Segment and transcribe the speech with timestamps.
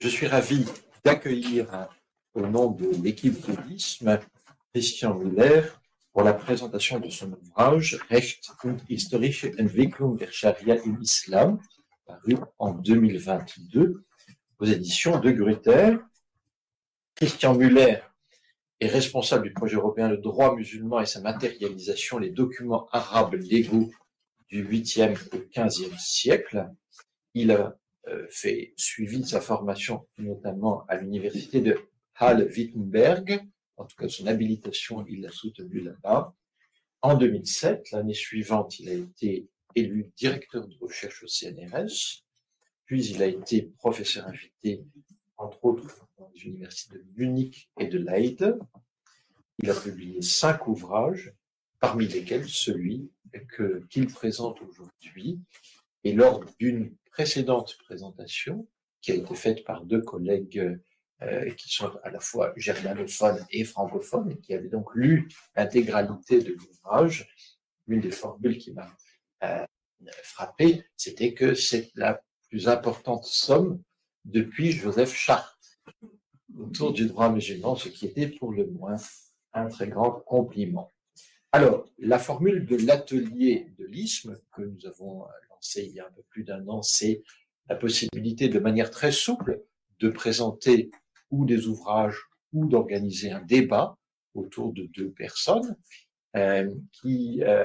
[0.00, 0.64] Je suis ravi
[1.04, 1.88] d'accueillir
[2.32, 4.20] au nom de l'équipe de l'ISM
[4.72, 5.62] Christian Müller
[6.12, 11.58] pour la présentation de son ouvrage Recht und historische Entwicklung der Scharia im Islam,
[12.06, 14.04] paru en 2022
[14.60, 15.98] aux éditions de Gruyter.
[17.16, 17.98] Christian Müller
[18.78, 23.90] est responsable du projet européen Le droit musulman et sa matérialisation, les documents arabes légaux
[24.48, 26.70] du 8e au 15e siècle.
[27.34, 27.70] Il a euh,
[28.30, 31.78] fait suivi sa formation notamment à l'université de
[32.16, 33.46] Halle-Wittenberg.
[33.76, 36.34] En tout cas, son habilitation, il l'a soutenue là-bas.
[37.00, 42.24] En 2007, l'année suivante, il a été élu directeur de recherche au CNRS.
[42.86, 44.84] Puis, il a été professeur invité,
[45.36, 48.58] entre autres, dans les universités de Munich et de Leyde.
[49.60, 51.32] Il a publié cinq ouvrages,
[51.78, 53.10] parmi lesquels celui
[53.56, 55.38] que, qu'il présente aujourd'hui.
[56.02, 58.68] Et lors d'une précédente présentation,
[59.00, 60.78] qui a été faite par deux collègues
[61.22, 66.40] euh, qui sont à la fois germanophones et francophones, et qui avaient donc lu l'intégralité
[66.40, 67.28] de l'ouvrage,
[67.88, 68.88] l'une des formules qui m'a
[69.42, 69.66] euh,
[70.22, 73.82] frappé, c'était que c'est la plus importante somme
[74.24, 75.58] depuis Joseph Chartres
[76.56, 78.96] autour du droit musulman, ce qui était pour le moins
[79.54, 80.88] un très grand compliment.
[81.50, 85.24] Alors, la formule de l'atelier de l'isme que nous avons
[85.74, 87.22] il y a un peu plus d'un an, c'est
[87.68, 89.62] la possibilité de manière très souple
[90.00, 90.90] de présenter
[91.30, 92.18] ou des ouvrages
[92.52, 93.96] ou d'organiser un débat
[94.34, 95.76] autour de deux personnes
[96.36, 97.64] euh, qui euh,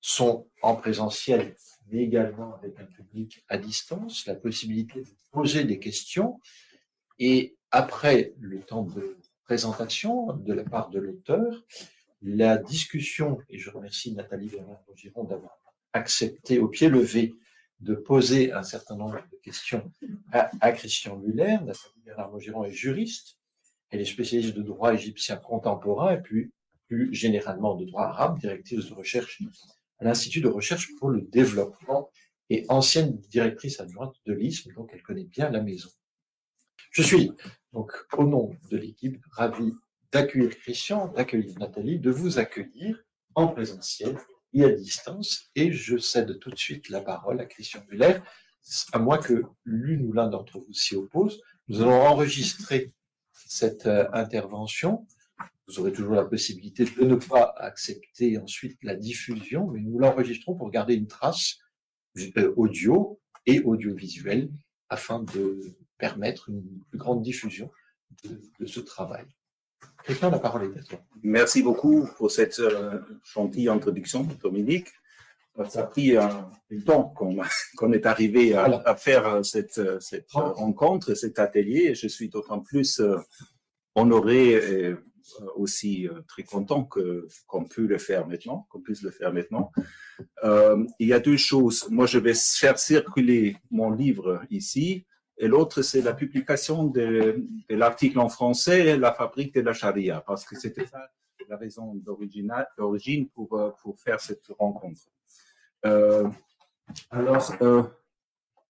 [0.00, 1.56] sont en présentiel,
[1.88, 6.40] mais également avec un public à distance, la possibilité de poser des questions.
[7.18, 11.64] Et après le temps de présentation de la part de l'auteur,
[12.22, 15.58] la discussion, et je remercie Nathalie Bernard-Rogiron d'avoir
[15.96, 17.34] accepté au pied levé
[17.80, 19.90] de poser un certain nombre de questions
[20.32, 21.58] à, Christian Muller.
[21.64, 23.38] Nathalie Bernard-Rogiron est juriste,
[23.90, 26.52] elle est spécialiste de droit égyptien contemporain et puis
[26.88, 29.42] plus généralement de droit arabe, directrice de recherche
[29.98, 32.10] à l'Institut de recherche pour le développement
[32.48, 35.90] et ancienne directrice adjointe de l'ISM, donc elle connaît bien la maison.
[36.92, 37.32] Je suis
[37.72, 39.72] donc au nom de l'équipe ravi
[40.12, 43.02] d'accueillir Christian, d'accueillir Nathalie, de vous accueillir
[43.34, 44.16] en présentiel
[44.52, 45.50] et à distance.
[45.54, 48.18] Et je cède tout de suite la parole à Christian Muller,
[48.92, 51.40] à moins que l'une ou l'un d'entre vous s'y oppose.
[51.68, 52.94] Nous allons enregistrer
[53.32, 55.06] cette euh, intervention.
[55.68, 60.54] Vous aurez toujours la possibilité de ne pas accepter ensuite la diffusion, mais nous l'enregistrons
[60.54, 61.58] pour garder une trace
[62.18, 64.50] euh, audio et audiovisuelle
[64.88, 65.60] afin de
[65.98, 67.70] permettre une plus grande diffusion
[68.24, 69.26] de ce travail.
[71.22, 74.88] Merci beaucoup pour cette euh, gentille introduction, Dominique.
[75.68, 76.50] Ça a pris un,
[76.84, 77.14] temps
[77.76, 81.94] qu'on est arrivé à, faire euh, cette, euh, cette rencontre, cet atelier.
[81.94, 83.02] Je suis d'autant plus
[83.94, 84.94] honoré et
[85.56, 89.72] aussi très content que qu'on puisse le faire maintenant, qu'on puisse le faire maintenant.
[90.44, 91.88] il y a deux choses.
[91.90, 95.04] Moi, je vais faire circuler mon livre ici
[95.38, 100.44] et l'autre, c'est la publication de, l'article en français, La fabrique de la charia, parce
[100.44, 101.10] que c'était ça
[101.48, 105.02] la raison d'origine pour, euh, pour faire cette rencontre.
[105.84, 106.28] Euh,
[107.10, 107.82] alors, euh,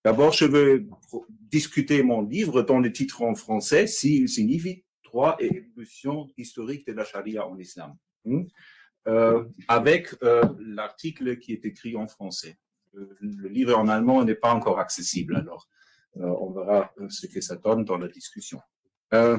[0.05, 0.87] d'abord, je veux
[1.29, 6.93] discuter mon livre dont le titre en français s'il signifie Droit et évolution historique de
[6.93, 8.43] la charia en islam, hmm?
[9.69, 10.15] avec
[10.59, 12.59] l'article qui est écrit en français.
[12.93, 15.69] Le livre en allemand n'est pas encore accessible, alors
[16.21, 18.61] on verra ce que ça donne dans la discussion.
[19.13, 19.39] Euh,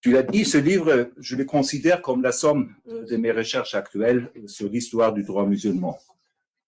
[0.00, 4.30] tu l'as dit, ce livre, je le considère comme la somme de mes recherches actuelles
[4.46, 5.98] sur l'histoire du droit musulman,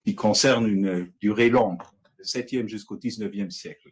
[0.04, 1.80] qui concerne une durée longue,
[2.18, 3.90] du 7e jusqu'au 19e siècle.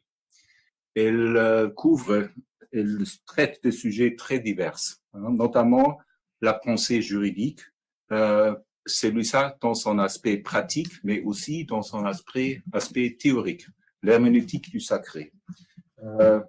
[0.95, 2.29] Elle euh, couvre,
[2.73, 4.79] elle traite de sujets très divers,
[5.15, 5.99] hein, notamment
[6.41, 7.61] la pensée juridique,
[8.11, 8.57] euh,
[8.87, 12.63] celui-là dans son aspect pratique, mais aussi dans son aspect
[13.21, 13.67] théorique
[14.03, 15.33] l'herméneutique du sacré.
[16.03, 16.41] Euh,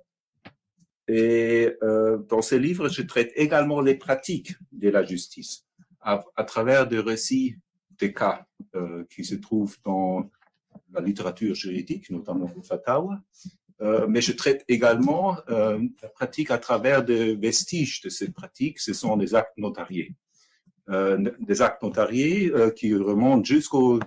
[1.08, 5.66] et euh, dans ce livre, je traite également les pratiques de la justice
[6.02, 7.56] à, travers des récits
[7.98, 8.46] des cas
[8.76, 10.30] euh, qui se trouvent dans
[10.92, 13.22] la littérature juridique, notamment le Fatawa.
[14.10, 18.78] Mais je traite également la pratique à travers des vestiges de cette pratique.
[18.78, 20.16] Ce sont des actes notariés.
[20.90, 24.02] Des actes notariés qui remontent jusqu'au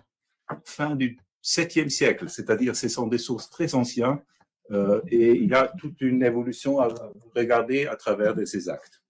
[0.67, 4.21] fin du 7e siècle, c'est-à-dire ce sont des sources très anciennes
[4.71, 6.89] euh, et il y a toute une évolution à
[7.35, 9.03] regarder à travers de ces actes.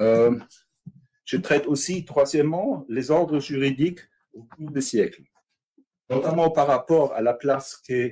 [0.00, 0.38] Euh,
[1.24, 4.00] je traite aussi, troisièmement, les ordres juridiques
[4.32, 5.22] au cours des siècles,
[6.08, 8.10] notamment par rapport à la place qu'ont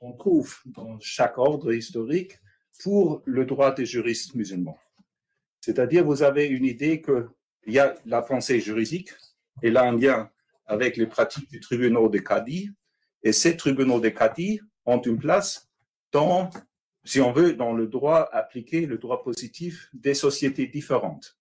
[0.00, 2.38] on trouve dans chaque ordre historique
[2.82, 4.78] pour le droit des juristes musulmans.
[5.60, 9.10] C'est-à-dire, vous avez une idée qu'il y a la pensée juridique,
[9.62, 10.30] et là un lien
[10.66, 12.70] avec les pratiques du tribunal des cadis,
[13.22, 15.68] et ces tribunaux des cadis ont une place
[16.12, 16.50] dans,
[17.04, 21.36] si on veut, dans le droit appliqué, le droit positif des sociétés différentes.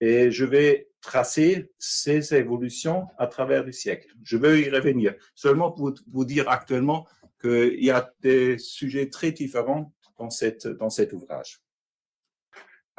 [0.00, 4.14] Et je vais tracer ces évolutions à travers les siècles.
[4.22, 5.14] Je veux y revenir.
[5.34, 7.06] Seulement pour vous dire actuellement
[7.40, 11.60] qu'il y a des sujets très différents dans, cette, dans cet ouvrage.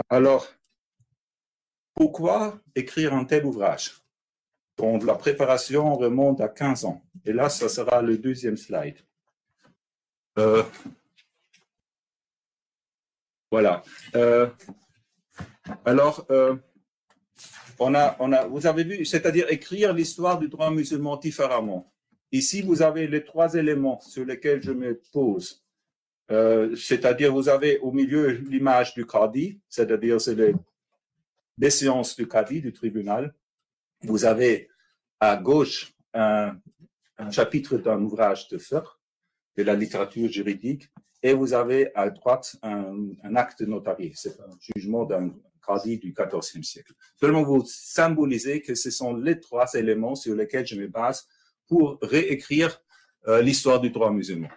[0.10, 0.48] Alors,
[1.94, 3.96] pourquoi écrire un tel ouvrage?
[4.78, 8.98] Dont la préparation remonte à 15 ans Et là, ça sera le deuxième slide.
[10.38, 10.64] Euh,
[13.52, 13.82] voilà.
[14.16, 14.48] Euh,
[15.84, 16.56] alors, euh,
[17.80, 21.92] on a, on a, vous avez vu, c'est-à-dire écrire l'histoire du droit musulman différemment.
[22.32, 25.64] Ici, vous avez les trois éléments sur lesquels je me pose.
[26.30, 30.36] C'est-à-dire, vous avez au milieu l'image du Qadi, c'est-à-dire c'est
[31.58, 33.34] les séances du Qadi, du tribunal.
[34.02, 34.70] Vous avez
[35.20, 36.60] à gauche un,
[37.32, 38.84] chapitre d'un ouvrage de fiqh,
[39.56, 40.90] de la littérature juridique,
[41.24, 44.14] et vous avez à droite un, acte notarié.
[44.16, 45.34] C'est un jugement d'un
[45.86, 46.94] du XIVe siècle.
[47.20, 51.28] Seulement vous symbolisez que ce sont les trois éléments sur lesquels je me base
[51.68, 52.82] pour réécrire
[53.28, 54.50] euh, l'histoire du droit musulman.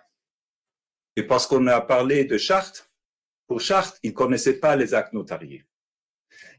[1.17, 2.91] Et parce qu'on a parlé de charte,
[3.47, 5.65] pour charte, ils connaissaient pas les actes notariés.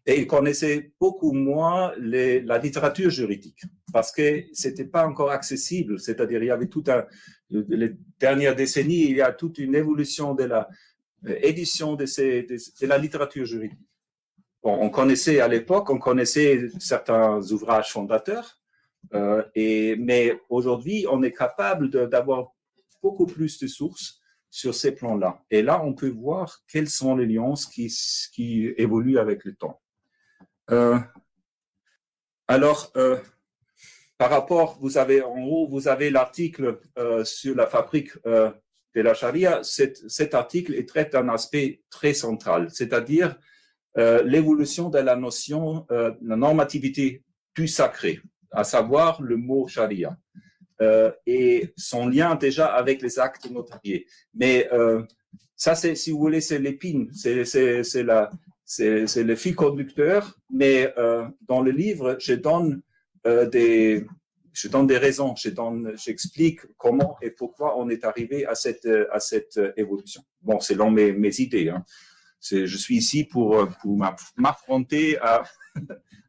[0.06, 3.62] Et ils connaissaient beaucoup moins la littérature juridique,
[3.94, 6.00] parce que c'était pas encore accessible.
[6.00, 7.06] C'est-à-dire, il y avait tout un,
[7.50, 10.69] les dernières décennies, il y a toute une évolution de la
[11.28, 12.06] euh, édition de,
[12.88, 13.80] la littérature juridique
[14.63, 18.60] on connaissait à l'époque, on connaissait certains ouvrages fondateurs,
[19.13, 22.54] euh, mais aujourd'hui, on est capable d'avoir
[23.01, 24.20] beaucoup plus de sources
[24.51, 25.44] sur ces plans-là.
[25.50, 29.81] Et là, on peut voir quelles sont les nuances qui, évoluent avec le temps.
[30.69, 31.00] Euh,
[32.50, 33.18] alors, euh,
[34.18, 39.13] par rapport, vous avez en haut, vous avez l'article euh, sur la fabrique de la
[39.13, 39.63] charia.
[39.63, 43.39] Cet, article traite d'un aspect très central, c'est-à-dire
[43.95, 47.24] l'évolution de la notion, la normativité
[47.56, 48.21] du sacré,
[48.51, 50.18] à savoir le mot charia,
[50.81, 54.07] euh, et son lien déjà avec les actes notariés.
[54.33, 55.04] Mais euh,
[55.56, 58.31] ça, c'est, si vous voulez, c'est l'épine, c'est, c'est, c'est, la,
[58.66, 60.39] c'est, c'est le fil conducteur.
[60.50, 62.81] Mais euh, dans le livre, je donne
[63.24, 64.04] des,
[64.51, 68.88] je donne des raisons, je donne, j'explique comment et pourquoi on est arrivé à cette,
[69.12, 70.24] à cette évolution.
[70.42, 71.69] Bon, selon mes, mes idées.
[71.69, 71.86] Hein
[72.42, 73.98] je suis ici pour, pour
[74.36, 75.44] m'affronter à,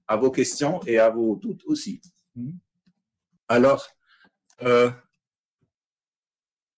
[0.07, 2.03] à vos questions et à vos doutes aussi.
[3.49, 3.89] Alors,
[4.63, 4.91] euh,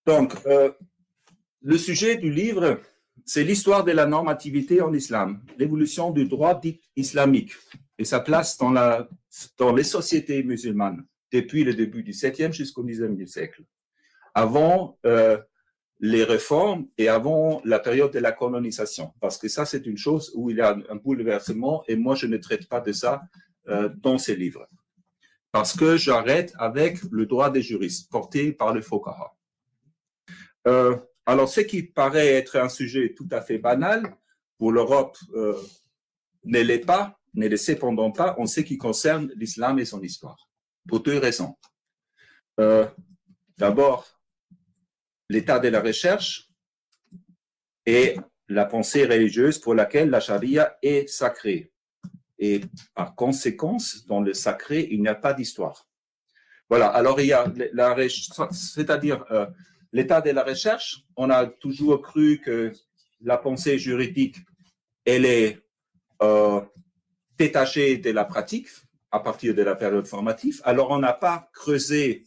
[0.05, 0.71] donc, euh,
[1.61, 2.79] le sujet du livre,
[3.25, 7.53] c'est l'histoire de la normativité en islam, l'évolution du droit dit islamique
[7.97, 9.07] et sa place dans, la,
[9.57, 13.63] dans les sociétés musulmanes depuis le début du 7e jusqu'au 10e siècle.
[14.33, 15.37] Avant euh,
[15.99, 20.31] les réformes et avant la période de la colonisation, parce que ça, c'est une chose
[20.35, 23.21] où il y a un bouleversement et moi, je ne traite pas de ça
[23.95, 24.67] dans ces livres.
[25.55, 29.37] Parce que j'arrête avec le droit des juristes porté par le Fokara.
[30.67, 34.17] Euh, alors, ce qui paraît être un sujet tout à fait banal
[34.57, 35.55] pour l'Europe euh,
[36.43, 40.49] ne l'est pas, ne l'est cependant pas en ce qui concerne l'islam et son histoire,
[40.89, 41.55] pour deux raisons.
[42.59, 42.85] Euh,
[43.57, 44.05] D'abord,
[45.29, 46.49] l'état de la recherche
[47.85, 48.17] et
[48.49, 51.71] la pensée religieuse pour laquelle la charia est sacrée.
[52.39, 52.61] Et
[52.93, 55.87] par conséquence, dans le sacré, il n'y a pas d'histoire.
[56.69, 57.95] Voilà, alors il y a la
[58.51, 59.45] c'est-à-dire euh,
[59.91, 61.03] l'état de la recherche.
[61.15, 62.73] On a toujours cru que
[63.21, 64.37] la pensée juridique,
[65.05, 65.59] elle est
[66.21, 66.61] euh,
[67.37, 68.67] détachée de la pratique
[69.11, 70.61] à partir de la période formative.
[70.65, 72.25] Alors on n'a pas creusé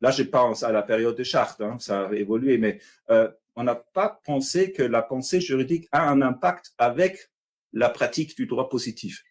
[0.00, 3.64] Là, je pense à la période de charte, hein, ça a évolué, mais euh, on
[3.64, 7.30] n'a pas pensé que la pensée juridique a un impact avec
[7.72, 9.24] la pratique du droit positif.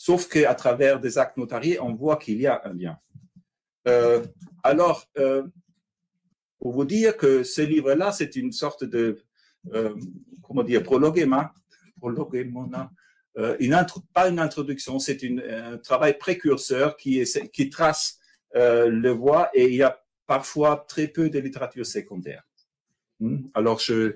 [0.00, 2.96] Sauf qu'à travers des actes notariés, on voit qu'il y a un lien.
[3.88, 4.24] Euh,
[4.62, 5.42] alors, euh,
[6.60, 9.18] pour vous dire que ce livre-là, c'est une sorte de,
[9.74, 9.94] euh,
[10.42, 11.46] comment dire, prologuement,
[11.98, 12.70] prologuement
[13.38, 13.76] euh, une
[14.14, 17.24] pas une introduction, c'est un travail précurseur qui,
[17.70, 18.18] trace
[18.54, 22.44] le voit et il y a parfois très peu de littérature secondaire.
[23.18, 23.46] Hmm?
[23.54, 24.12] Alors, je,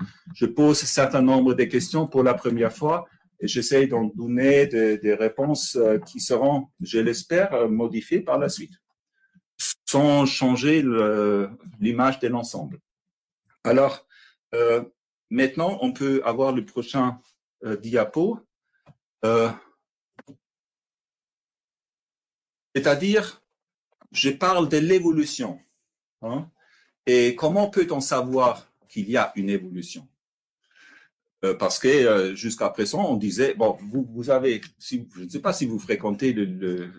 [0.46, 3.08] pose un certain nombre de questions pour la première fois
[3.46, 8.74] j'essaie d'en donner des, réponses euh, qui seront, je l'espère, euh, modifiées par la suite,
[9.86, 10.82] sans changer
[11.80, 12.80] l'image de l'ensemble.
[13.64, 14.06] Alors,
[14.54, 14.84] euh,
[15.30, 17.20] maintenant, on peut avoir le prochain
[17.80, 18.40] diapo.
[22.74, 23.42] C'est-à-dire,
[24.10, 25.60] je parle de l'évolution.
[26.22, 26.50] Hein,
[27.06, 30.08] et comment peut-on savoir qu'il y a une évolution?
[31.44, 35.28] Euh, parce que euh, jusqu'à présent, on disait, bon, vous, vous avez, si, je ne
[35.28, 36.90] sais pas si vous fréquentez le, le,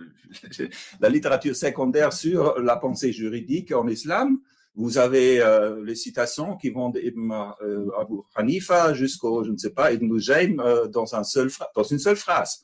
[0.99, 4.39] la littérature secondaire sur la pensée juridique en islam,
[4.75, 7.31] vous avez euh, les citations qui vont d'Ibn
[7.61, 11.83] euh, Abu Hanifa jusqu'au, je ne sais pas, Ibn Jaym euh, dans, un seul, dans
[11.83, 12.63] une seule phrase.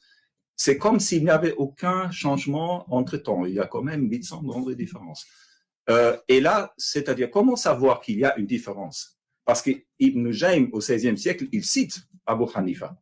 [0.56, 3.46] C'est comme s'il n'y avait aucun changement entre temps.
[3.46, 5.26] Il y a quand même 800 nombres de différences.
[6.28, 9.19] et là, c'est-à-dire, comment savoir qu'il y a une différence?
[9.50, 12.96] Parce qu'Ibn Jaym, au XVIe siècle, il cite Abu Hanifa.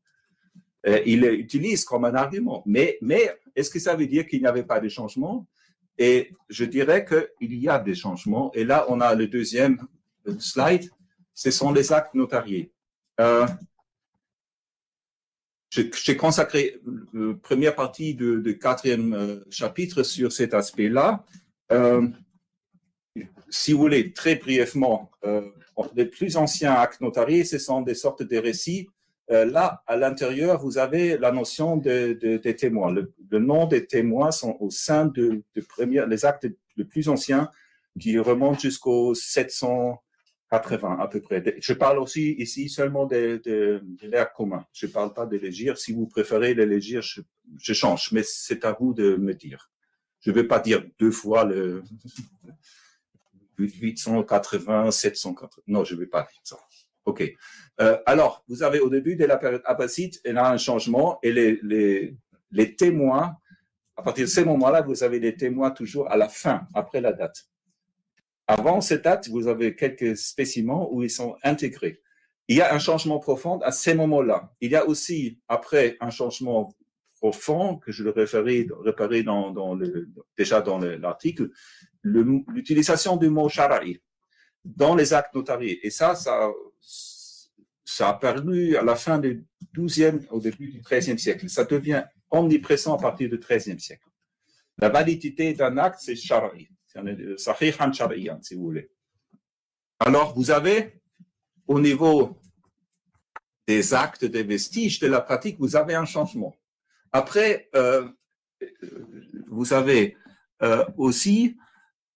[0.88, 2.64] Euh, il l'utilise comme un argument.
[2.66, 5.46] Mais, mais est-ce que ça veut dire qu'il n'y avait pas de changement?
[5.98, 8.50] Et je dirais qu'il y a des changements.
[8.54, 9.78] Et là, on a le deuxième
[10.40, 10.90] slide.
[11.34, 12.72] Ce sont les actes notariés.
[13.20, 13.46] Euh,
[15.70, 16.80] J'ai consacré
[17.12, 21.26] la première partie du quatrième euh, chapitre sur cet aspect-là.
[21.74, 22.08] Euh,
[23.50, 25.42] si vous voulez, très brièvement, euh,
[25.96, 28.88] les plus anciens actes notariés, ce sont des sortes de récits.
[29.30, 32.92] Euh, là, à l'intérieur, vous avez la notion de, de, des témoins.
[32.92, 37.52] Le, nom des témoins sont au sein de, de les actes les plus anciens
[38.00, 41.44] qui remontent jusqu'au 780 à peu près.
[41.60, 44.66] Je parle aussi ici seulement de, de, de commun.
[44.72, 45.78] Je ne parle pas de l'égir.
[45.78, 47.22] Si vous préférez légir, je,
[47.60, 49.70] je change, mais c'est à vous de me dire.
[50.22, 51.84] Je ne vais pas dire deux fois le
[53.58, 55.64] 880, 780.
[55.68, 56.58] Non, je ne vais pas dire ça.
[57.06, 57.24] OK.
[57.80, 61.20] Euh, alors, vous avez au début de la période abbasside, il y a un changement
[61.24, 63.38] et les, témoins,
[63.96, 67.14] à partir de ces moments-là, vous avez des témoins toujours à la fin, après la
[67.14, 67.48] date.
[68.46, 72.02] Avant cette date, vous avez quelques spécimens où ils sont intégrés.
[72.48, 74.54] Il y a un changement profond à ces moments-là.
[74.62, 76.74] Il y a aussi, après, un changement
[77.20, 78.66] profond que je le référais,
[79.24, 79.78] dans,
[80.38, 81.50] déjà dans l'article,
[82.08, 84.00] l'utilisation du mot shara'i
[84.64, 85.86] dans les actes notariés.
[85.86, 86.50] Et ça, ça,
[87.86, 89.46] ça a apparu à la fin du
[89.76, 91.50] 12e, au début du 13e siècle.
[91.50, 94.08] Ça devient omniprésent à partir du 13e siècle.
[94.78, 96.70] La validité d'un acte, c'est shara'i.
[96.86, 98.90] C'est sahihan shari'an, si vous voulez.
[100.00, 101.02] Alors, vous avez,
[101.68, 102.40] au niveau
[103.68, 106.56] des actes, des vestiges de la pratique, vous avez un changement.
[107.12, 108.08] Après, euh,
[109.48, 110.16] vous avez
[110.62, 111.58] euh, aussi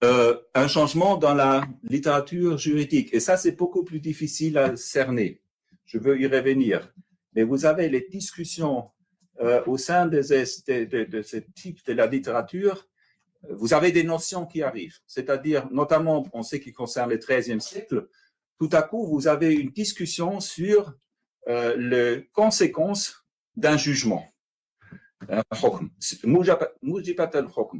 [0.03, 3.13] euh, un changement dans la littérature juridique.
[3.13, 5.41] Et ça, c'est beaucoup plus difficile à cerner.
[5.86, 6.91] Je veux y revenir.
[7.36, 8.86] Mais vous avez les discussions
[9.41, 10.17] euh, au sein de,
[11.05, 12.88] de, ce type de la littérature.
[13.50, 14.98] Vous avez des notions qui arrivent.
[15.08, 18.08] C'est-à-dire, notamment, on sait qui concerne le XIIIe siècle,
[18.60, 20.93] tout à coup, vous avez une discussion sur
[21.48, 24.27] euh, les conséquences d'un jugement.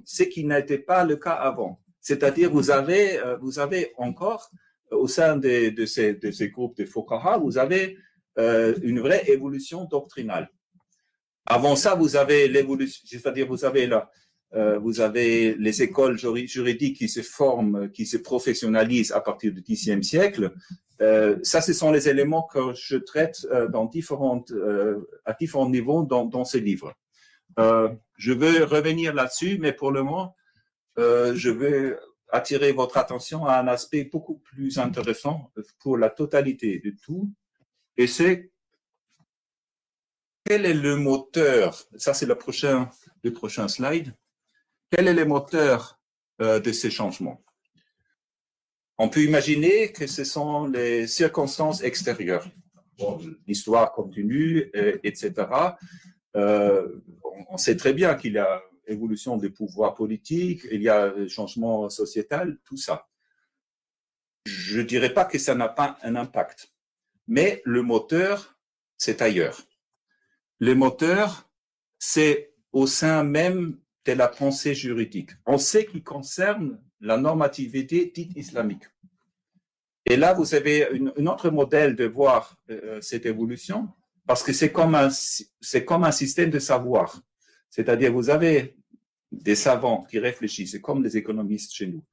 [0.06, 1.80] Ce qui n'était pas le cas avant.
[2.02, 4.50] C'est-à-dire, vous avez, euh, vous avez encore,
[4.92, 7.98] euh, au sein de, de, ces, de ces groupes de Fokaha, vous avez
[8.38, 10.50] euh, une vraie évolution doctrinale.
[11.46, 14.10] Avant ça, vous avez l'évolution, c'est-à-dire, vous avez là,
[14.54, 19.62] euh, vous avez les écoles juridiques qui se forment, qui se professionnalisent à partir du
[19.62, 20.52] Xe siècle.
[21.02, 24.54] Euh, ça, ce sont les éléments que je traite euh, dans différentes,
[25.26, 26.94] à différents niveaux dans, dans ces livres.
[27.58, 30.36] je veux revenir là-dessus, mais pour le moment,
[30.98, 31.98] euh, je vais
[32.30, 37.32] attirer votre attention à un aspect beaucoup plus intéressant pour la totalité de tout,
[37.98, 38.52] et c'est
[40.46, 42.90] quel est le moteur, ça c'est le prochain,
[43.24, 44.14] le prochain slide,
[44.90, 46.00] quel est le moteur
[46.42, 47.44] euh, de ces changements?
[48.98, 52.48] On peut imaginer que ce sont les circonstances extérieures.
[53.48, 55.48] L'histoire continue, euh, etc.
[56.34, 61.90] On sait très bien qu'il y a évolution des pouvoirs politiques, il y a changement
[61.90, 63.08] sociétal, tout ça.
[64.46, 66.74] Je ne dirais pas que ça n'a pas un impact,
[67.28, 68.58] mais le moteur,
[68.98, 69.62] c'est ailleurs.
[70.60, 71.50] Le moteur,
[72.00, 75.32] c'est au sein même de la pensée juridique.
[75.46, 78.84] On sait qu'il concerne la normativité dite islamique.
[80.06, 83.90] Et là, vous avez un autre modèle de voir euh, cette évolution,
[84.26, 84.98] parce que c'est comme
[85.62, 87.22] c'est comme un système de savoir.
[87.70, 88.76] C'est-à-dire, vous avez
[89.32, 92.04] des savants qui réfléchissent, c'est comme des économistes chez nous.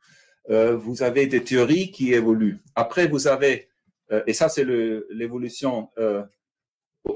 [0.51, 2.59] Euh, vous avez des théories qui évoluent.
[2.75, 3.69] Après, vous avez,
[4.13, 6.23] euh, et ça c'est l'évolution euh,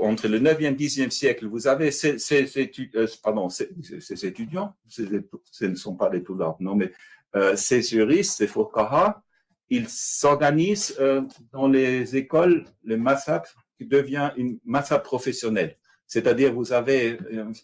[0.01, 4.27] entre le 9e et 10e siècle, vous avez ces, ces, ces, euh, pardon, ces, ces
[4.27, 6.93] étudiants, ce ne sont pas des toulards, non, mais
[7.37, 9.23] euh, ces juristes, ces Fokaha,
[9.71, 15.77] il s'organise euh, dans les écoles, le massacre qui devient une massacre professionnelle.
[16.07, 17.19] C'est-à-dire, vous avez,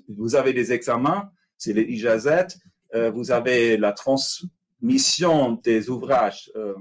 [0.08, 2.48] vous avez des examens, c'est les ijazat,
[2.94, 6.74] euh, vous avez la transmission des ouvrages euh,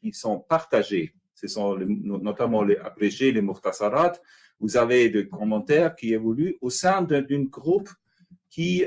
[0.00, 1.14] qui sont partagés.
[1.34, 4.12] Ce sont notamment les abrégés, les murtasarat.
[4.60, 7.90] Vous avez des commentaires qui évoluent au sein d'un groupe
[8.50, 8.84] qui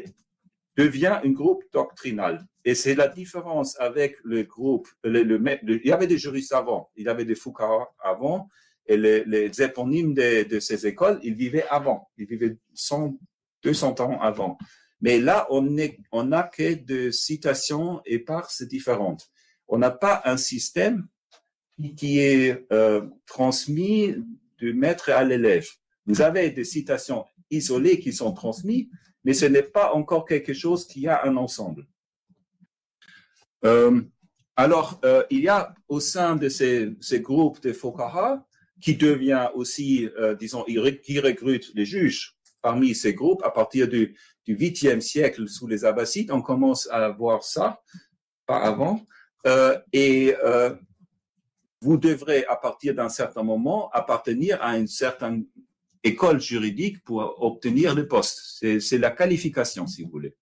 [0.76, 2.46] devient un groupe doctrinal.
[2.64, 4.88] Et c'est la différence avec le groupe.
[5.04, 8.50] Il y avait des juristes avant, il y avait des Foucault avant,
[8.86, 13.18] et les, les éponymes de, de, ces écoles, ils vivaient avant, ils vivaient 100,
[13.64, 14.58] 200 ans avant.
[15.02, 19.30] Mais là, on n'a on a que de citations éparses différentes.
[19.68, 21.08] On n'a pas un système
[21.96, 24.16] qui, est euh, transmis
[24.58, 25.68] du maître à l'élève.
[26.06, 28.88] Vous avez des citations isolées qui sont transmises,
[29.24, 31.86] mais ce n'est pas encore quelque chose qui a un ensemble.
[33.66, 34.02] Euh,
[34.56, 38.44] alors, euh, il y a au sein de ces, groupes de Fokara,
[38.80, 40.08] qui devient aussi,
[40.40, 44.16] disons, qui recrute les juges parmi ces groupes à partir du,
[44.48, 46.32] du 8e siècle sous les Abbassides.
[46.32, 47.82] On commence à voir ça,
[48.46, 49.02] pas avant.
[49.94, 50.34] et
[51.82, 55.46] vous devrez, à partir d'un certain moment, appartenir à une certaine
[56.04, 58.66] école juridique pour obtenir le poste.
[58.80, 60.36] C'est la qualification, si vous voulez.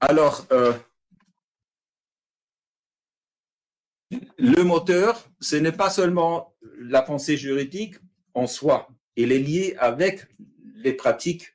[0.00, 0.72] Alors, euh,
[4.38, 7.96] le moteur, ce n'est pas seulement la pensée juridique
[8.34, 10.26] en soi, il est lié avec
[10.76, 11.54] les pratiques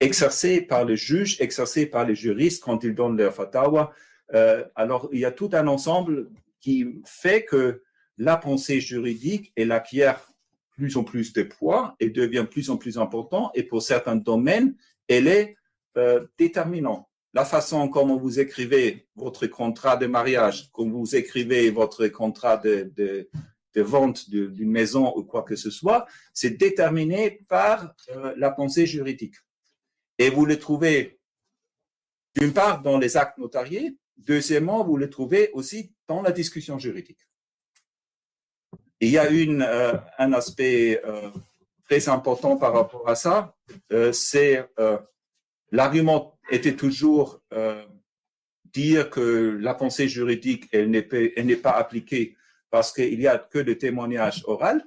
[0.00, 3.92] exercées par les juges, exercées par les juristes quand ils donnent leur fatawa.
[4.34, 7.82] Euh, alors, il y a tout un ensemble qui fait que
[8.18, 10.30] la pensée juridique, elle acquiert
[10.70, 13.50] plus en plus de poids et devient plus en plus important.
[13.54, 14.74] Et pour certains domaines,
[15.08, 15.56] elle est
[15.96, 22.06] euh, déterminante la façon comment vous écrivez votre contrat de mariage, comme vous écrivez votre
[22.06, 23.28] contrat de, de,
[23.74, 28.86] de vente d'une maison ou quoi que ce soit, c'est déterminé par euh, la pensée
[28.86, 29.36] juridique.
[30.18, 31.18] Et vous le trouvez
[32.36, 37.20] d'une part dans les actes notariés, deuxièmement, vous le trouvez aussi dans la discussion juridique.
[39.00, 41.30] il y a euh, un aspect euh,
[41.88, 43.54] très important par rapport à ça,
[44.12, 44.66] c'est
[45.70, 47.42] l'argument était toujours
[48.72, 52.36] dire que la pensée juridique, elle n'est pas appliquée
[52.74, 54.80] parce qu'il n'y a que des témoignages oraux.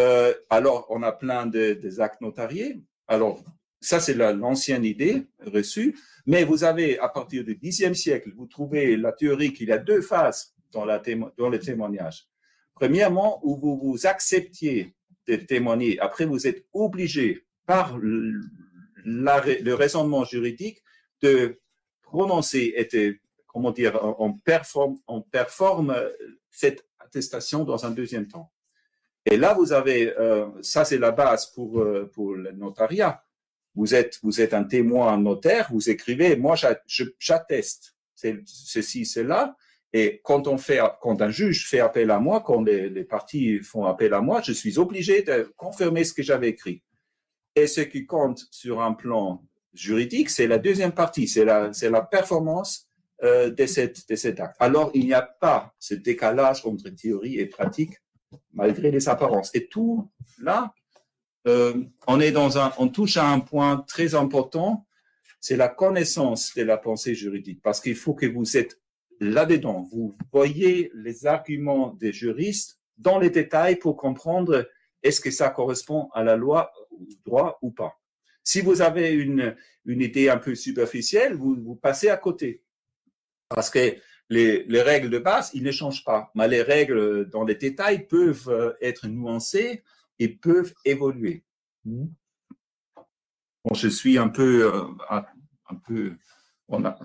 [0.00, 2.82] Euh, alors, on a plein de, des actes notariés.
[3.06, 3.44] Alors,
[3.80, 5.96] ça, c'est l'ancienne idée reçue.
[6.26, 9.78] Mais vous avez, à partir du Xe siècle, vous trouvez la théorie qu'il y a
[9.78, 12.26] deux phases dans, le témoignage.
[12.74, 14.96] Premièrement, où vous vous acceptiez
[15.28, 16.00] de témoigner.
[16.00, 20.82] Après, vous êtes obligé par le raisonnement juridique
[21.22, 21.60] de
[22.02, 22.88] prononcer et
[23.52, 24.96] comment dire, on performe,
[25.30, 25.96] performe
[26.50, 28.52] cette attestation dans un deuxième temps.
[29.26, 33.22] Et là, vous avez, euh, ça c'est la base pour, euh, pour le notariat.
[33.74, 36.56] Vous êtes, vous êtes un témoin notaire, vous écrivez, moi
[37.18, 39.56] j'atteste ceci, cela.
[39.92, 43.58] Et quand on fait, quand un juge fait appel à moi, quand les, les parties
[43.60, 46.82] font appel à moi, je suis obligé de confirmer ce que j'avais écrit.
[47.56, 51.90] Et ce qui compte sur un plan juridique, c'est la deuxième partie, c'est la, c'est
[51.90, 52.89] la performance
[53.22, 54.56] euh, de, cette, cet acte.
[54.60, 57.92] Alors, il n'y a pas ce décalage entre théorie et pratique,
[58.54, 59.54] malgré les apparences.
[59.54, 60.72] Et tout là,
[61.46, 64.86] euh, on touche à un point très important,
[65.38, 68.80] c'est la connaissance de la pensée juridique, parce qu'il faut que vous êtes
[69.20, 74.66] là-dedans, vous voyez les arguments des juristes dans les détails pour comprendre
[75.02, 76.72] est-ce que ça correspond à la loi
[77.26, 78.00] droit ou pas.
[78.42, 82.62] Si vous avez une, idée un peu superficielle, vous passez à côté.
[83.50, 83.96] Parce que
[84.28, 86.30] les, les, règles de base, ils ne changent pas.
[86.34, 89.82] Mais les règles dans les détails peuvent euh, être nuancées
[90.18, 91.44] et peuvent évoluer.
[91.84, 92.14] Bon,
[93.74, 96.16] je suis un peu, euh, un peu,
[96.68, 96.96] on a,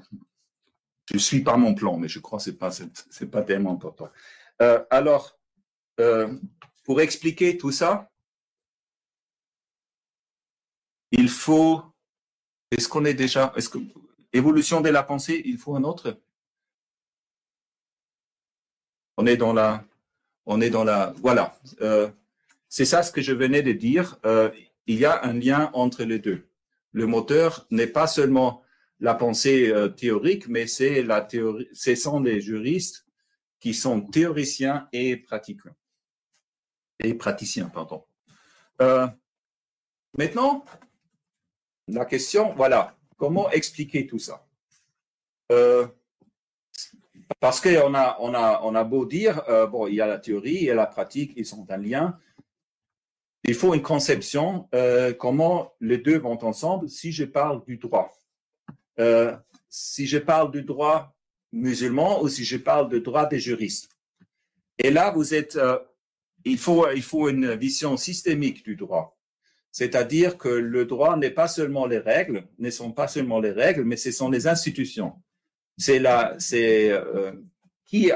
[1.11, 4.09] je suis pas mon plan, mais je crois que c'est pas, c'est pas tellement important.
[4.61, 5.37] Euh, alors,
[6.83, 8.11] pour expliquer tout ça,
[11.11, 11.81] il faut,
[12.71, 13.79] est-ce qu'on est déjà, est-ce que,
[14.33, 16.19] évolution de la pensée, il faut un autre?
[19.17, 19.85] On est dans la,
[20.45, 21.57] on est dans la, voilà.
[21.81, 22.09] Euh,
[22.69, 24.17] c'est ça ce que je venais de dire.
[24.25, 24.51] Euh,
[24.87, 26.47] il y a un lien entre les deux.
[26.91, 28.63] Le moteur n'est pas seulement
[28.99, 33.05] la pensée euh, théorique, mais c'est la théorie, ce sont des juristes
[33.59, 35.75] qui sont théoriciens et pratiquants.
[36.99, 38.05] Et praticiens, pardon.
[40.17, 40.63] maintenant,
[41.87, 44.47] la question, voilà, comment expliquer tout ça?
[47.39, 50.85] Parce qu'on a, on a, beau dire, euh, il y a la théorie et la
[50.85, 52.17] pratique, ils sont un lien.
[53.43, 58.11] Il faut une conception, euh, comment les deux vont ensemble si je parle du droit.
[58.99, 59.35] Euh,
[59.69, 61.15] si je parle du droit
[61.51, 63.91] musulman ou si je parle du droit des juristes.
[64.77, 65.57] Et là, vous êtes,
[66.43, 69.17] il, faut, il faut une vision systémique du droit.
[69.71, 73.83] C'est-à-dire que le droit n'est pas seulement les règles, ne sont pas seulement les règles,
[73.83, 75.13] mais ce sont les institutions
[75.77, 77.31] c'est la, c'est euh,
[77.85, 78.11] qui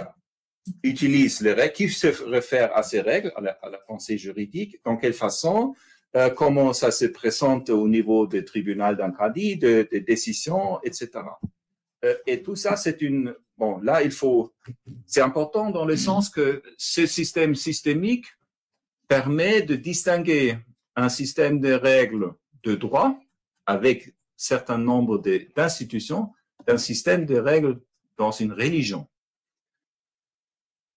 [0.84, 5.14] utilise les règles, qui se réfère à ces règles, à la, pensée juridique, dans quelle
[5.14, 5.76] façon,
[6.16, 11.10] euh, comment ça se présente au niveau des tribunaux caddie, des de décisions, etc.
[12.06, 13.80] Euh, et tout ça, c'est une bon.
[13.80, 14.54] Là, il faut.
[15.06, 18.26] C'est important dans le sens que ce système systémique
[19.08, 20.58] permet de distinguer
[20.96, 23.20] un système de règles de droit
[23.66, 25.22] avec certain nombre
[25.56, 26.32] d'institutions
[26.68, 27.82] d'un système de règles
[28.18, 29.08] dans une religion.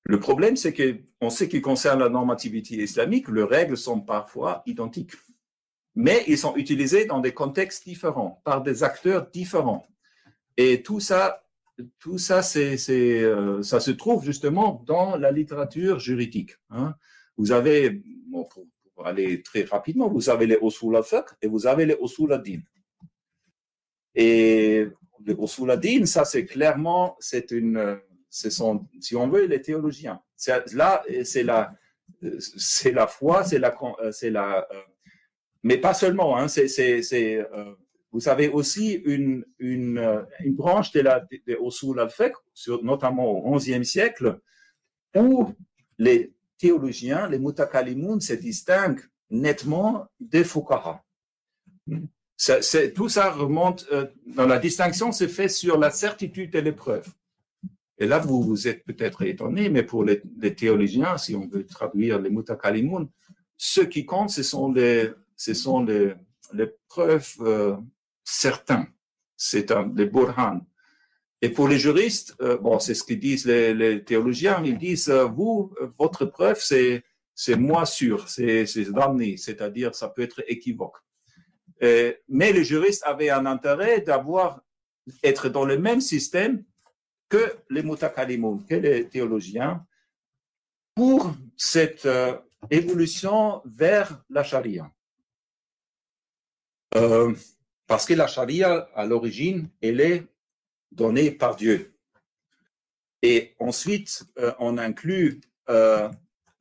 [0.04, 4.62] Le problème, c'est que, en ce qui concerne la normativité islamique, les règles sont parfois
[4.66, 5.12] identiques,
[5.94, 9.86] mais ils sont utilisés dans des contextes différents, par des acteurs différents.
[10.56, 11.44] Et tout ça,
[11.98, 12.76] tout ça, c'est,
[13.22, 16.56] euh, ça se trouve justement dans la littérature juridique.
[16.70, 16.94] Hein.
[17.36, 18.02] Vous avez,
[18.94, 20.94] pour, aller très rapidement, vous avez les usul
[21.40, 22.42] et vous avez les usul.
[24.14, 24.88] Et
[25.24, 30.20] le Usuladin, ça c'est clairement, c'est une, ce sont, si on veut, les théologiens.
[30.72, 31.74] Là, c'est la,
[32.38, 33.76] c'est la foi, c'est la,
[34.10, 34.82] c'est la, euh,
[35.62, 36.36] mais pas seulement.
[36.36, 37.74] Hein, euh,
[38.10, 42.34] vous avez aussi une, une, euh, branche de la de al-Fiqh,
[42.82, 44.40] notamment au XIe siècle,
[45.14, 45.52] où
[45.98, 50.44] les théologiens, les mutakalimun, se distinguent nettement des
[52.42, 57.06] fuqaha tout ça remonte, euh, dans la distinction se fait sur la certitude de l'épreuve.
[57.98, 60.20] Et là, vous vous êtes peut-être étonné, mais pour les,
[60.54, 63.08] théologiens, si on veut traduire les mutakalimun,
[63.56, 66.14] ce qui compte, ce sont les, ce sont les,
[66.52, 67.76] les preuves euh,
[68.24, 68.86] certaines.
[69.36, 70.60] C'est un, les burhan.
[71.40, 75.08] Et pour les juristes, euh, bon, c'est ce qu'ils disent les, les, théologiens, ils disent,
[75.08, 80.42] euh, vous, votre preuve, c'est, c'est moi sûr, c'est, c'est damné, c'est-à-dire ça peut être
[80.48, 80.96] équivoque.
[81.82, 84.62] Euh, mais les juristes avaient un intérêt d'avoir,
[85.24, 86.64] être dans le même système
[87.28, 89.84] que les mutakalimoun, que les théologiens,
[90.94, 92.36] pour cette euh,
[92.70, 94.88] évolution vers la charia.
[96.94, 97.34] Euh,
[97.86, 100.26] parce que la charia, à l'origine, elle est
[100.92, 101.94] donnée par Dieu.
[103.22, 104.24] Et ensuite,
[104.58, 105.40] on inclut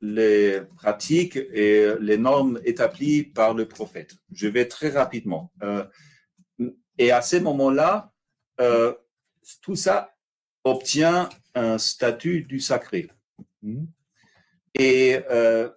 [0.02, 4.16] les pratiques et les normes établies par le prophète.
[4.32, 5.52] Je vais très rapidement.
[5.62, 5.86] Euh,
[6.98, 8.12] et à ce moment-là,
[8.60, 8.92] euh,
[9.62, 10.14] tout ça
[10.64, 13.08] obtient un statut du sacré.
[14.74, 15.70] Et euh,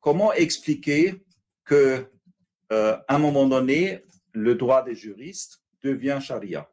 [0.00, 1.22] comment expliquer
[1.64, 2.06] que
[2.70, 6.68] à un moment donné, le droit des juristes devient charia?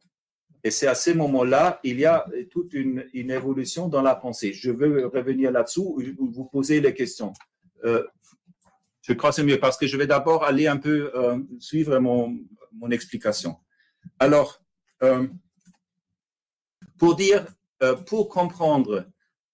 [0.64, 4.54] Et c'est à ce moment-là, il y a toute une, évolution dans la pensée.
[4.54, 7.34] Je veux revenir là-dessous, vous poser les questions.
[7.84, 8.04] Euh,
[9.02, 12.00] je crois que c'est mieux parce que je vais d'abord aller un peu euh, suivre
[12.00, 12.38] mon,
[12.72, 13.58] mon, explication.
[14.20, 14.62] Alors,
[15.04, 15.28] euh,
[16.98, 17.46] pour dire,
[18.06, 19.06] pour comprendre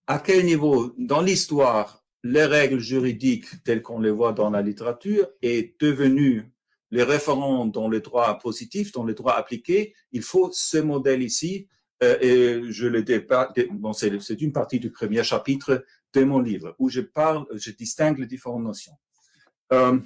[0.05, 5.27] à quel niveau, dans l'histoire, les règles juridiques telles qu'on les voit dans la littérature
[5.41, 6.51] est devenue
[6.91, 11.67] les référents dans le droit positif, dans le droit appliqué, il faut ce modèle ici.
[12.01, 13.03] Euh, et je le
[13.73, 18.19] bon, c'est une partie du premier chapitre de mon livre où je parle, je distingue
[18.19, 18.93] les différentes notions.
[19.73, 19.99] Euh,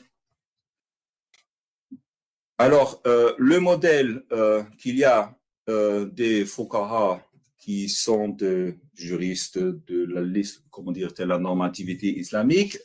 [2.58, 4.24] alors, euh, le modèle
[4.78, 5.36] qu'il y a
[5.67, 7.26] des Fuqaha
[7.58, 12.78] qui sont des juristes de la liste, comment dire, de la normativité islamique,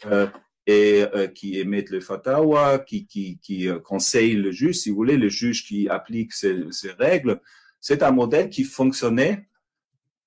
[0.68, 4.96] et euh, qui émettent le fatwa, qui, qui, qui euh, conseille le juge, si vous
[4.96, 7.40] voulez, le juge qui applique ces, règles.
[7.80, 9.48] C'est un modèle qui fonctionnait.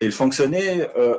[0.01, 1.15] Il fonctionnait euh,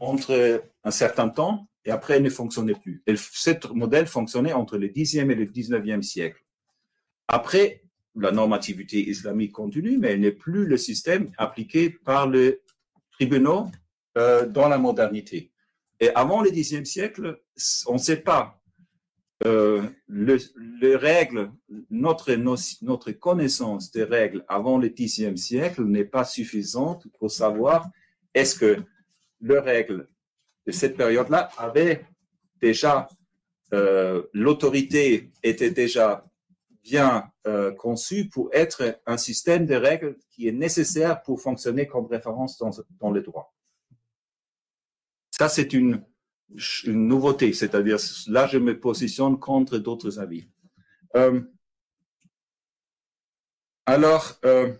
[0.00, 3.02] entre un certain temps et après il ne fonctionnait plus.
[3.06, 6.42] Et ce modèle fonctionnait entre le 10e et le 19e siècle.
[7.28, 7.82] Après,
[8.16, 12.62] la normativité islamique continue, mais elle n'est plus le système appliqué par les
[13.12, 13.66] tribunaux
[14.16, 15.52] dans la modernité.
[16.00, 17.40] Et avant le Xe siècle,
[17.86, 18.60] on ne sait pas.
[19.44, 20.36] Euh, le,
[20.80, 21.52] les règles,
[21.90, 22.32] notre,
[22.82, 27.88] notre connaissance des règles avant le Xe siècle n'est pas suffisante pour savoir
[28.34, 28.82] est-ce que
[29.40, 30.08] les règles
[30.66, 32.04] de cette période-là avaient
[32.60, 33.08] déjà,
[33.72, 36.24] euh, l'autorité était déjà
[36.82, 42.06] bien euh, conçue pour être un système de règles qui est nécessaire pour fonctionner comme
[42.06, 43.54] référence dans, dans le droit.
[45.38, 46.02] Ça, c'est une,
[46.86, 47.98] nouveauté, c'est-à-dire
[48.28, 50.48] là, je me positionne contre d'autres avis.
[51.14, 51.40] Euh,
[53.84, 54.72] alors, euh,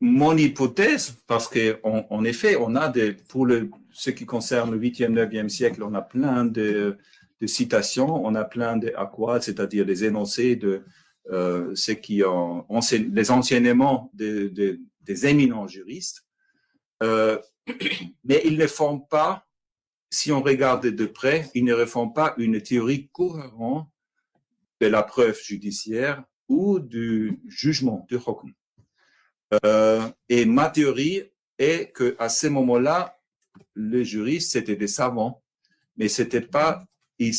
[0.00, 4.78] mon hypothèse, parce qu'en en effet, on a des, pour le, ce qui concerne le
[4.78, 6.98] 8e, 9e siècle, on a plein de,
[7.40, 10.82] de citations, on a plein d'aquas, c'est-à-dire des énoncés de
[11.30, 12.66] euh, qui ont,
[13.12, 16.24] les enseignements de, de, des éminents juristes.
[17.02, 17.38] Euh,
[18.24, 19.46] mais ils ne font pas,
[20.10, 23.88] si on regarde de près, ils ne refont pas une théorie cohérente
[24.80, 28.52] de la preuve judiciaire ou du jugement, du hukm.
[29.64, 31.22] Euh, et ma théorie
[31.58, 33.18] est que à ce moment-là,
[33.76, 35.42] les juristes c'était des savants,
[35.96, 36.84] mais c'était pas,
[37.18, 37.34] il,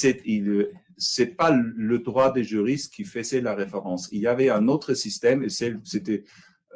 [0.98, 4.08] c'est pas le droit des juristes qui faisait la référence.
[4.12, 6.24] Il y avait un autre système et c'était,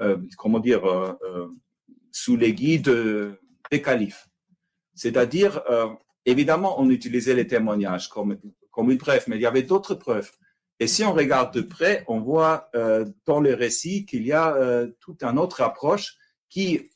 [0.01, 1.47] euh, comment dire, euh, euh
[2.15, 2.89] sous les guides
[3.69, 4.30] des califes.
[4.93, 5.89] C'est-à-dire, euh,
[6.25, 8.39] évidemment, on utilisait les témoignages comme,
[8.71, 10.32] comme une preuve, mais il y avait d'autres preuves.
[10.80, 14.56] Et si on regarde de près, on voit euh, dans le récit qu'il y a
[14.56, 16.15] euh, toute une autre approche
[16.49, 16.89] qui,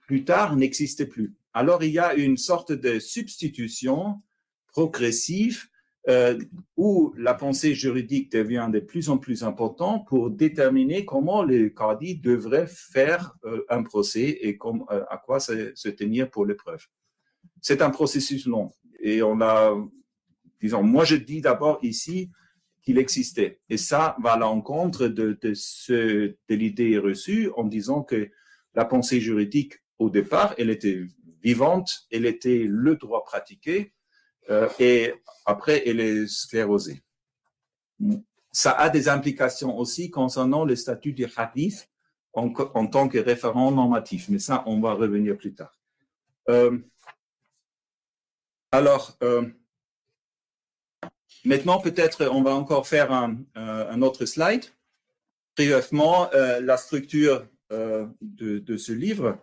[0.00, 1.36] plus tard, n'existait plus.
[1.52, 4.22] Alors, il y a une sorte de substitution
[4.66, 5.68] progressive
[6.06, 6.38] euh,
[6.76, 12.16] où la pensée juridique devient de plus en plus importante pour déterminer comment les cardis
[12.16, 16.84] devraient faire euh, un procès et euh, à quoi se, tenir pour l'épreuve.
[17.62, 18.70] C'est un processus long.
[19.00, 19.74] Et on a,
[20.60, 22.30] disons, moi je dis d'abord ici,
[22.82, 23.60] qu'il existait.
[23.70, 25.54] Et ça va à l'encontre de, de,
[25.88, 28.28] de l'idée reçue en disant que
[28.74, 31.06] la pensée juridique, au départ, elle était
[31.42, 33.94] vivante, elle était le droit pratiqué,
[34.50, 35.14] euh, et
[35.46, 37.02] après, elle est sclérosée.
[38.52, 41.88] Ça a des implications aussi concernant le statut du hadith
[42.32, 42.50] en,
[42.86, 45.78] tant que référent normatif, mais ça, on va revenir plus tard.
[46.48, 46.78] Euh,
[48.72, 49.48] alors, euh,
[51.46, 54.64] Maintenant, peut-être on va encore faire un, autre slide.
[55.56, 59.38] Brièvement, la structure de, ce livre,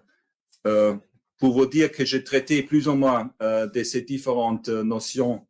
[1.41, 5.47] pour vous dire que j'ai traité plus ou moins euh, de ces différentes notions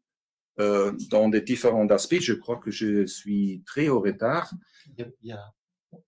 [0.57, 2.21] euh, dans des différents aspects.
[2.21, 4.53] Je crois que je suis très au retard.
[4.97, 5.53] Il y a,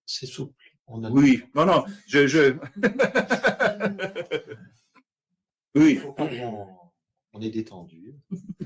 [0.05, 0.63] c'est souple.
[0.87, 2.27] On a oui, non, non, je...
[2.27, 2.55] je...
[5.75, 5.99] oui.
[6.17, 6.67] On,
[7.33, 8.15] on est détendu.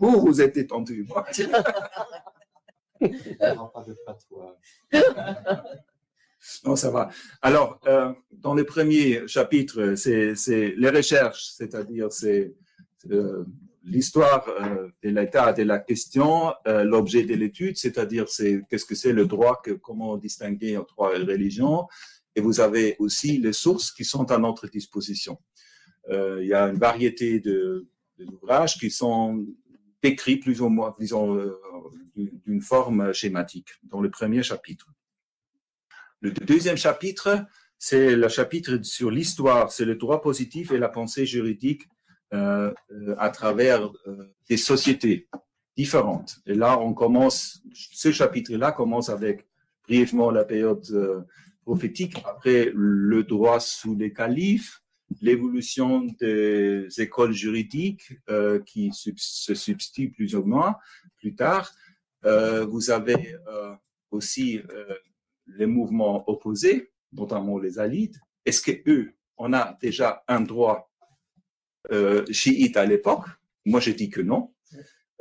[0.00, 1.04] Vous, vous êtes étendu.
[1.12, 1.24] pas
[3.82, 3.96] de
[6.64, 7.10] non, ça va.
[7.42, 12.54] Alors, euh, dans le premier chapitre, c'est les recherches, c'est-à-dire c'est
[13.10, 13.44] euh,
[13.84, 18.94] l'histoire euh, de l'état de la question, euh, l'objet de l'étude, c'est-à-dire c'est qu'est-ce que
[18.94, 21.86] c'est le droit, que, comment distinguer entre trois religions,
[22.34, 25.38] et vous avez aussi les sources qui sont à notre disposition.
[26.10, 27.86] Il y a une variété de
[28.18, 29.46] d'ouvrages qui sont
[30.02, 31.38] décrit plus ou moins, disons,
[32.16, 34.86] d'une forme schématique dans le premier chapitre.
[36.20, 37.46] Le deuxième chapitre,
[37.78, 41.82] c'est le chapitre sur l'histoire, c'est le droit positif et la pensée juridique
[42.34, 45.28] euh, euh à travers euh, des sociétés
[45.76, 46.38] différentes.
[46.46, 49.46] Et là, on commence, ce chapitre-là commence avec
[49.84, 50.84] brièvement la période
[51.62, 54.82] prophétique, après le droit sous les califes,
[55.22, 58.12] l'évolution des écoles juridiques
[58.66, 60.76] qui se substituent plus ou moins
[61.16, 61.72] plus tard.
[62.24, 63.36] Vous avez
[64.10, 64.60] aussi
[65.56, 68.16] les mouvements opposés, notamment les alides.
[68.44, 70.90] Est-ce que eux, on a déjà un droit
[71.92, 73.26] euh, chiite à l'époque?
[73.64, 74.52] Moi, je dis que non.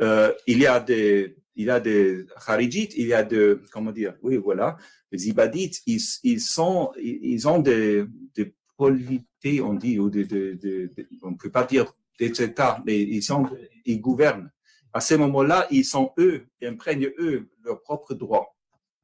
[0.01, 3.91] Euh, il y a des il y a des Kharijites, il y a de, comment
[3.91, 4.77] dire, oui, voilà,
[5.11, 10.91] les Ibadites, ils, sont, ils ont des, des polité, on dit, ou de, de, de,
[11.23, 13.49] on peut pas dire des États, mais ils, sont,
[13.85, 14.51] ils gouvernent.
[14.93, 18.55] À ce moment-là, ils sont eux, ils imprègnent eux leurs propres droits.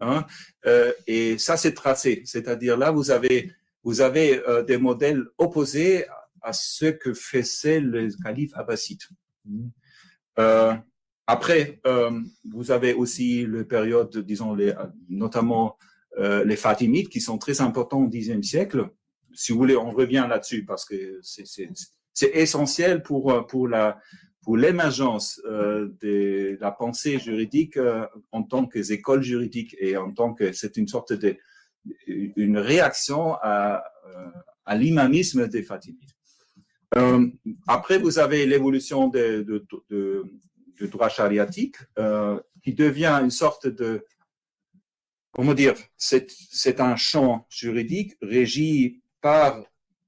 [0.09, 0.25] Hein?
[0.65, 2.21] Euh, et ça, c'est tracé.
[2.25, 3.51] C'est-à-dire là, vous avez,
[3.83, 6.05] vous avez euh, des modèles opposés
[6.41, 9.01] à ce que faisait le calife abbasside.
[10.39, 10.73] Euh,
[11.25, 11.79] après,
[12.51, 14.73] vous avez aussi le période, disons, les,
[15.07, 15.77] notamment
[16.17, 18.89] les Fatimides, qui sont très importants au Xe siècle,
[19.33, 23.99] si vous voulez, on revient là-dessus parce que c'est essentiel pour, pour la
[24.43, 30.33] pour l'émergence euh, de la pensée juridique euh, en tant qu'école juridique et en tant
[30.33, 31.37] que c'est une sorte de
[32.35, 34.29] une réaction à, euh,
[34.65, 36.11] à l'imamisme des Fatimides.
[36.95, 37.27] Euh,
[37.67, 40.23] après, vous avez l'évolution de, de, de,
[40.77, 44.05] du droit chariatique euh, qui devient une sorte de
[45.31, 49.63] comment dire, c'est un champ juridique régi par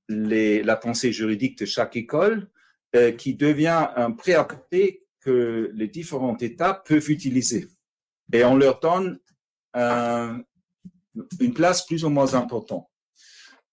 [0.08, 2.48] les, la pensée juridique de chaque école
[2.96, 7.68] euh, qui devient un préappui que les différents États peuvent utiliser.
[8.32, 9.20] Et on leur donne
[11.40, 12.88] une place plus ou moins importante.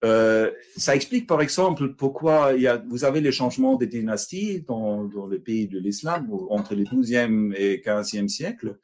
[0.05, 2.53] Euh, ça explique par exemple pourquoi
[2.89, 7.55] vous avez les changements des dynasties dans, dans les pays de l'islam entre le 12e
[7.55, 8.79] et 15e siècle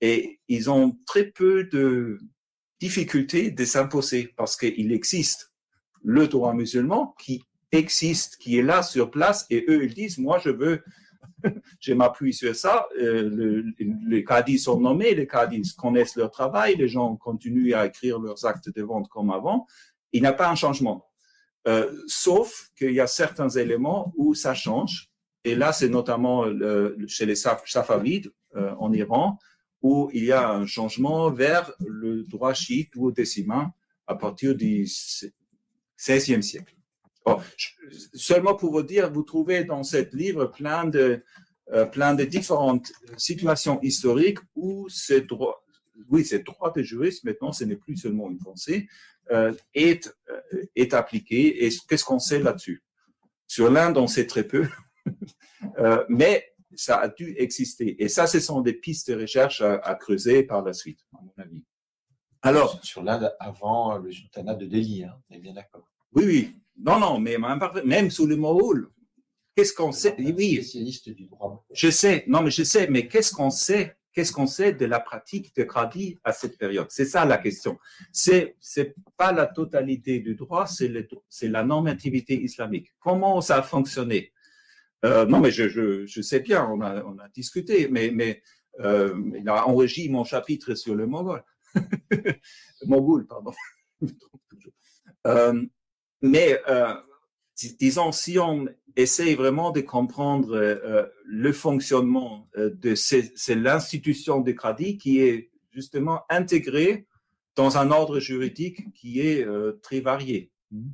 [0.00, 2.20] et ils ont très peu de
[2.80, 5.52] difficultés de s'imposer parce qu'il existe
[6.04, 7.42] le droit musulman qui
[7.72, 10.82] existe, qui est là sur place et eux ils disent moi je veux
[11.80, 12.86] je m'appuie sur ça.
[13.00, 13.64] Euh,
[14.06, 18.44] les caddies sont nommés, les caddies connaissent leur travail, les gens continuent à écrire leurs
[18.44, 19.66] actes de vente comme avant
[20.12, 21.06] il n'y a pas un changement.
[21.66, 25.10] Euh, sauf qu'il y a certains éléments où ça change.
[25.44, 26.44] Et là, c'est notamment
[27.06, 29.38] chez les Safavides euh, en Iran,
[29.80, 33.72] où il y a un changement vers le droit chiite ou décimain
[34.06, 34.86] à partir du
[35.98, 36.76] XVIe siècle.
[38.14, 41.22] Seulement pour vous dire, vous trouvez dans ce livre plein de,
[41.92, 45.64] plein de différentes situations historiques où ce droit,
[46.08, 48.88] oui, c'est droit des juristes, maintenant, ce n'est plus seulement une pensée,
[49.30, 52.82] euh, est, euh, est appliqué et qu'est-ce qu'on sait là-dessus?
[53.46, 54.66] Sur l'Inde, on sait très peu,
[55.78, 58.02] euh, mais ça a dû exister.
[58.02, 61.32] Et ça, ce sont des pistes de recherche à, creuser par la suite, à mon
[61.42, 61.62] avis.
[62.40, 65.88] Alors, sur l'Inde avant le sultanat de Delhi, hein, on est bien d'accord.
[66.12, 66.61] Oui, oui.
[66.84, 67.36] Non, non, mais
[67.84, 68.88] même sous les Mohouls,
[69.54, 70.16] qu'est-ce qu'on sait?
[70.18, 71.64] Oui, spécialiste du droit.
[71.72, 73.96] Je sais, non, mais je sais, mais qu'est-ce qu'on sait?
[74.12, 76.86] Qu'est-ce qu'on sait de la pratique de Grady à cette période?
[76.90, 77.78] C'est ça la question.
[78.12, 80.92] C'est c'est pas la totalité du droit, c'est
[81.30, 82.88] c'est la normativité islamique.
[83.00, 84.32] Comment ça a fonctionné?
[85.04, 88.42] Euh, Non, mais je, je, je sais bien, on a on a discuté, mais mais
[88.80, 91.42] euh, il a enregistré mon chapitre sur le Mongol,
[92.86, 93.52] Mogul, pardon.
[95.26, 95.64] euh,
[96.22, 96.94] mais euh,
[97.78, 104.52] disons si on essaye vraiment de comprendre euh, euh, le fonctionnement de c'est l'institution de
[104.52, 107.06] crédit qui est justement intégrée
[107.54, 109.46] dans un ordre juridique qui est
[109.82, 110.50] très varié.
[110.72, 110.90] Mm-hmm.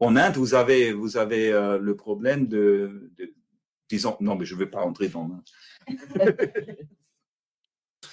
[0.00, 3.34] En Inde, vous avez vous avez le problème de, de,
[3.88, 5.28] disons non mais je ne vais pas entrer dans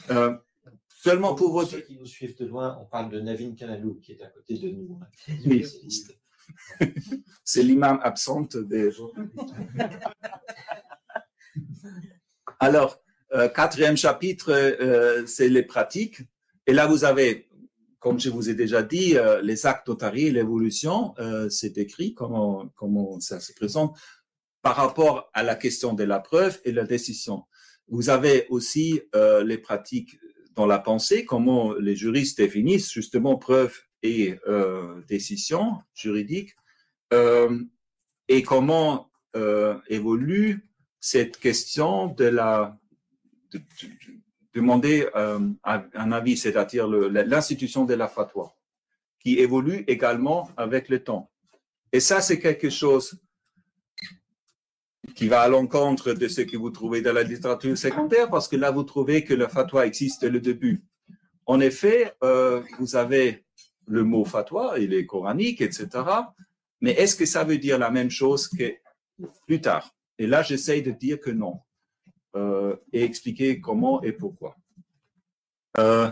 [0.10, 0.38] euh,
[0.88, 4.14] seulement pour, pour ceux qui nous suivent de loin, on parle de Navin Kanalou qui
[4.14, 5.08] est à côté de nous, hein,
[5.46, 5.66] oui.
[7.44, 8.90] C'est l'imam absente des
[12.60, 13.02] Alors,
[13.34, 16.22] euh, quatrième chapitre, euh, c'est les pratiques.
[16.66, 17.50] Et là, vous avez,
[18.00, 21.14] comme je vous ai déjà dit, euh, les actes notariés, l'évolution,
[21.50, 23.98] c'est écrit comment, comment ça se présente
[24.62, 27.44] par rapport à la question de la preuve et la décision.
[27.88, 29.02] Vous avez aussi
[29.46, 30.18] les pratiques
[30.56, 36.56] dans la pensée, comment les juristes définissent justement preuve et euh, décision juridique
[37.14, 37.64] euh,
[38.28, 40.66] et comment euh, évolue
[41.00, 42.78] cette question de la
[43.52, 43.62] de,
[44.54, 48.56] demander euh, un avis, c'est-à-dire l'institution de la fatwa,
[49.20, 51.30] qui évolue également avec le temps.
[51.92, 53.20] Et ça, c'est quelque chose
[55.16, 58.56] qui va à l'encontre de ce que vous trouvez dans la littérature secondaire, parce que
[58.56, 60.84] là, vous trouvez que la fatwa existe le début.
[61.46, 62.14] En effet,
[62.80, 63.46] vous avez
[63.88, 65.88] le mot fatwa, il est coranique, etc.
[66.82, 68.76] Mais est-ce que ça veut dire la même chose que
[69.48, 69.96] plus tard?
[70.20, 71.60] Et là, j'essaye de dire que non.
[72.36, 74.56] Euh, et expliquer comment et pourquoi.
[75.80, 76.12] Euh,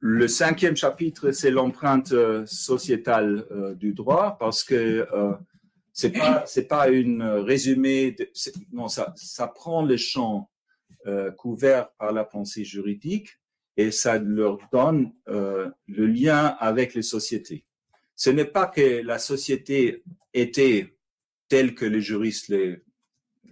[0.00, 5.06] le cinquième chapitre, c'est l'empreinte euh, sociétale du droit, parce que
[5.92, 8.16] c'est pas c'est pas une résumé.
[8.72, 10.50] Non, ça ça prend le champ
[11.38, 13.38] couvert par la pensée juridique
[13.78, 17.64] et ça leur donne euh, le lien avec les sociétés.
[18.16, 20.02] Ce n'est pas que la société
[20.34, 20.96] était
[21.48, 22.52] telle que les juristes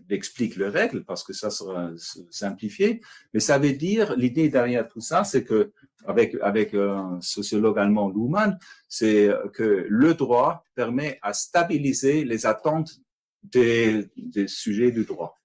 [0.08, 1.92] l'expliquent les règles, parce que ça sera
[2.30, 3.00] simplifié,
[3.32, 5.72] mais ça veut dire, l'idée derrière tout ça, c'est que,
[6.04, 13.00] avec, avec un sociologue allemand, Luhmann, c'est que le droit permet à stabiliser les attentes
[13.44, 15.38] des, des sujets du droit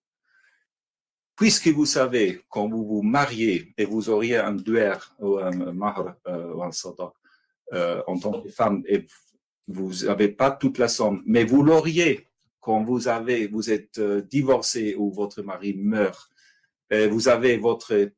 [1.41, 6.13] puisque vous savez, quand vous vous mariez et vous auriez un duer ou un mahr
[6.27, 7.11] euh, ou un sada
[7.73, 9.07] euh, en tant que femme et
[9.67, 12.27] vous n'avez pas toute la somme, mais vous l'auriez
[12.59, 16.29] quand vous avez, vous êtes euh, divorcé ou votre mari meurt,
[16.91, 18.11] et vous avez votre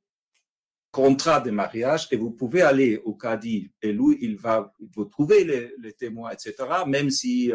[0.92, 5.46] contrat de mariage et vous pouvez aller au cadi et lui, il va vous trouver
[5.46, 6.56] les, témoins, etc.,
[6.88, 7.54] même si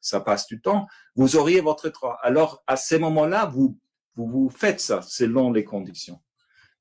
[0.00, 2.18] ça passe du temps, vous auriez votre droit.
[2.22, 3.78] Alors, à ce moment-là, vous
[4.16, 6.20] vous, vous faites ça selon les conditions.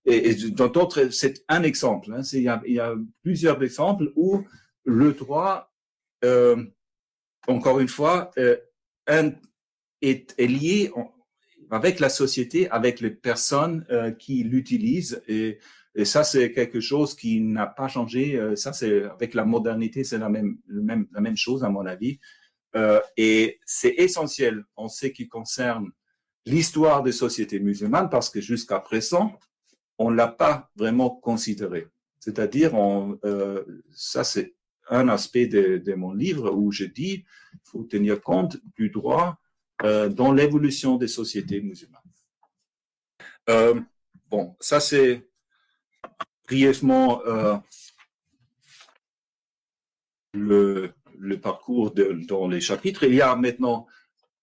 [0.06, 2.14] Et, et dans d'autres, c'est un exemple.
[2.14, 4.44] Hein, il, y a, plusieurs exemples où
[4.84, 5.72] le droit
[6.24, 6.64] euh,
[7.48, 8.32] encore une fois,
[9.08, 9.32] un,
[10.02, 10.92] est, lié
[11.70, 13.86] avec la société, avec les personnes
[14.18, 15.22] qui l'utilisent.
[15.28, 15.60] Et,
[16.04, 18.38] ça, c'est quelque chose qui n'a pas changé.
[18.56, 22.20] ça, c'est avec la modernité, c'est la même, la même chose, à mon avis.
[22.76, 25.92] Euh, et c'est essentiel en ce qui concerne
[26.46, 29.38] l'histoire des sociétés musulmanes parce que jusqu'à présent,
[29.98, 31.88] on l'a pas vraiment considéré.
[32.20, 34.56] C'est-à-dire, euh, ça c'est
[34.90, 37.26] un aspect de, mon livre où je dis
[37.64, 39.38] faut tenir compte du droit
[39.84, 42.02] euh, dans l'évolution des sociétés musulmanes.
[43.50, 43.80] Euh,
[44.30, 45.28] bon, ça c'est
[46.48, 47.58] brièvement euh,
[50.34, 50.94] le,
[51.42, 53.04] parcours dans les chapitres.
[53.04, 53.88] Il y a maintenant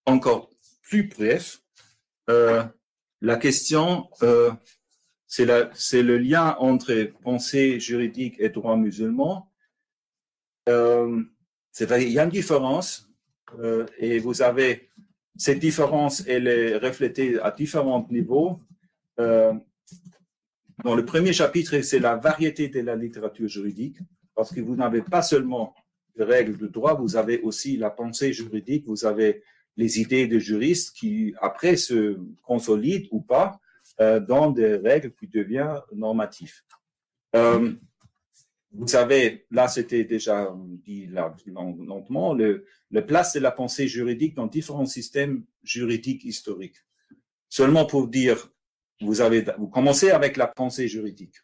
[0.07, 0.51] encore
[0.83, 1.62] plus bref
[2.31, 2.65] euh,
[3.21, 4.53] la question, euh,
[5.27, 9.51] c'est le lien entre pensée juridique et droit musulman.
[10.69, 11.23] Euh,
[11.81, 13.09] il y a une différence
[13.99, 14.89] et vous avez
[15.37, 18.61] cette différence, elle est reflétée à différents niveaux.
[19.17, 23.99] Dans le premier chapitre, c'est la variété de la littérature juridique,
[24.35, 25.75] parce que vous n'avez pas seulement
[26.17, 29.43] les règles de droit, vous avez aussi la pensée juridique, vous avez
[29.77, 33.61] les idées de juristes qui, après, se consolident ou pas
[34.01, 36.61] euh, dans des règles qui deviennent normatives.
[37.35, 37.73] Euh,
[38.73, 40.55] vous savez, là, c'était déjà
[40.85, 46.79] dit là, lentement, le, le place de la pensée juridique dans différents systèmes juridiques historiques.
[47.49, 48.51] Seulement pour dire,
[49.03, 51.37] vous avez, vous commencez avec la pensée juridique.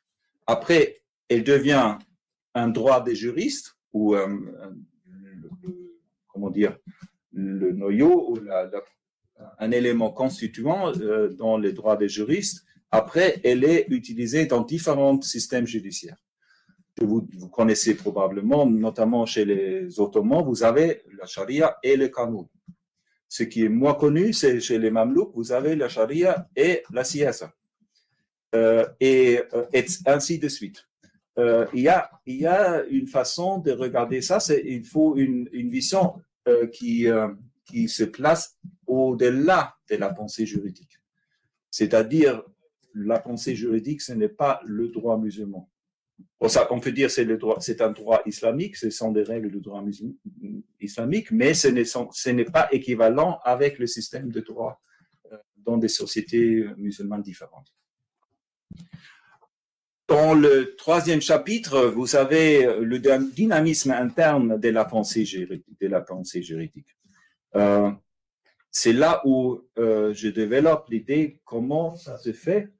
[0.46, 1.98] Après, elle devient
[2.54, 4.38] un droit des juristes ou euh,
[6.28, 6.78] comment dire
[7.38, 8.38] le noyau ou
[9.58, 12.64] un élément constituant euh, dans les droits des juristes.
[12.90, 16.16] Après, elle est utilisée dans différents systèmes judiciaires.
[17.00, 22.48] Vous, vous connaissez probablement, notamment chez les Ottomans, vous avez la charia et le canon.
[23.28, 27.04] Ce qui est moins connu, c'est chez les Mamelouks, vous avez la charia et la
[27.04, 27.52] siesa.
[28.54, 30.88] Euh, et, euh, et ainsi de suite.
[31.38, 35.48] Euh, il, y a, y a une façon de regarder ça, c'est il faut une,
[35.52, 36.14] une vision
[36.66, 37.28] qui, euh,
[37.64, 41.00] qui se place au-delà de la pensée juridique.
[41.70, 42.42] C'est-à-dire,
[42.94, 45.70] la pensée juridique, ce n'est pas le droit musulman.
[46.40, 47.26] on peut dire c'est
[47.60, 49.84] c'est un droit islamique, ce sont des règles de droit
[50.80, 54.80] islamique, mais ce n'est, ce n'est pas équivalent avec le système de droit
[55.56, 57.72] dans des sociétés musulmanes différentes.
[60.08, 65.66] Dans le troisième chapitre, vous avez le dynamisme interne de la pensée juridique.
[65.80, 67.60] De.
[67.60, 67.90] Euh,
[68.70, 72.70] c'est là où euh, je développe l'idée comment ça se fait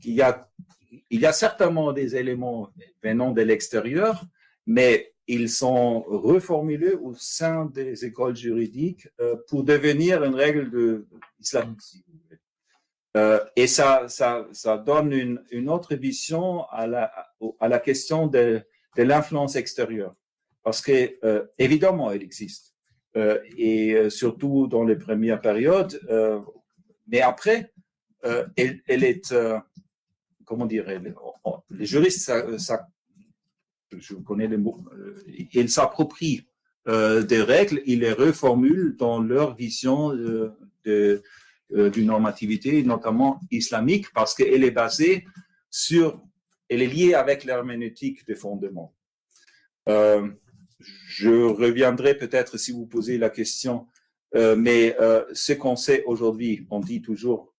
[0.00, 0.48] qu'il y a,
[1.10, 2.70] il y a certainement des éléments
[3.02, 4.24] venant de l'extérieur,
[4.66, 11.06] mais ils sont reformulés au sein des écoles juridiques euh, pour devenir une règle de
[11.40, 11.80] islamique.
[13.16, 15.12] Euh, et ça, ça, ça donne
[15.50, 18.62] une, autre vision à la, question de,
[18.96, 20.14] l'influence extérieure.
[20.62, 22.74] Parce que, euh, évidemment, elle existe.
[23.16, 25.98] Euh, et surtout dans les premières périodes.
[27.06, 27.72] Mais après,
[28.22, 29.34] elle, est,
[30.44, 31.14] comment dire, elle,
[31.70, 32.86] les juristes, ça,
[33.96, 34.84] je connais les mots,
[35.52, 36.46] ils s'approprient
[36.86, 40.10] des règles, ils les reformulent dans leur vision
[40.84, 41.22] de
[41.72, 45.26] euh, d'une normativité, notamment islamique, parce qu'elle est basée
[45.68, 46.22] sur,
[46.68, 48.94] elle est liée avec l'herméneutique des fondements.
[49.88, 50.28] Euh,
[50.78, 53.88] je reviendrai peut-être si vous posez la question,
[54.36, 54.96] euh, mais
[55.32, 57.52] ce qu'on sait aujourd'hui, on dit toujours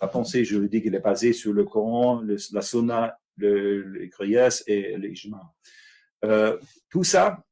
[0.00, 4.62] la pensée juridique elle est basée sur le Coran, le, la Sunna, le, les Kriyas
[4.66, 5.52] et l'Ijma.
[6.88, 7.44] Tout ça,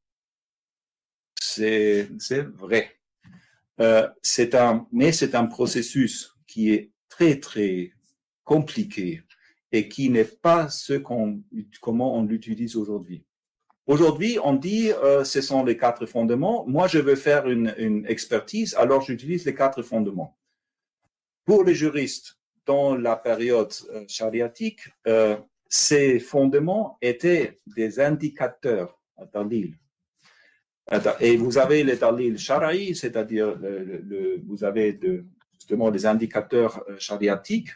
[1.39, 2.09] c'est
[2.55, 3.00] vrai.
[3.81, 4.09] Euh,
[4.93, 7.93] mais c'est un processus qui est très, très
[8.45, 9.22] compliqué
[9.72, 11.43] et qui n'est pas ce qu'on,
[11.81, 13.24] comment on l'utilise aujourd'hui.
[13.87, 16.64] Aujourd'hui, on dit, euh, ce sont les quatre fondements.
[16.66, 20.39] Moi, je veux faire une, expertise, alors j'utilise les quatre fondements.
[21.45, 25.37] Pour les juristes, dans la période euh, chariatique, euh,
[25.68, 28.97] ces fondements étaient des indicateurs,
[29.35, 29.76] dalil,
[31.20, 33.57] et vous avez les dalil shara'i, c'est-à-dire
[34.47, 34.99] vous avez
[35.61, 37.70] justement des indicateurs euh, chariatiques,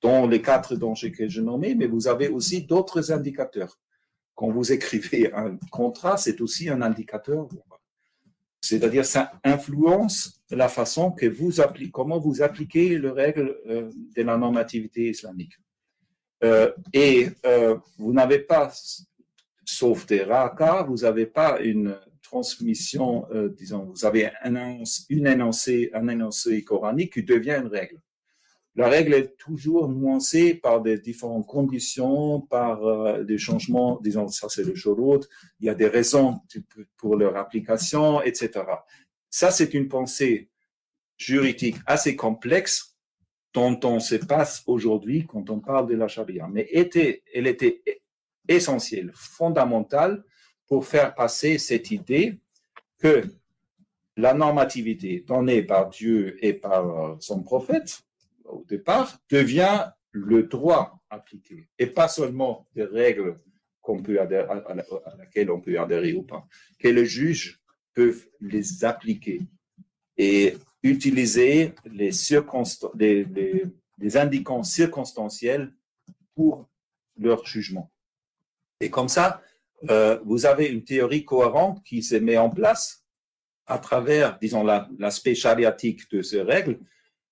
[0.00, 3.78] dont les quatre dont j'ai que je nommé, mais vous avez aussi d'autres indicateurs.
[4.34, 7.48] Quand vous écrivez un contrat, c'est aussi un indicateur.
[8.60, 14.22] C'est-à-dire, ça influence la façon que vous appliquez, comment vous appliquez les règles euh, de
[14.22, 15.54] la normativité islamique.
[16.42, 17.28] Euh, et
[17.98, 18.72] vous n'avez pas,
[19.64, 21.96] sauf des rares vous n'avez pas une
[22.34, 28.00] transmission, euh, disons, vous avez un une énoncé, un énoncé coranique qui devient une règle.
[28.74, 34.48] La règle est toujours nuancée par des différentes conditions, par euh, des changements, disons, ça
[34.48, 35.20] c'est le chaud
[35.60, 36.40] il y a des raisons
[36.96, 38.50] pour leur application, etc.
[39.30, 40.50] Ça, c'est une pensée
[41.16, 42.96] juridique assez complexe
[43.52, 46.48] dont on se passe aujourd'hui quand on parle de la charia.
[46.50, 47.82] Mais elle était
[48.48, 50.24] essentielle, fondamentale
[50.80, 52.38] faire passer cette idée
[52.98, 53.22] que
[54.16, 58.02] la normativité donnée par Dieu et par son prophète
[58.44, 63.36] au départ devient le droit appliqué et pas seulement des règles
[63.80, 64.24] qu'on peut à,
[65.18, 66.46] laquelle on peut adhérer ou pas,
[66.78, 67.60] que les juges
[67.92, 69.42] peuvent les appliquer
[70.16, 72.10] et utiliser les,
[72.94, 73.64] les,
[73.98, 75.72] les indiquants circonstanciels
[76.34, 76.66] pour
[77.18, 77.90] leur jugement.
[78.80, 79.42] Et comme ça,
[79.90, 83.04] euh, vous avez une théorie cohérente qui se met en place
[83.66, 84.64] à travers, disons,
[84.98, 86.78] l'aspect chariatique de ces règles.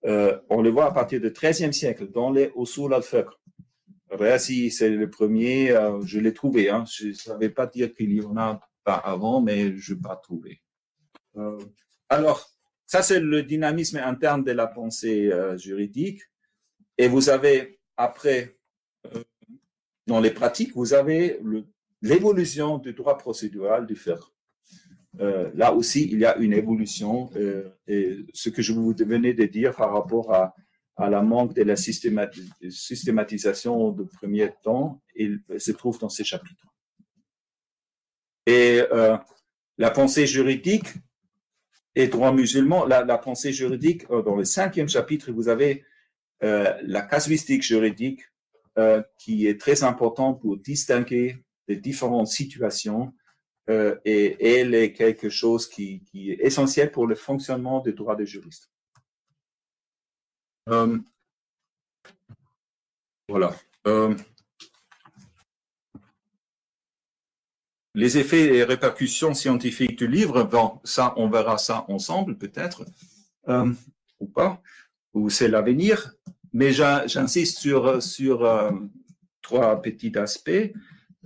[0.05, 3.29] Euh, on le voit à partir du XIIIe siècle dans les Usul al-Fiqh.
[4.41, 6.69] C'est le premier, euh, je l'ai trouvé.
[6.69, 6.85] Hein.
[6.91, 10.17] Je ne savais pas dire qu'il y en a pas avant, mais je n'ai pas
[10.17, 10.61] trouvé.
[12.09, 12.51] alors,
[12.85, 16.21] ça, c'est le dynamisme interne de la pensée juridique.
[16.99, 18.59] Et vous avez, après,
[20.07, 21.41] dans les pratiques, vous avez
[22.03, 24.33] l'évolution du droit procédural du fer.
[25.21, 27.31] Euh, là aussi, il y a une évolution.
[27.37, 30.57] Euh, et ce que je vous venais de dire par rapport à,
[30.97, 36.67] à la manque de la systématisation de premier temps, il se trouve dans ces chapitres.
[38.47, 39.19] Et euh,
[39.79, 40.89] la pensée juridique
[41.95, 45.85] et droit musulman, la, pensée juridique, dans le cinquième chapitre, vous avez
[46.41, 48.23] la casuistique juridique
[49.19, 53.13] qui est très important pour distinguer les différentes situations
[53.71, 58.27] euh, et elle est quelque chose qui, est essentiel pour le fonctionnement du droit des
[58.27, 58.71] juristes.
[60.69, 60.99] Euh,
[63.29, 63.55] voilà.
[63.87, 64.15] Euh,
[67.95, 72.85] les effets et répercussions scientifiques du livre, bon, ça, on verra ça ensemble peut-être,
[74.19, 74.63] ou pas,
[75.13, 76.15] ou c'est l'avenir
[76.53, 78.73] mais j'insiste sur, sur
[79.41, 80.73] trois petits aspects.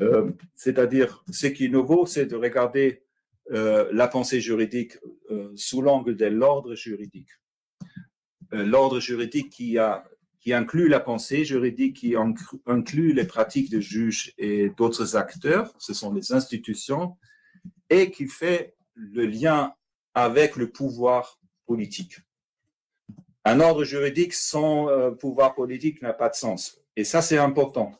[0.01, 3.03] Euh, c'est-à-dire, ce qui est nouveau, c'est de regarder
[3.53, 4.99] euh, la pensée juridique
[5.55, 7.31] sous l'angle de l'ordre juridique.
[8.53, 10.05] l'ordre juridique qui, a,
[10.41, 12.15] qui inclut la pensée juridique, qui
[12.67, 17.17] inclut les pratiques de juges et d'autres acteurs, ce sont les institutions,
[17.91, 19.75] et qui fait le lien
[20.15, 22.21] avec le pouvoir politique.
[23.45, 26.81] Un ordre juridique sans euh, pouvoir politique n'a pas de sens.
[26.97, 27.93] Et ça, c'est important.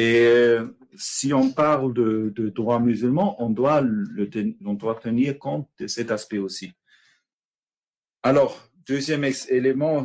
[0.00, 0.64] Et euh,
[0.96, 3.82] si on parle de, droit musulman, on doit,
[4.64, 6.72] on doit tenir compte de cet aspect aussi.
[8.22, 10.04] Alors, deuxième élément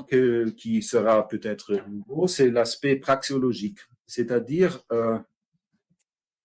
[0.58, 5.18] qui sera peut-être nouveau, c'est l'aspect praxiologique, c'est-à-dire euh,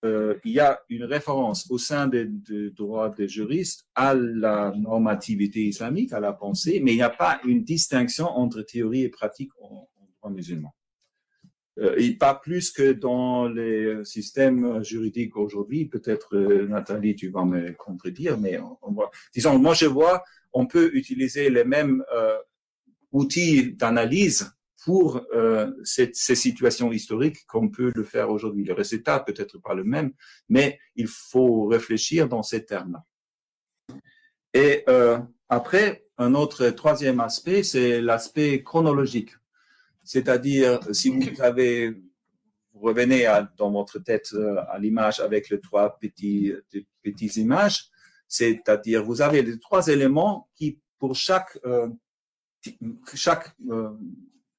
[0.05, 2.28] euh, il y a une référence au sein des,
[2.70, 7.40] droits des juristes à la normativité islamique, à la pensée, mais il n'y a pas
[7.44, 9.88] une distinction entre théorie et pratique en,
[10.20, 10.72] droit musulman.
[11.78, 15.86] Euh, et pas plus que dans les systèmes juridiques aujourd'hui.
[15.86, 18.58] Peut-être, euh, Nathalie, tu vas me contredire, mais.
[19.32, 22.36] Disons, moi, je vois, on peut utiliser les mêmes euh,
[23.12, 24.52] outils d'analyse
[24.84, 28.64] pour euh, ces, situations historiques qu'on peut le faire aujourd'hui.
[28.64, 30.12] Le résultat peut être pas le même,
[30.48, 33.04] mais il faut réfléchir dans ces termes-là.
[34.54, 35.18] Et euh,
[35.48, 39.32] après, un autre troisième aspect, c'est l'aspect chronologique.
[40.12, 41.90] C'est-à-dire, si vous avez,
[42.72, 46.52] vous revenez à, dans votre tête euh, à l'image avec les trois petits,
[47.00, 47.84] petites images,
[48.26, 51.88] c'est-à-dire, vous avez les trois éléments qui, pour chaque, euh,
[53.14, 53.90] chaque euh,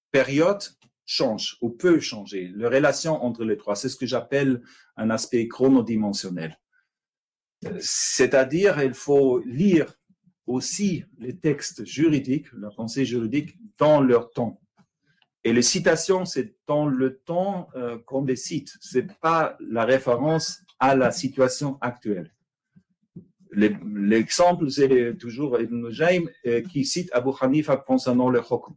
[0.10, 0.64] période
[1.06, 2.54] change ou peut changer.
[2.56, 4.62] La relation entre les trois, c'est ce que j'appelle
[4.96, 6.58] un aspect chronodimensionnel.
[7.78, 9.94] C'est-à-dire, il faut lire
[10.46, 14.61] aussi les textes juridiques, la pensée juridique, dans leur temps.
[15.44, 18.78] Et les citations, c'est dans le temps euh, qu'on les cite.
[18.80, 22.34] C'est pas la référence à la situation actuelle.
[23.54, 28.76] L'exemple, c'est toujours Ibn Jaym euh, qui cite Abu Hanifa concernant le hukm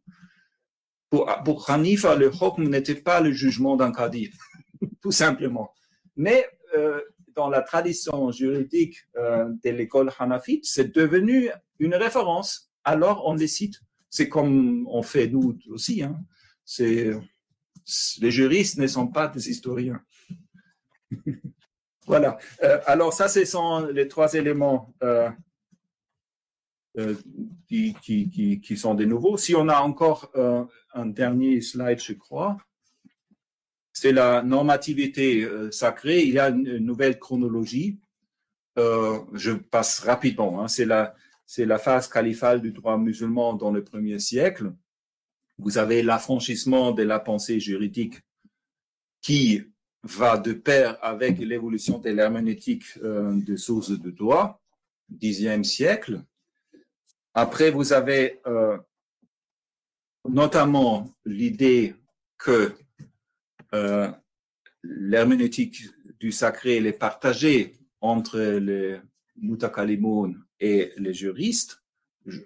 [1.45, 4.31] pour, Hanifa, le hukm n'était pas le jugement d'un cadi,
[5.03, 5.71] tout simplement.
[6.17, 6.47] Mais
[6.77, 7.01] euh,
[7.35, 12.73] dans la tradition juridique euh, de l'école hanafite, c'est devenu une référence.
[12.85, 13.81] Alors on les cite.
[14.11, 16.03] C'est comme on fait nous aussi.
[16.03, 16.17] Hein.
[16.65, 17.12] C'est
[18.21, 20.01] les juristes ne sont pas des historiens.
[22.07, 22.37] Voilà.
[22.62, 25.31] Euh, alors ça, ce sont les trois éléments euh,
[26.99, 27.15] euh,
[27.67, 29.39] qui, sont des nouveaux.
[29.39, 30.31] Si on a encore
[30.93, 32.59] un dernier slide, je crois,
[33.95, 36.25] c'est la normativité sacrée.
[36.25, 37.99] Il y a une, nouvelle chronologie.
[38.77, 40.61] je passe rapidement.
[40.61, 40.69] Hein.
[40.69, 41.15] C'est la,
[41.47, 44.75] c'est la phase califale du droit musulman dans le premier siècle.
[45.59, 48.21] Vous avez l'affranchissement de la pensée juridique
[49.23, 49.63] qui
[50.03, 54.61] va de pair avec l'évolution de l'herméneutique euh, de sources de droit,
[55.09, 56.23] dixième siècle.
[57.33, 58.77] Après, vous avez euh,
[60.29, 61.95] notamment l'idée
[62.37, 62.75] que
[63.73, 64.11] euh,
[66.21, 69.01] du sacré est partagée entre les
[69.37, 71.83] mutakalimoun et les juristes.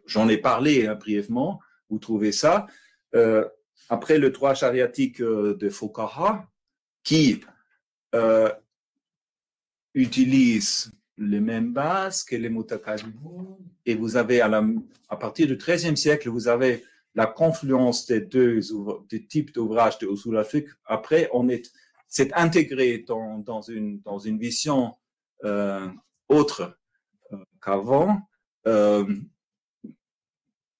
[0.06, 2.66] J'en ai parlé hein, brièvement, vous trouvez ça.
[3.88, 6.46] Après le droit chariatique de Fuqaha,
[7.02, 7.40] qui
[8.14, 8.50] euh,
[9.94, 13.56] utilisent les mêmes bases que les mutakallimun.
[13.86, 16.84] Et vous avez, à, partir du XIIIe siècle, vous avez
[17.14, 18.60] la confluence des deux
[19.28, 20.40] types d'ouvrages de Usul
[20.84, 21.72] Après, on est,
[22.06, 24.02] c'est intégré dans, une,
[24.38, 24.94] vision
[25.44, 25.88] euh,
[26.28, 26.78] autre
[27.32, 28.20] euh, qu'avant.
[28.66, 29.06] Euh,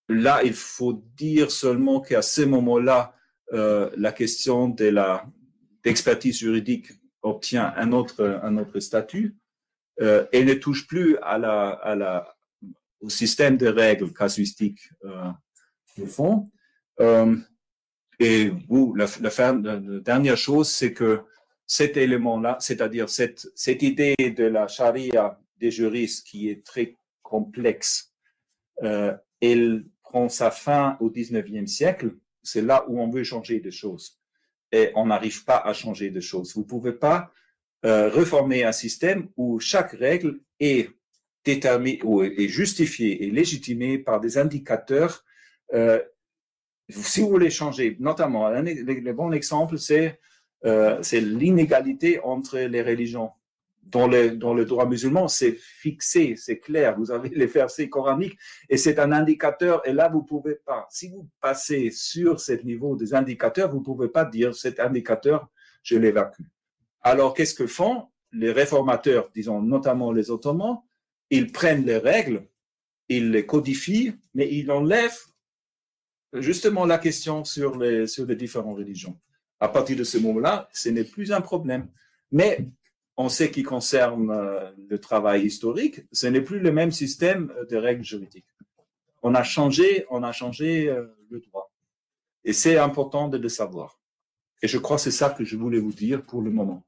[0.09, 3.15] là, il faut dire seulement qu'à ce moment-là,
[3.53, 5.25] euh, la question de la
[5.85, 6.91] d'expertise juridique
[7.23, 9.37] obtient un autre, un autre statut
[10.01, 12.37] euh, et ne touche plus à la, à la,
[13.01, 15.31] au système de règles casuistiques euh,
[15.97, 16.51] de fond.
[17.01, 17.37] Euh,
[18.19, 21.21] et vous, la, la, dernière chose, c'est que
[21.67, 28.13] cet élément-là, c'est-à-dire cette, cette idée de la charia des juristes qui est très complexe,
[28.83, 32.17] euh, elle prend sa fin au 19e siècle.
[32.43, 34.19] C'est là où on veut changer des choses
[34.73, 36.55] et on n'arrive pas à changer de choses.
[36.55, 37.33] Vous ne pouvez pas
[37.85, 40.91] euh, reformer un système où chaque règle est
[41.45, 45.25] déterminée ou est justifiée et légitimée par des indicateurs.
[45.75, 46.01] Euh,
[46.89, 49.77] si vous voulez changer, notamment, le bon exemple,
[50.65, 53.31] euh, c'est l'inégalité entre les religions
[53.83, 56.97] dans le, dans le droit musulman, c'est fixé, c'est clair.
[56.99, 59.87] Vous avez les versets coraniques et c'est un indicateur.
[59.87, 60.87] Et là, vous pouvez pas.
[60.91, 65.49] Si vous passez sur ce niveau des indicateurs, vous pouvez pas dire cet indicateur,
[65.83, 66.43] je l'évacue.
[67.01, 70.79] Alors, qu'est-ce que font les réformateurs, disons notamment les Ottomans?
[71.31, 72.47] Ils prennent les règles,
[73.09, 75.21] ils les codifient, mais ils enlèvent
[76.35, 79.19] justement la question sur les, sur les différentes religions.
[79.61, 81.89] À partir de ce moment-là, ce n'est plus un problème.
[82.31, 82.69] Mais
[83.19, 87.77] en ce qui concerne euh, le travail historique, ce n'est plus le même système de
[87.77, 88.47] règles juridiques.
[89.23, 91.73] On a changé, on a changé euh, le droit.
[92.45, 93.99] Et c'est important de le savoir.
[94.63, 96.85] Et je crois que c'est ça que je voulais vous dire pour le moment.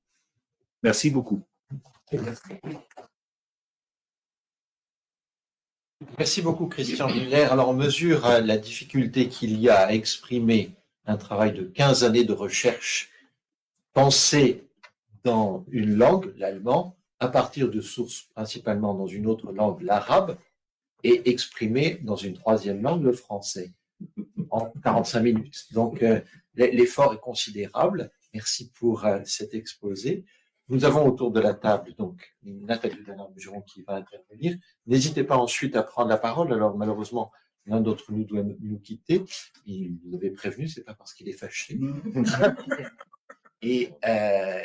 [0.84, 1.42] Merci beaucoup.
[6.16, 7.52] Merci beaucoup, Christian Miller.
[7.52, 10.76] Alors, on mesure euh, la difficulté qu'il y a à exprimer
[11.06, 13.10] un travail de 15 années de recherche
[13.92, 14.69] pensé
[15.24, 20.36] dans une langue, l'allemand, à partir de sources principalement dans une autre langue, l'arabe,
[21.02, 23.72] et exprimé dans une troisième langue, le français,
[24.50, 25.66] en 45 minutes.
[25.72, 26.20] Donc, euh,
[26.54, 28.10] l'effort est considérable.
[28.34, 30.24] Merci pour euh, cet exposé.
[30.68, 34.56] Nous avons autour de la table donc Nathalie Bernard-Mugeron qui va intervenir.
[34.86, 36.52] N'hésitez pas ensuite à prendre la parole.
[36.52, 37.32] Alors malheureusement,
[37.66, 39.24] l'un d'entre nous doit nous quitter.
[39.66, 41.80] Il nous avait prévenu, c'est pas parce qu'il est fâché.
[43.62, 44.62] Et euh,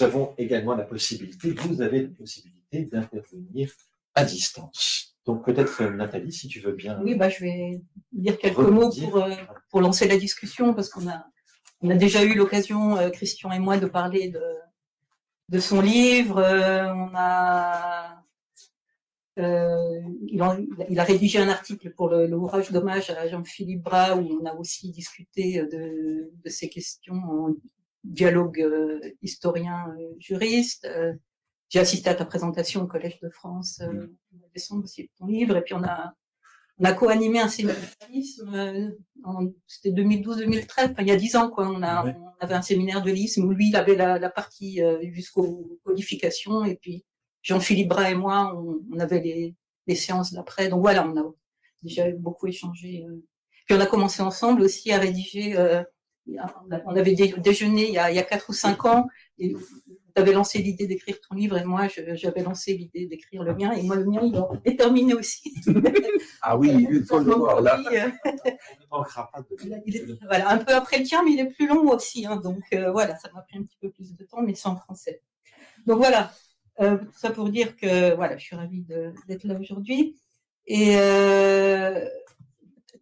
[0.00, 3.72] avons également la possibilité, vous avez la possibilité d'intervenir
[4.14, 5.16] à distance.
[5.28, 7.00] Donc peut-être euh, Nathalie, si tu veux bien.
[7.02, 7.82] Oui, bah, je vais
[8.12, 9.30] dire quelques mots pour, euh,
[9.70, 11.26] pour lancer la discussion, parce qu'on a,
[11.82, 14.42] on a déjà eu l'occasion, euh, Christian et moi, de parler de,
[15.50, 16.36] de son livre.
[16.36, 18.22] on a,
[19.36, 20.56] il, a,
[20.88, 24.90] il, a, rédigé un article pour l'ouvrage d'hommage à Jean-Philippe Bras, où on a aussi
[24.90, 27.54] discuté de, de ces questions
[28.08, 30.86] dialogue euh, historien-juriste.
[30.86, 31.12] Euh,
[31.68, 34.42] j'ai assisté à ta présentation au Collège de France euh, mm.
[34.42, 35.56] en décembre aussi de ton livre.
[35.56, 36.14] Et puis on a,
[36.78, 37.76] on a co-animé un séminaire
[39.66, 41.68] c'était 2012-2013, il y a dix ans, quoi.
[41.68, 44.80] On, a, on avait un séminaire de l'ISM où lui, il avait la, la partie
[45.12, 47.04] jusqu'aux codifications, et puis
[47.42, 49.54] Jean-Philippe Bras et moi, on, on avait les,
[49.86, 50.68] les séances d'après.
[50.68, 51.34] Donc voilà, on a
[51.82, 53.04] déjà beaucoup échangé.
[53.66, 55.56] Puis on a commencé ensemble aussi à rédiger
[56.86, 59.08] on avait déjeuné il y a, il y a 4 ou 5 ans
[59.38, 59.58] et tu
[60.16, 63.82] avais lancé l'idée d'écrire ton livre et moi j'avais lancé l'idée d'écrire le mien et
[63.82, 65.54] moi le mien il est terminé aussi.
[66.42, 67.80] ah oui, il faut le voir là.
[70.22, 72.90] voilà, un peu après le tien mais il est plus long aussi hein, donc euh,
[72.90, 75.22] voilà ça m'a pris un petit peu plus de temps mais c'est en français.
[75.86, 76.32] Donc voilà,
[76.80, 78.84] euh, tout ça pour dire que voilà, je suis ravie
[79.26, 80.16] d'être là aujourd'hui.
[80.66, 82.04] Et euh,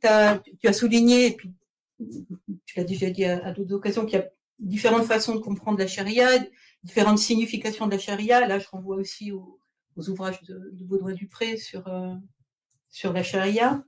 [0.00, 1.52] tu as souligné, et puis
[1.98, 4.28] tu l'as déjà dit à, d'autres occasions, qu'il y a
[4.58, 6.28] différentes façons de comprendre la charia,
[6.82, 8.46] différentes significations de la charia.
[8.46, 9.60] Là, je renvoie aussi aux,
[9.96, 12.14] ouvrages de, de Baudouin-Dupré sur, euh,
[12.90, 13.82] sur la charia.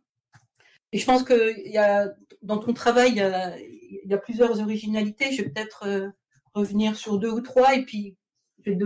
[0.92, 2.10] Et je pense que y a,
[2.42, 5.32] dans ton travail, il y a, plusieurs originalités.
[5.32, 6.08] Je vais peut-être euh,
[6.54, 8.16] revenir sur deux ou trois et puis
[8.64, 8.78] je vais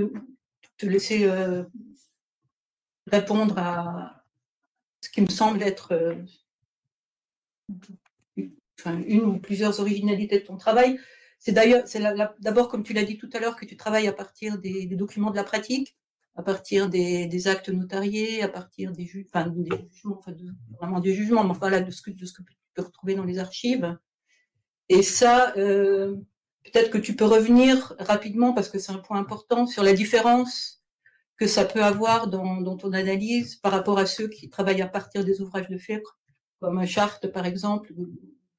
[0.79, 1.65] te laisser euh,
[3.07, 4.25] répondre à
[5.01, 6.17] ce qui me semble être
[8.87, 10.99] une ou plusieurs originalités de ton travail.
[11.39, 12.01] C'est d'ailleurs, c'est
[12.41, 15.31] d'abord, comme tu l'as dit tout à l'heure, que tu travailles à partir des, documents
[15.31, 15.97] de la pratique,
[16.37, 20.35] à partir des, actes notariés, à partir des, jugements, enfin,
[20.79, 22.27] vraiment des jugements, mais enfin là, de ce, que, tu
[22.75, 23.99] peux retrouver dans les archives.
[24.89, 26.17] Et ça, euh,
[26.65, 30.83] peut-être que tu peux revenir rapidement, parce que c'est un point important, sur la différence
[31.37, 35.25] que ça peut avoir dans, ton analyse par rapport à ceux qui travaillent à partir
[35.25, 36.19] des ouvrages de Fèvre,
[36.61, 37.93] comme Chartres par exemple,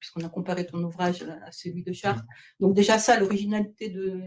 [0.04, 2.26] puisqu'on a comparé ton ouvrage à celui de Chartres.
[2.60, 4.22] Donc déjà ça, l'originalité de,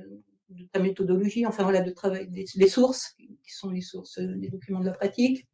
[0.73, 4.87] ta méthodologie, enfin voilà, de travail, les, sources, qui sont les sources des documents de
[4.87, 5.47] la pratique.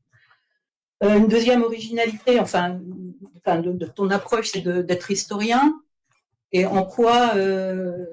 [1.02, 5.74] Euh, une deuxième originalité, enfin, de, ton approche, c'est d'être historien,
[6.52, 8.06] et en quoi euh,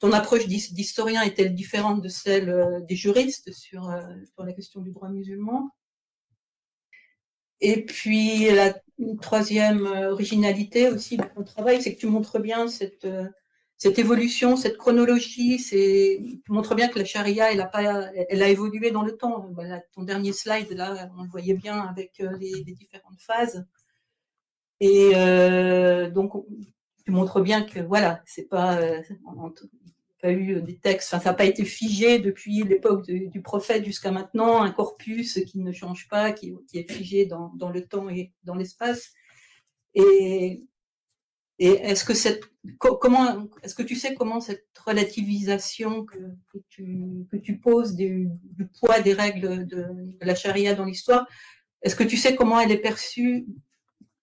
[0.00, 4.00] ton approche d'historien est-elle différente de celle euh, des juristes sur, euh,
[4.32, 5.68] sur la question du droit musulman?
[7.60, 8.74] Et puis la
[9.20, 13.06] troisième originalité aussi de ton travail, c'est que tu montres bien cette,
[13.76, 15.58] cette évolution, cette chronologie.
[15.58, 19.50] Tu montres bien que la charia, elle a évolué dans le temps.
[19.92, 23.66] Ton dernier slide là, on le voyait bien avec les, les différentes phases.
[24.80, 26.32] Et euh, donc,
[27.04, 29.02] tu montres bien que voilà, c'est pas, euh,
[30.24, 34.10] pas eu des textes, enfin, ça n'a pas été figé depuis l'époque du prophète jusqu'à
[34.10, 38.54] maintenant, un corpus qui ne change pas, qui, est figé dans, le temps et dans
[38.54, 39.12] l'espace.
[39.92, 40.64] Et,
[41.58, 42.42] est-ce que cette,
[42.78, 46.18] comment, est-ce que tu sais comment cette relativisation que,
[46.70, 48.30] tu, que tu poses du,
[48.80, 49.84] poids des règles de,
[50.22, 51.28] la charia dans l'histoire,
[51.82, 53.46] est-ce que tu sais comment elle est perçue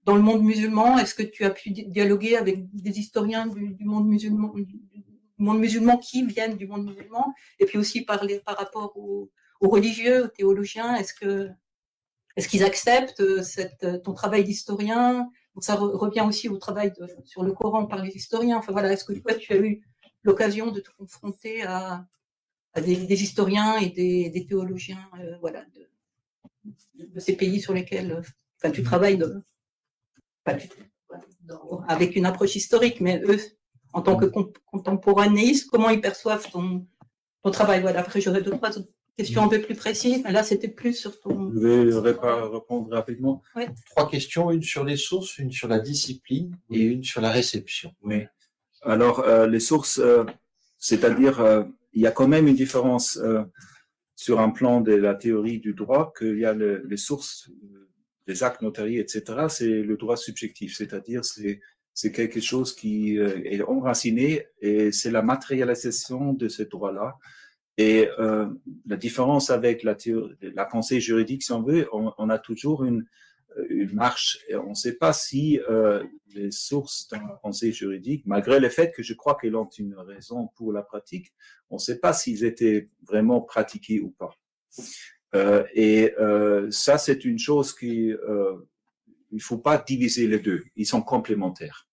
[0.06, 0.98] dans le monde musulman?
[0.98, 4.52] Est-ce que tu as pu dialoguer avec des historiens du, monde musulman,
[5.44, 9.30] monde musulman qui viennent du monde musulman, et puis aussi parler par rapport aux,
[9.62, 11.50] religieux, aux théologiens Est-ce que
[12.38, 15.30] est-ce qu'ils acceptent cette, ton travail d'historien?
[15.60, 16.94] Ça revient aussi au travail
[17.26, 18.58] sur le Coran par les historiens.
[18.58, 19.84] Enfin voilà, est-ce que toi tu as eu
[20.24, 22.08] l'occasion de te confronter à,
[22.76, 25.66] des, historiens et des, théologiens, euh, voilà,
[26.66, 28.22] de, ces pays sur lesquels,
[28.58, 29.22] enfin, tu travailles
[31.88, 33.40] avec une approche historique, mais eux,
[33.94, 34.26] en tant que
[34.66, 36.86] contemporanéistes, comment ils perçoivent ton,
[37.44, 37.82] ton travail?
[37.82, 38.72] Voilà, après j'aurais deux, trois
[39.18, 41.52] questions un peu plus précises, mais là c'était plus sur ton...
[41.54, 42.12] Je vais
[42.52, 43.42] répondre rapidement.
[43.92, 47.94] Trois questions, une sur les sources, une sur la discipline et une sur la réception.
[48.04, 48.24] Oui.
[48.84, 50.24] Alors, euh, les sources, euh,
[50.78, 51.64] c'est-à-dire, euh,
[51.94, 53.20] il y a quand même une différence
[54.16, 57.52] sur un plan de la théorie du droit, qu'il y a les sources
[58.28, 61.60] les actes notariés, etc., c'est le droit subjectif, c'est-à-dire c'est
[61.94, 67.18] c'est quelque chose qui euh, est enraciné et c'est la matérialisation de ce droit-là.
[67.78, 68.48] Et euh,
[68.86, 69.96] la différence avec la,
[70.42, 73.06] la pensée juridique, si on veut, on, a toujours une,
[73.70, 74.40] une marche.
[74.50, 78.70] Et on ne sait pas si euh, les sources de la pensée juridique, malgré le
[78.70, 81.34] fait que je crois qu'elles ont une raison pour la pratique,
[81.70, 84.38] on ne sait pas s'ils étaient vraiment pratiqués ou pas.
[85.36, 88.58] Euh, et euh, ça, c'est une chose qui, euh,
[89.32, 90.64] il faut pas diviser les deux.
[90.76, 91.88] Ils sont complémentaires.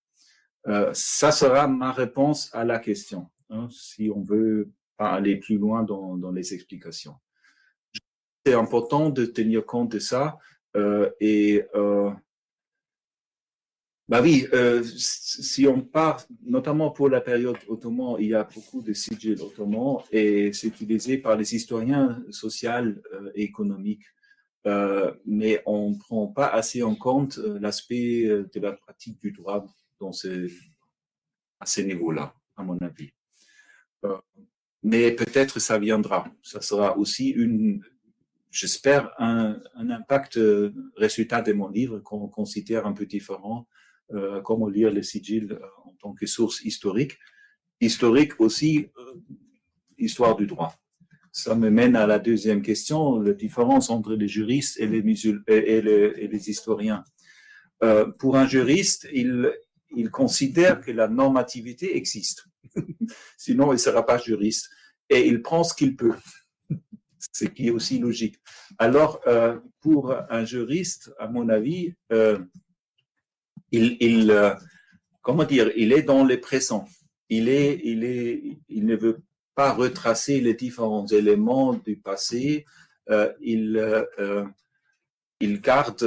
[0.67, 5.57] Euh, ça sera ma réponse à la question, hein, si on veut pas aller plus
[5.57, 7.15] loin dans, les explications.
[8.45, 10.39] C'est important de tenir compte de ça
[10.77, 12.11] euh, et euh,
[14.09, 14.47] bah oui,
[14.97, 20.03] si on part, notamment pour la période ottoman, il y a beaucoup de sigils ottomans
[20.11, 22.95] et c'est utilisé par les historiens sociaux
[23.35, 24.07] et économiques.
[24.69, 29.19] Euh, mais on ne prend pas assez en compte euh, l'aspect euh, de la pratique
[29.19, 29.65] du droit
[29.99, 30.47] dans ce,
[31.59, 33.11] à ce niveau-là, à mon avis.
[34.83, 36.31] mais peut-être ça viendra.
[36.43, 37.83] Ça sera aussi une,
[38.51, 40.39] j'espère, un, impact
[40.97, 43.67] résultat de mon livre qu'on considère un peu différent
[44.45, 47.19] comment lire les sigils en tant que source historique.
[47.81, 48.87] Historique aussi,
[49.99, 50.73] histoire du droit.
[51.33, 55.43] Ça me mène à la deuxième question, la différence entre les juristes et les, musul
[55.47, 57.05] et les, historiens.
[57.83, 59.53] Euh, pour un juriste, il,
[60.11, 62.47] considère que la normativité existe.
[63.37, 64.71] Sinon, il ne sera pas juriste.
[65.11, 66.17] et il prend ce qu'il peut,
[67.33, 68.37] ce qui est aussi logique.
[68.79, 72.39] Alors, euh, pour un juriste, à mon avis, euh,
[73.71, 74.57] il, il
[75.23, 76.87] comment dire, il est dans les présents.
[77.29, 79.21] Il est, il est, il ne veut
[79.59, 82.65] pas retracer les différents éléments du passé.
[83.11, 84.45] Euh, il, euh,
[85.41, 86.05] il garde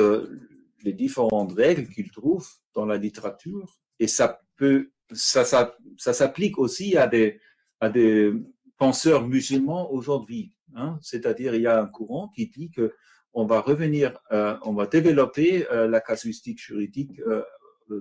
[0.86, 3.68] les différentes règles qu'il trouve dans la littérature
[4.00, 7.42] et ça peut, ça, ça, ça s'applique aussi à des,
[7.82, 8.34] à des
[8.78, 10.54] penseurs musulmans aujourd'hui.
[10.74, 10.98] Hein.
[11.02, 12.94] C'est-à-dire, il y a un courant qui dit que
[13.34, 17.44] on va revenir, euh, on va développer la casuistique juridique euh,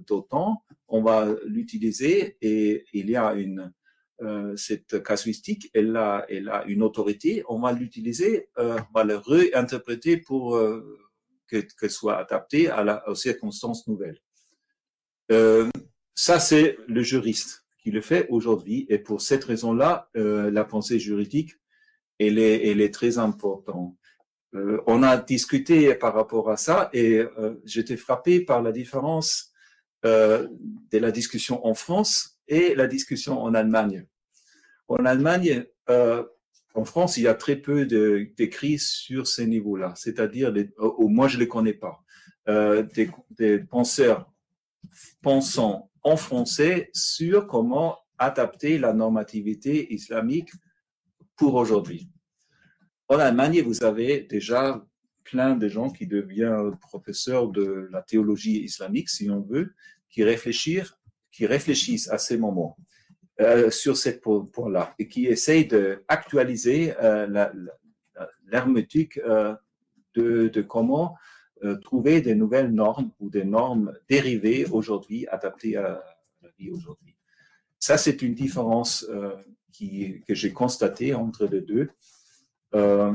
[0.06, 3.72] d'autant, on va l'utiliser et il y a une
[4.22, 9.04] euh, cette casuistique, elle a, elle a une autorité, on va l'utiliser, euh, on va
[9.04, 10.98] le réinterpréter pour euh,
[11.46, 14.20] que, que soit adapté à la, aux circonstances nouvelles.
[16.14, 21.52] ça, c'est le juriste qui le fait aujourd'hui et pour cette raison-là, la pensée juridique,
[22.18, 23.96] elle est, elle est très importante.
[24.54, 29.52] Euh, on a discuté par rapport à ça et euh, j'étais frappé par la différence
[30.04, 30.48] euh,
[30.90, 34.04] de la discussion en France et la discussion en Allemagne.
[34.88, 41.08] En Allemagne, en France, il y a très peu d'écrits sur ces niveaux-là, c'est-à-dire, au
[41.08, 42.02] moi je les connais pas,
[42.46, 44.30] des, des penseurs
[45.22, 50.50] pensant en français sur comment adapter la normativité islamique
[51.36, 52.10] pour aujourd'hui.
[53.08, 54.84] En Allemagne, vous avez déjà
[55.24, 59.74] plein de gens qui deviennent professeurs de la théologie islamique, si on veut,
[60.10, 60.92] qui réfléchissent,
[61.30, 62.76] qui réfléchissent à ces moments
[63.40, 67.26] euh, sur ce point-là et qui essayent d'actualiser euh,
[68.46, 69.54] l'hermétique euh,
[70.14, 71.16] de, de, comment
[71.62, 76.02] euh, trouver des nouvelles normes ou des normes dérivées aujourd'hui, adaptées à
[76.42, 77.16] la vie aujourd'hui.
[77.78, 79.34] Ça, c'est une différence euh,
[79.72, 81.90] qui, que j'ai constatée entre les deux.
[82.74, 83.14] Euh,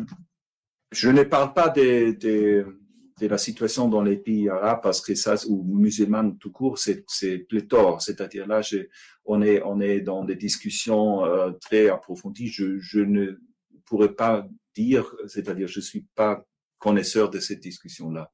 [0.91, 2.80] je ne parle pas de, de,
[3.20, 7.38] de, la situation dans les pays arabes parce que ça, ou musulmans tout court, c'est
[7.47, 8.01] pléthore.
[8.01, 8.88] C'est-à-dire là, je,
[9.26, 12.47] on, est, on est dans des discussions euh, très approfondies.
[12.47, 13.39] Je, je ne
[13.86, 16.45] pourrais pas dire, c'est-à-dire je suis pas
[16.78, 18.32] connaisseur de cette discussion-là.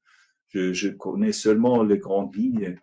[0.49, 2.77] Je, je, connais seulement les grandes lignes.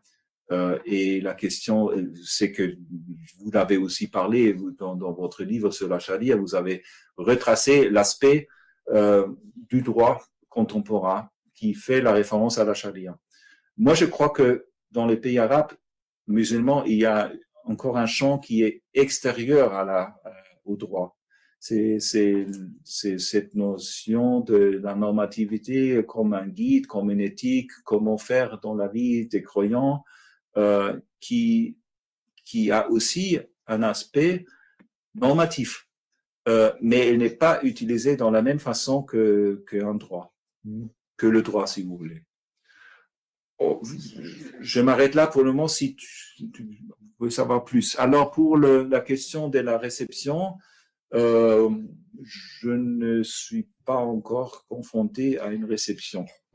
[0.51, 1.90] Euh, et la question,
[2.24, 2.78] c'est que
[3.38, 6.82] vous l'avez aussi parlé vous, dans, dans, votre livre sur la charia, vous avez
[7.18, 8.49] retracé l'aspect
[8.90, 9.28] euh,
[9.68, 11.28] du droit contemporain
[11.59, 13.18] qui fait la référence à la charia.
[13.76, 15.72] Moi, je crois que dans les pays arabes
[16.28, 17.32] musulmans, il y a
[17.64, 20.04] encore un champ qui est extérieur euh,
[20.64, 21.16] au droit.
[21.59, 21.98] C'est
[22.84, 28.86] cette notion de la normativité comme un guide, comme une éthique, comment faire dans la
[28.86, 30.04] vie des croyants,
[30.56, 31.76] euh, qui,
[32.70, 34.46] a aussi un aspect
[35.16, 35.88] normatif,
[36.46, 40.32] euh, mais elle n'est pas utilisée dans la même façon que qu'un droit,
[41.18, 42.22] que le droit, si vous voulez.
[43.58, 43.82] Oh,
[44.60, 46.06] je m'arrête là pour le moment si tu,
[47.18, 47.98] veux savoir plus.
[47.98, 50.54] Alors pour la question de la réception,
[51.12, 51.68] euh,
[52.22, 56.24] je ne suis pas encore confronté à une réception.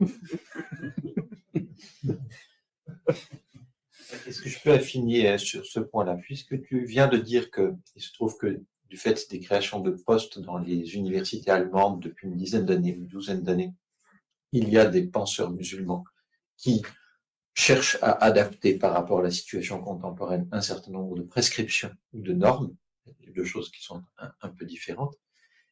[4.26, 7.74] Est-ce que je peux affiner hein, sur ce point-là, puisque tu viens de dire que
[7.96, 12.28] il se trouve que du fait des créations de postes dans les universités allemandes depuis
[12.28, 13.74] une dizaine d'années, une douzaine d'années,
[14.54, 16.04] il y a des penseurs musulmans
[16.56, 16.82] qui
[17.54, 22.22] cherchent à adapter par rapport à la situation contemporaine un certain nombre de prescriptions ou
[22.22, 22.74] de normes,
[23.34, 25.18] deux choses qui sont un, un peu différentes.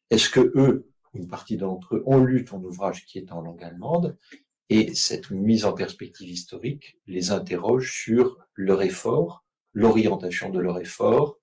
[0.09, 3.63] Est-ce que eux, une partie d'entre eux, ont lu ton ouvrage qui est en langue
[3.63, 4.17] allemande
[4.69, 11.39] et cette mise en perspective historique les interroge sur leur effort, l'orientation de leur effort,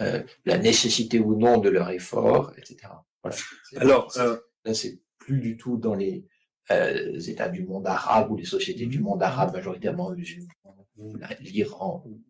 [0.00, 2.88] euh, la nécessité ou non de leur effort, etc.
[3.22, 3.36] Voilà.
[3.76, 4.36] Alors, euh...
[4.64, 6.26] là, c'est plus du tout dans les
[6.70, 10.48] euh, États du monde arabe ou les sociétés du monde arabe majoritairement musulmans,
[11.40, 12.22] l'Iran ou,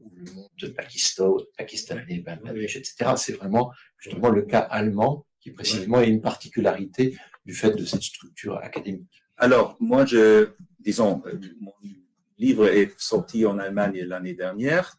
[0.00, 3.12] ou, le monde de Pakistan, pakistanais, Bangladesh, etc.
[3.16, 8.02] C'est vraiment justement le cas allemand qui précisément est une particularité du fait de cette
[8.02, 9.22] structure académique.
[9.36, 11.22] Alors, moi, je, disons,
[11.60, 11.72] mon
[12.38, 14.96] livre est sorti en Allemagne l'année dernière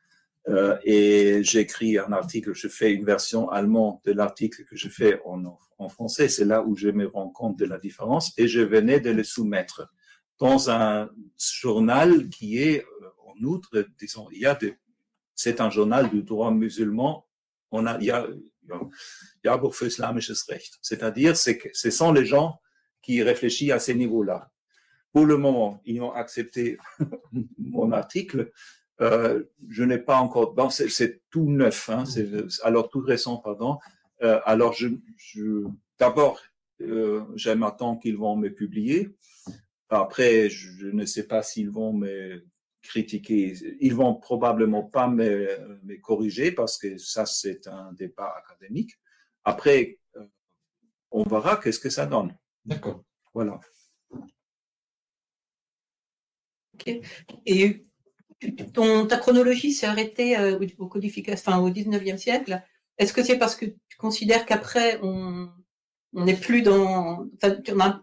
[0.49, 5.19] euh, et j'écris un article, je fais une version allemande de l'article que je fais
[5.25, 6.29] en, français.
[6.29, 9.23] C'est là où je me rends compte de la différence et je venais de le
[9.23, 9.91] soumettre
[10.39, 14.73] dans un journal qui est, euh, en outre, disons, il y a de,
[15.35, 17.25] c'est un journal du droit musulman.
[17.71, 18.25] On a, il y a,
[19.43, 20.77] Jahrbuch für islamisches Recht.
[20.81, 22.59] C'est-à-dire, c'est que ce sont les gens
[23.01, 24.51] qui réfléchissent à ces niveaux-là.
[25.13, 26.77] Pour le moment, ils ont accepté
[27.57, 28.51] mon article.
[29.01, 30.53] Euh, je n'ai pas encore.
[30.53, 32.27] Bon, c'est tout neuf, hein, c'est
[32.63, 33.77] alors tout récent, pardon.
[34.23, 34.87] Euh, alors, je,
[35.17, 35.65] je
[35.99, 36.41] d'abord,
[36.81, 39.15] euh, j'aime attendre qu'ils vont me publier.
[39.89, 42.43] Après, je ne sais pas s'ils vont me
[42.81, 43.53] critiquer.
[43.79, 48.91] Ils vont probablement pas me, me corriger parce que ça, c'est un débat académique.
[49.43, 50.25] Après, euh,
[51.11, 52.35] on verra qu'est-ce que ça donne.
[52.65, 53.03] D'accord.
[53.33, 53.59] Voilà.
[56.73, 57.01] Ok.
[57.45, 57.86] Et
[58.73, 62.61] ton, ta chronologie s'est arrêtée euh, au, codification, enfin, au 19e siècle.
[62.97, 65.49] Est-ce que c'est parce que tu considères qu'après, on
[66.13, 67.25] on n'est plus dans.
[67.35, 67.57] Enfin,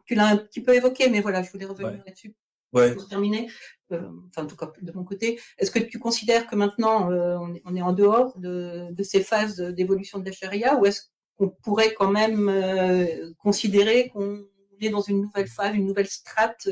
[0.07, 2.03] tu l'as un petit peu évoqué, mais voilà, je voulais revenir Ouais.
[2.07, 2.35] là-dessus
[2.73, 2.95] Ouais.
[2.95, 3.49] pour terminer.
[3.93, 5.41] Euh, enfin, en tout cas, de mon côté.
[5.59, 9.03] Est-ce que tu considères que maintenant, euh, on, est, on est en dehors de, de
[9.03, 11.03] ces phases d'évolution de la charia, ou est-ce
[11.37, 14.45] qu'on pourrait quand même euh, considérer qu'on
[14.81, 16.69] est dans une nouvelle phase, une nouvelle strate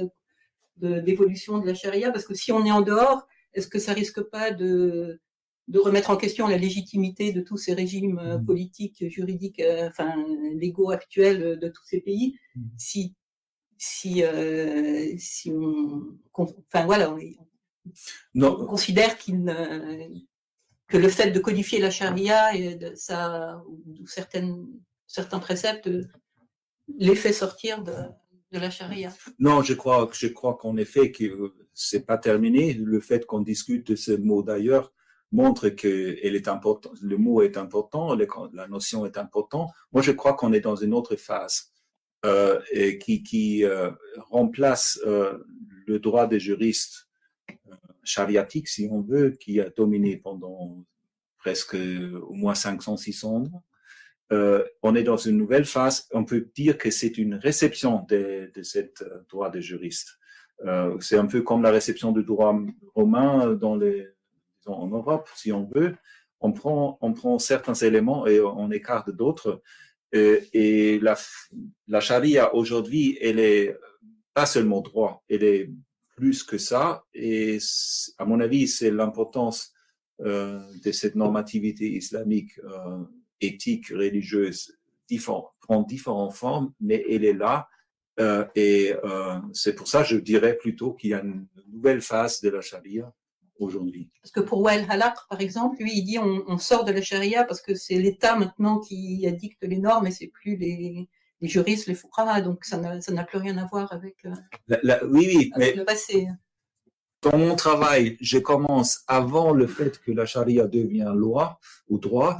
[0.76, 2.10] de- d'évolution de la charia?
[2.12, 5.20] Parce que si on est en dehors, est-ce que ça risque pas de,
[5.68, 8.44] de remettre en question la légitimité de tous ces régimes euh, Mhm.
[8.44, 10.12] politiques, juridiques, euh, enfin
[10.54, 12.36] légaux actuels euh, de tous ces pays?
[12.56, 12.70] Mhm.
[12.76, 13.14] Si
[13.78, 17.14] si euh, si on, enfin voilà,
[18.34, 19.44] on, considère qu'il
[20.86, 24.68] que le fait de codifier la charia et de ça ou certaines
[25.06, 25.90] certains préceptes
[26.98, 27.92] les fait sortir de,
[28.52, 29.12] de la charia.
[29.38, 32.74] non, je crois, je crois qu'en effet que c'est pas terminé.
[32.74, 34.92] Le fait qu'on discute de ce mot d'ailleurs
[35.32, 38.14] montre que elle est important, le mot est important,
[38.52, 39.70] la notion est importante.
[39.92, 41.72] Moi, je crois qu'on est dans une autre phase
[42.24, 42.60] euh,
[43.00, 45.38] qui, euh, remplace euh,
[45.86, 47.08] le droit des juristes
[48.04, 50.84] chariatiques, si on veut, qui a dominé pendant
[51.38, 53.64] presque au moins 500, 600 ans.
[54.32, 56.08] Euh, on est dans une nouvelle phase.
[56.12, 60.18] On peut dire que c'est une réception de, de cette euh, droit des juristes.
[60.64, 62.58] Euh, c'est un peu comme la réception du droit
[62.94, 64.08] romain dans les,
[64.66, 65.96] en Europe, si on veut.
[66.40, 69.62] On prend, on prend certains éléments et on écarte d'autres.
[70.14, 71.16] Euh, et la,
[71.88, 73.76] la charia aujourd'hui, elle est
[74.34, 75.70] pas seulement droit, elle est
[76.16, 77.04] plus que ça.
[77.14, 77.58] Et
[78.18, 79.72] à mon avis, c'est l'importance
[80.20, 82.52] euh, de cette normativité islamique
[83.42, 84.76] éthique, religieuse,
[85.60, 87.68] prend différentes formes, mais elle est là.
[88.20, 92.40] Euh, et euh, c'est pour ça, je dirais plutôt qu'il y a une nouvelle phase
[92.40, 93.12] de la charia
[93.58, 94.10] aujourd'hui.
[94.22, 97.02] Parce que pour Wael Halak, par exemple, lui, il dit on, on sort de la
[97.02, 101.08] charia parce que c'est l'État maintenant qui dicte les normes et c'est plus les,
[101.40, 104.30] les juristes, les fuqaha, donc ça n'a plus rien à voir avec, euh,
[104.68, 106.26] La- la- oui, oui, mais le passé.
[107.22, 112.38] dans mon travail, je commence avant le fait que la charia devient loi ou droit,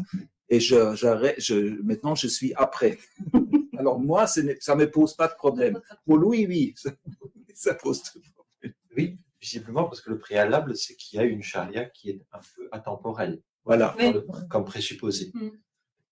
[0.53, 2.98] et je, j'arrête, je, maintenant je suis après.
[3.78, 5.80] Alors moi, ça me pose pas de problème.
[6.05, 6.90] Pour lui, oui, ça,
[7.55, 8.74] ça pose de problème.
[8.96, 12.40] Oui, visiblement, parce que le préalable, c'est qu'il y a une charia qui est un
[12.55, 13.94] peu atemporelle, Voilà.
[13.98, 14.05] Oui.
[14.05, 15.48] dans le- comme présupposé, Mm.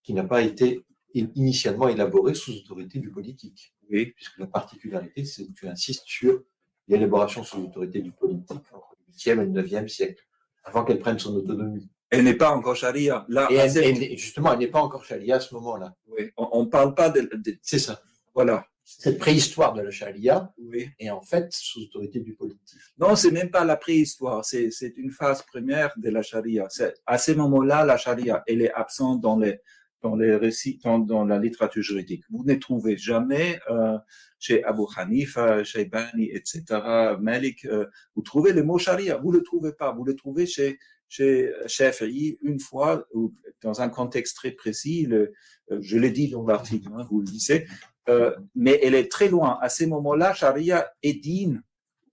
[0.03, 0.85] qui n'a pas été
[1.15, 3.75] in- initialement élaborée sous autorité du politique.
[3.91, 4.07] Oui.
[4.17, 6.43] Puisque la particularité, c'est que tu insistes sur
[6.89, 10.25] l'élaboration sous l'autorité du politique entre le 8e et le 9e siècle,
[10.65, 11.89] avant qu'elle prenne son autonomie.
[12.11, 13.25] Elle n'est pas encore charia.
[13.29, 15.95] Là, Et elle- justement, elle n'est pas encore charia à ce moment-là.
[16.09, 18.03] oui, on, ne parle pas de, de- C'est ça.
[18.35, 18.67] voilà.
[18.85, 20.89] Cette préhistoire de la charia Oui.
[20.99, 22.81] est en fait sous autorité du politique.
[22.99, 24.45] Non, c'est même pas la préhistoire.
[24.45, 26.67] C'est, une phase première de la charia.
[26.71, 29.61] C'est, à ce moment-là, la charia, elle est absente dans les,
[30.03, 32.25] dans les récits, dans, dans la littérature juridique.
[32.31, 33.97] Vous ne trouvez jamais, euh,
[34.41, 36.65] chez Abu Hanifa, chez Bani, etc.,
[37.21, 37.87] Malik, euh,
[38.17, 39.19] vous trouvez le mot charia.
[39.19, 39.93] Vous le trouvez pas.
[39.93, 40.81] Vous le trouvez chez,
[41.11, 43.05] chez Shafi'i une fois,
[43.63, 45.07] dans un contexte très précis.
[45.11, 45.27] Euh,
[45.81, 47.67] je l'ai dit dans l'article, hein, vous le lisez.
[48.09, 49.59] Euh, mais elle est très loin.
[49.61, 51.61] À ces moments-là, charia et din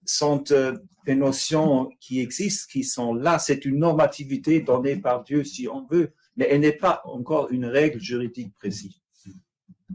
[0.04, 0.76] sont euh,
[1.06, 3.38] des notions qui existent, qui sont là.
[3.38, 7.66] C'est une normativité donnée par Dieu, si on veut, mais elle n'est pas encore une
[7.66, 9.00] règle juridique précise.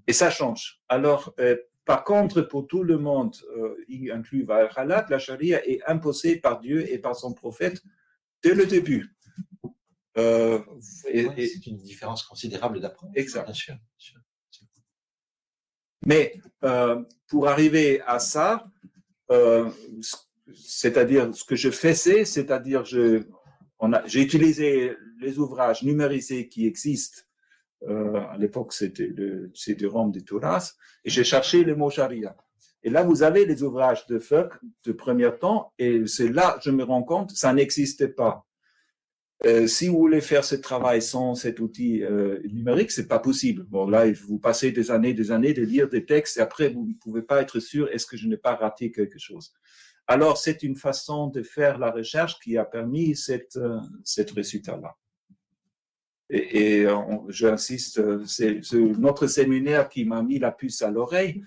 [0.08, 0.82] Et ça change.
[0.90, 1.34] Alors,
[1.86, 3.36] par contre, pour tout le monde,
[3.88, 7.82] y inclut Valhalat, la charia est imposée par Dieu et par son prophète
[8.44, 9.10] dès le début.
[10.18, 10.60] Euh,
[11.10, 13.10] et- Ouais, et- c'est une différence considérable d'approche.
[13.16, 13.46] Exact.
[13.46, 13.74] Bien sûr.
[13.74, 14.20] bien sûr.
[16.06, 18.66] Mais euh, pour arriver à ça,
[19.32, 19.70] euh,
[20.54, 23.24] c'est-à-dire ce que je faisais, c'est-à-dire je,
[23.80, 27.22] on a, j'ai utilisé les ouvrages numérisés qui existent.
[27.86, 30.72] À l'époque, c'était le CD-ROM de Touras,
[31.04, 32.34] et j'ai cherché le mot charia.
[32.84, 34.54] Et là, vous avez les ouvrages de Fuck
[34.86, 38.46] de premier temps, et c'est là je me rends compte, ça n'existait pas.
[39.46, 43.64] Euh, si vous voulez faire ce travail sans cet outil euh, numérique, c'est pas possible.
[43.64, 46.88] Bon, là, vous passez des années, des années de lire des textes et après, vous
[46.88, 49.54] ne pouvez pas être sûr, est-ce que je n'ai pas raté quelque chose?
[50.08, 54.96] Alors, c'est une façon de faire la recherche qui a permis cette, euh, cet résultat-là.
[56.30, 56.88] Et, et
[57.28, 58.62] j'insiste, c'est
[58.98, 61.44] notre séminaire qui m'a mis la puce à l'oreille,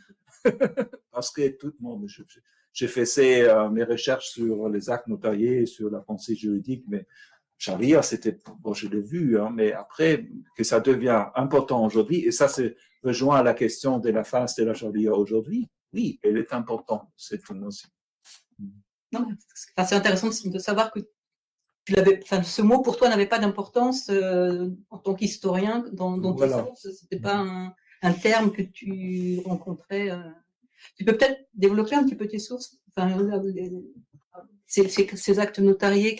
[1.13, 2.07] parce que tout le monde,
[2.73, 3.09] j'ai fait
[3.71, 7.07] mes recherches sur les actes notariés, sur la pensée juridique, mais
[7.59, 12.31] Sharia, c'était, bon, je l'ai vu, hein, mais après, que ça devient important aujourd'hui, et
[12.31, 15.69] ça, c'est rejoint à la question de la phase de la Sharia aujourd'hui.
[15.93, 17.89] Oui, elle est importante, cette notion.
[19.55, 21.01] C'est intéressant de savoir que
[21.85, 26.19] tu l'avais, enfin, ce mot pour toi n'avait pas d'importance euh, en tant qu'historien dans,
[26.19, 26.89] dans tes sources.
[27.01, 27.75] C'était pas un,
[28.07, 30.11] un, terme que tu rencontrais.
[30.11, 30.19] Euh.
[30.97, 32.79] Tu peux peut-être développer un petit peu tes sources.
[32.97, 33.19] Enfin,
[34.67, 36.19] ces, ces, actes notariés,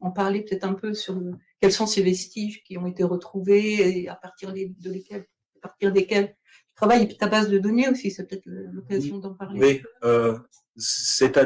[0.00, 1.20] en parler peut-être un peu sur
[1.60, 5.92] quels sont ces vestiges qui ont été retrouvés et à partir de lesquels, à partir
[5.92, 9.60] desquels tu travailles et puis ta base de données aussi, c'est peut-être l'occasion d'en parler.
[9.60, 10.38] Oui, euh,
[10.76, 11.36] cette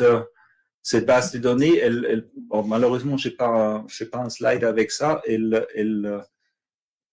[0.00, 2.28] euh, base de données, elle,
[2.64, 5.66] malheureusement j'ai pas j'ai pas un slide avec ça, elle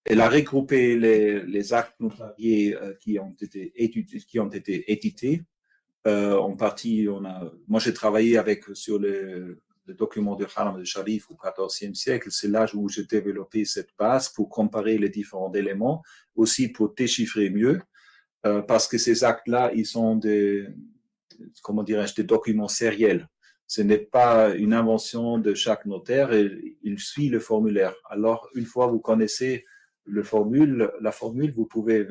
[0.05, 3.73] elle a regroupé les, les actes notariés euh, qui ont été
[4.27, 5.43] qui ont été édités
[6.07, 10.79] euh, en partie, on a, moi j'ai travaillé avec sur le, le document de Haram
[10.79, 12.29] de Sharif au XIVe siècle.
[12.31, 16.01] C'est là où j'ai développé cette base pour comparer les différents éléments,
[16.35, 17.81] aussi pour déchiffrer mieux,
[18.45, 20.67] euh, parce que ces actes-là, ils sont des,
[21.61, 23.29] comment dirais-je, des documents sériels.
[23.67, 27.93] Ce n'est pas une invention de chaque notaire, il suit le formulaire.
[28.09, 29.63] Alors, une fois vous connaissez
[30.05, 32.07] la formule, vous pouvez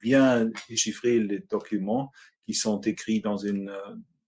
[0.00, 2.10] bien déchiffrer les documents
[2.46, 3.72] qui sont écrits dans une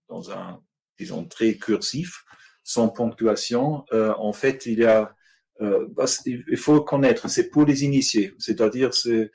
[0.07, 0.61] dans un
[0.99, 2.23] disons très cursif,
[2.63, 3.85] sans ponctuation.
[3.91, 5.15] Euh, en fait, il y a
[5.61, 5.87] euh,
[6.25, 9.31] il faut connaître, c'est pour les initiés, c'est-à-dire c'est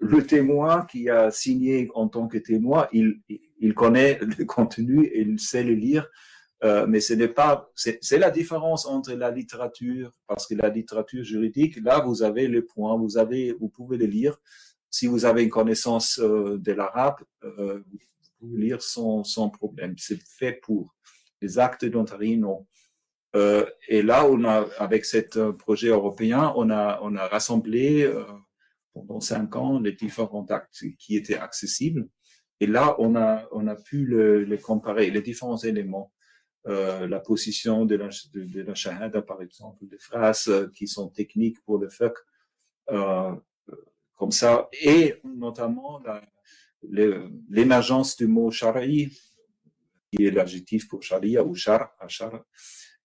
[0.00, 5.40] le témoin qui a signé en tant que témoin, il connaît le contenu et il
[5.40, 6.08] sait le lire,
[6.64, 11.24] euh, mais ce n'est pas, c'est la différence entre la littérature, parce que la littérature
[11.24, 14.38] juridique, là, vous avez les points, vous avez, vous pouvez les lire.
[14.90, 17.82] Si vous avez une connaissance euh, de l'arabe, euh,
[18.42, 19.94] lire sans, sans problème.
[19.96, 20.94] C'est fait pour.
[21.40, 22.66] Les actes d'Ontario, non.
[23.88, 25.04] Et là, on a, avec
[25.36, 28.08] euh, projet européen, on a, on a rassemblé
[28.94, 32.06] pendant cinq ans les différents actes qui étaient accessibles.
[32.60, 36.12] Et là, on a, on a pu le, les comparer, les différents éléments.
[36.68, 40.86] Euh, la position de la, de, de, la shahada, par exemple, des phrases euh, qui
[40.86, 42.14] sont techniques pour le fiqh,
[42.90, 43.34] euh,
[44.16, 46.00] comme ça, et notamment
[47.48, 49.10] l'émergence du mot shari,
[50.12, 51.90] qui est l'adjectif pour sharia ou shar,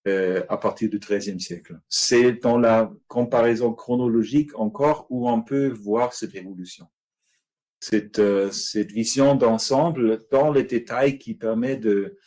[0.08, 1.80] euh, à partir du XIIIe siècle.
[1.90, 6.88] C'est dans la comparaison chronologique encore où on peut voir cette évolution.
[7.80, 12.18] Cette, euh, cette vision d'ensemble dans les détails qui permet de,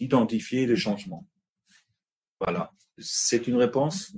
[0.00, 1.26] d'identifier les changements.
[2.40, 2.72] Voilà.
[2.98, 4.16] C'est une réponse?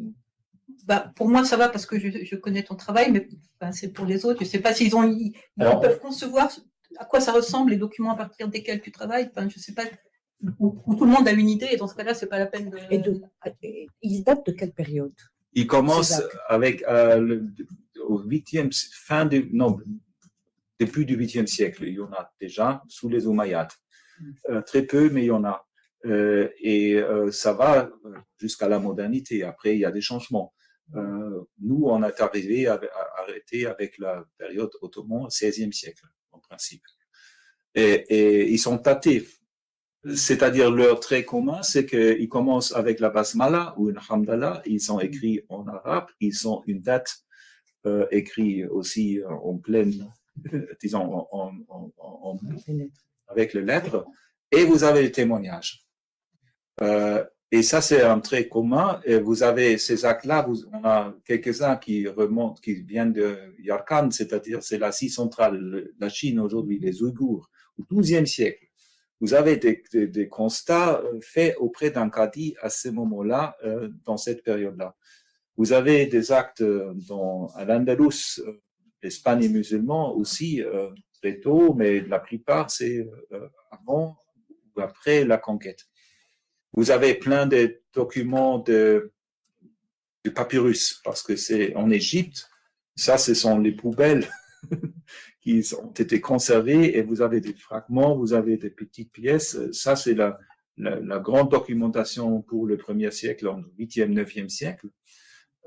[0.86, 3.28] Bah, pour moi, ça va parce que je, je connais ton travail, mais
[3.60, 4.40] enfin, c'est pour les autres.
[4.40, 6.50] Je ne sais pas s'ils ont, ils, ils peuvent concevoir
[6.98, 9.28] à quoi ça ressemble les documents à partir desquels tu travailles.
[9.30, 9.84] Enfin, je sais pas.
[10.58, 12.46] Où, où tout le monde a une idée, et dans ce cas-là, c'est pas la
[12.46, 12.78] peine de.
[12.90, 13.20] Et de,
[14.02, 15.14] ils datent de quelle période?
[15.52, 17.46] Il commence avec euh, le,
[18.08, 19.78] au huitième, fin du, non,
[20.80, 21.84] début du huitième siècle.
[21.86, 23.68] Il y en a déjà sous les Umayyads.
[24.18, 24.32] Mm.
[24.50, 25.64] Euh, très peu, mais il y en a.
[26.04, 27.90] Euh, et euh, ça va
[28.38, 29.44] jusqu'à la modernité.
[29.44, 30.52] Après, il y a des changements.
[30.94, 36.38] Euh, nous, on est arrivé à, à, arrêter avec la période ottoman, 16e siècle, en
[36.40, 36.82] principe.
[37.74, 39.26] Et, et ils sont tâtés.
[40.14, 44.98] C'est-à-dire, leur trait commun, c'est qu'ils commencent avec la basmala ou une hamdallah, ils sont
[44.98, 47.18] écrits en arabe, ils sont une date
[47.86, 50.12] euh, écrite aussi en pleine,
[50.82, 52.38] disons, en, en, en, en,
[53.28, 54.04] avec les lettres,
[54.50, 55.86] et vous avez les témoignages.
[56.80, 59.00] Euh, et ça, c'est un trait commun.
[59.22, 64.78] Vous avez ces actes-là, on a quelques-uns qui remontent, qui viennent de Yarkand, c'est-à-dire c'est
[64.78, 68.66] l'Asie centrale, la Chine aujourd'hui, les Ouïghours, au XIIe siècle.
[69.20, 74.42] Vous avez des, constats euh, faits auprès d'un cadi à ce moment-là, euh, dans cette
[74.42, 74.96] période-là.
[75.58, 76.64] Vous avez des actes
[77.06, 78.40] dans, à l'Andalus,
[79.02, 80.62] l'Espagne et musulman aussi,
[81.20, 83.06] très tôt, mais la plupart, c'est
[83.70, 84.16] avant
[84.74, 85.84] ou après la conquête.
[86.72, 89.12] Vous avez plein de documents de,
[90.24, 92.48] de papyrus, parce que c'est en Égypte,
[92.96, 94.28] ça, ce sont les poubelles
[95.40, 99.58] qui ont été conservées et vous avez des fragments, vous avez des petites pièces.
[99.72, 100.38] Ça, c'est la,
[101.20, 104.88] grande documentation pour le premier siècle, en 8e, 9e siècle.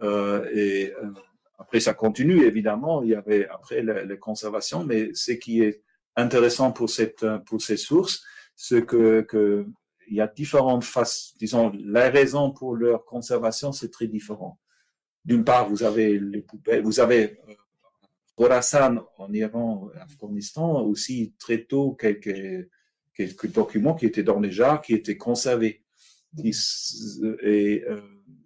[0.01, 1.11] Euh, et euh,
[1.57, 3.03] après, ça continue, évidemment.
[3.03, 5.83] Il y avait après la, la conservation, mais ce qui est
[6.15, 8.23] intéressant pour ces sources,
[8.55, 9.67] c'est que
[10.07, 14.59] il y a différentes faces, disons, la raison pour leur conservation, c'est très différent.
[15.23, 17.53] d'une part, vous avez les poubelles, vous avez euh,
[18.35, 22.69] Khorasan en Iran, Afghanistan, aussi très tôt quelques,
[23.45, 25.83] documents qui étaient dans les jars, qui étaient conservés.
[26.43, 28.01] Et euh,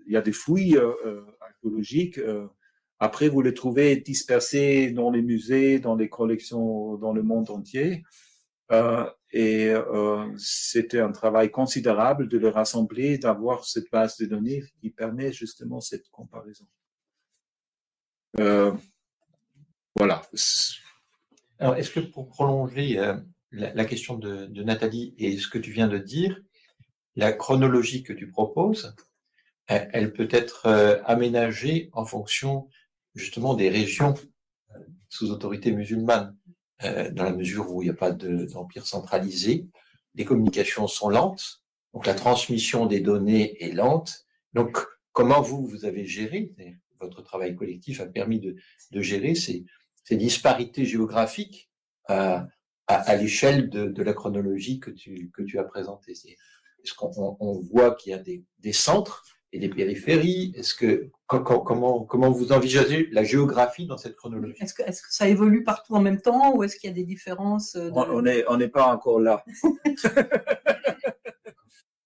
[0.07, 2.19] il y a des fouilles euh, archéologiques.
[2.99, 8.03] après, vous les trouvez dispersés dans les musées, dans les collections dans le monde entier.
[9.31, 9.73] Et
[10.37, 15.81] c'était un travail considérable de les rassembler, d'avoir cette base de données qui permet justement
[15.81, 16.65] cette comparaison.
[19.95, 20.21] Voilà.
[21.59, 23.17] Alors, est-ce que pour prolonger euh,
[23.51, 26.39] la, question de, Nathalie et ce que tu viens de dire,
[27.17, 28.95] la chronologie que tu proposes,
[29.67, 32.69] elle, peut être euh, aménagée en fonction
[33.13, 34.13] justement des régions
[34.71, 34.79] euh,
[35.09, 36.37] sous autorité musulmane,
[36.81, 39.67] dans la mesure où il n'y a pas d'empire centralisé,
[40.15, 44.25] les communications sont lentes, donc la transmission des données est lente.
[44.53, 44.77] Donc,
[45.11, 46.53] comment vous, vous avez géré,
[46.99, 48.55] votre travail collectif a permis de,
[48.91, 49.65] de gérer ces,
[50.03, 51.69] ces disparités géographiques
[52.07, 52.47] à,
[52.87, 56.11] à, l'échelle de, de, la chronologie que tu, que tu as présentée?
[56.11, 61.09] Est-ce qu'on on voit qu'il y a des, des, centres et des périphéries Est-ce que
[61.27, 64.61] comment, comment vous envisagez la géographie dans cette chronologie?
[64.61, 66.95] Est-ce que, est que, ça évolue partout en même temps ou est-ce qu'il y a
[66.95, 69.43] des différences On n'est on n'est pas encore là.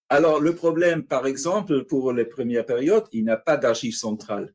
[0.09, 4.53] Alors, le problème, par exemple, pour les premières périodes, il n'y a pas d'archives centrales.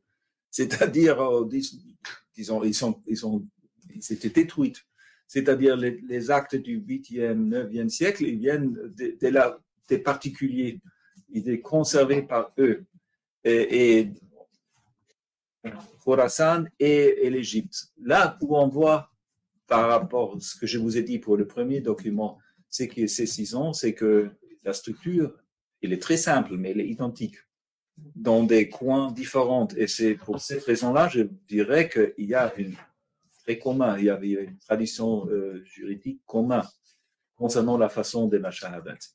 [0.51, 1.17] C'est-à-dire,
[2.33, 3.45] disons, ils sont, ils sont,
[3.93, 4.85] ils étaient détruites.
[5.27, 9.17] C'est-à-dire les, actes du 8e, 9e siècle, ils viennent de,
[9.89, 10.79] des particuliers.
[11.31, 12.85] Ils étaient conservés par eux.
[13.43, 14.13] Et, et
[16.03, 17.89] Khorasan et, l'Égypte.
[18.01, 19.11] Là où on voit,
[19.67, 22.39] par rapport à ce que je vous ai dit pour le premier document,
[22.69, 24.31] c'est que ces six ans, c'est que
[24.63, 25.35] la structure,
[25.81, 27.35] elle est très simple, mais elle est identique
[28.15, 29.67] dans des coins différents.
[29.75, 32.75] Et c'est pour cette raison-là, je dirais qu'il y a une
[33.43, 36.63] très commun, il y a une tradition euh, juridique commune
[37.35, 39.11] concernant la façon des machins, etc.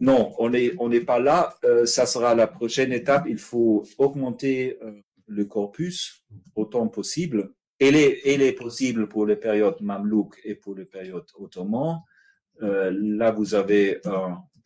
[0.00, 1.54] non, on n'est on n'est pas là.
[1.64, 3.24] Euh, ça sera la prochaine étape.
[3.28, 4.92] Il faut augmenter euh,
[5.26, 7.52] le corpus autant possible.
[7.78, 12.00] Et les, et les possible pour les périodes mamelouques et pour les périodes ottomanes.
[12.62, 14.00] Euh, là, vous avez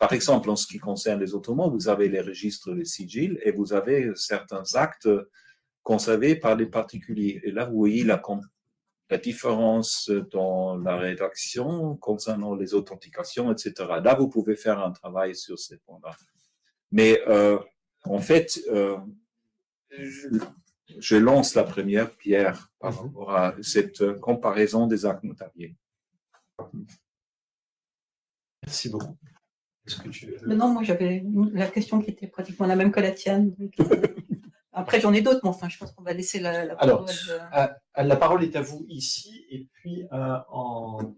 [0.01, 3.53] par exemple, en ce qui concerne les Ottomans, vous avez les registres, les sigils, et
[3.53, 5.11] vous avez certains actes
[5.83, 7.39] conservés par les particuliers.
[7.45, 8.17] Et là, vous voyez la,
[9.11, 13.73] la différence dans la rédaction concernant les authentications, etc.
[14.03, 16.17] Là, vous pouvez faire un travail sur ces points-là.
[16.93, 17.59] Mais euh,
[18.05, 18.97] en fait, euh,
[19.91, 20.29] je,
[20.99, 22.99] je, lance la première pierre par mhm.
[22.99, 25.77] rapport à cette comparaison des actes notariés.
[28.63, 29.17] Merci beaucoup.
[30.47, 33.55] Non, moi j'avais la question qui était pratiquement la même que la tienne.
[34.73, 37.07] Après, j'en ai d'autres, mais enfin, je pense qu'on va laisser la, la parole.
[37.53, 41.15] Alors, euh, la parole est à vous ici, et puis euh, en,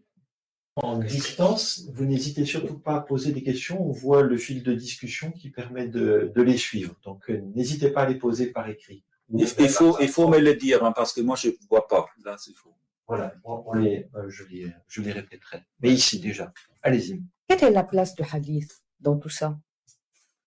[0.77, 3.83] en distance, vous n'hésitez surtout pas à poser des questions.
[3.87, 6.95] On voit le fil de discussion qui permet de, de les suivre.
[7.05, 9.05] Donc, euh, n'hésitez pas à les poser par écrit.
[9.35, 12.07] Il, faut, il faut me le dire, hein, parce que moi, je ne vois pas.
[12.25, 12.75] Là, c'est faux.
[13.09, 15.63] Voilà, on, les, je, les, je les répéterai.
[15.81, 16.53] Mais ici, déjà.
[16.83, 17.23] Allez-y.
[17.49, 19.59] Quelle est la place du hadith dans tout ça?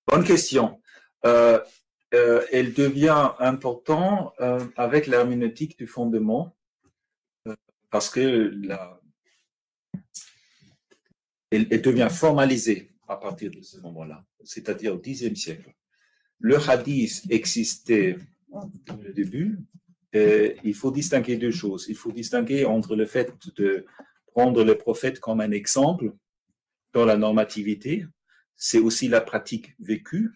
[0.07, 0.79] Bonne question.
[1.25, 1.59] Euh,
[2.15, 6.55] euh, elle devient importante euh, avec l'herméneutique du fondement
[7.91, 8.51] parce que
[11.51, 15.73] elle, devient formalisée à partir de ce moment-là, c'est-à-dire au Xe siècle.
[16.39, 18.17] Le hadith existait
[18.51, 19.59] au début.
[20.13, 21.85] il faut distinguer deux choses.
[21.87, 23.85] Il faut distinguer entre le fait de
[24.33, 26.11] prendre le prophète comme un exemple
[26.95, 28.05] dans la normativité,
[28.55, 30.31] c'est aussi la pratique vécue.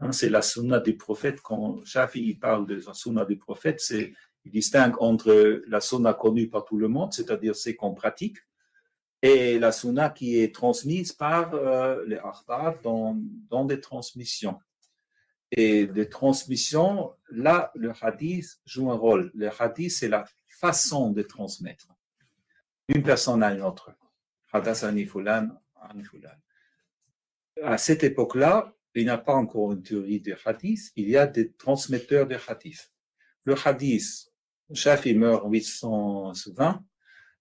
[0.00, 1.40] Hein, c'est la sunna des prophètes.
[1.42, 6.64] Quand Shafi parle de la sunna des prophètes, il distingue entre la sunna connue par
[6.64, 8.38] tout le monde, c'est-à-dire c'est qu'on pratique,
[9.22, 13.16] et la sunna qui est transmise par euh, les ahbab dans,
[13.48, 14.60] dans des transmissions.
[15.50, 19.30] Et des transmissions, là, le hadith joue un rôle.
[19.34, 21.86] Le hadith, c'est la façon de transmettre
[22.88, 23.90] d'une personne à une autre.
[27.62, 31.26] À cette époque-là, il n'y a pas encore une théorie des hadiths, il y a
[31.26, 32.92] des transmetteurs de hadiths.
[33.44, 34.32] Le hadith,
[34.72, 36.84] Shafi meurt en 820,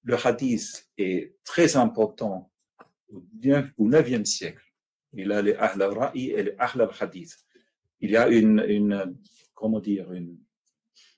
[0.03, 2.52] le hadith est très important
[3.10, 4.64] au 9e siècle.
[5.14, 7.36] Il a les Ahl al-Ra'i et les Ahl al-Hadith.
[8.02, 9.18] Il y a une,
[9.53, 10.38] comment dire, une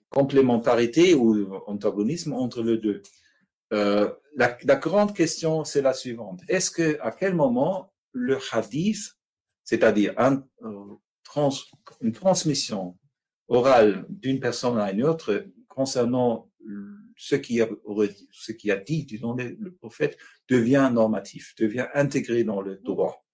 [0.09, 3.01] complémentarité ou antagonisme entre les deux.
[3.73, 6.41] Euh, la, grande question, c'est la suivante.
[6.47, 9.16] Est-ce que, à quel moment le hadith,
[9.67, 10.95] c'est-à-dire euh,
[11.99, 12.97] une transmission
[13.49, 16.49] orale d'une personne à une autre concernant
[17.17, 17.67] ce qui a,
[18.31, 20.17] ce qui a dit, le prophète
[20.47, 23.25] devient normatif, devient intégré dans le droit.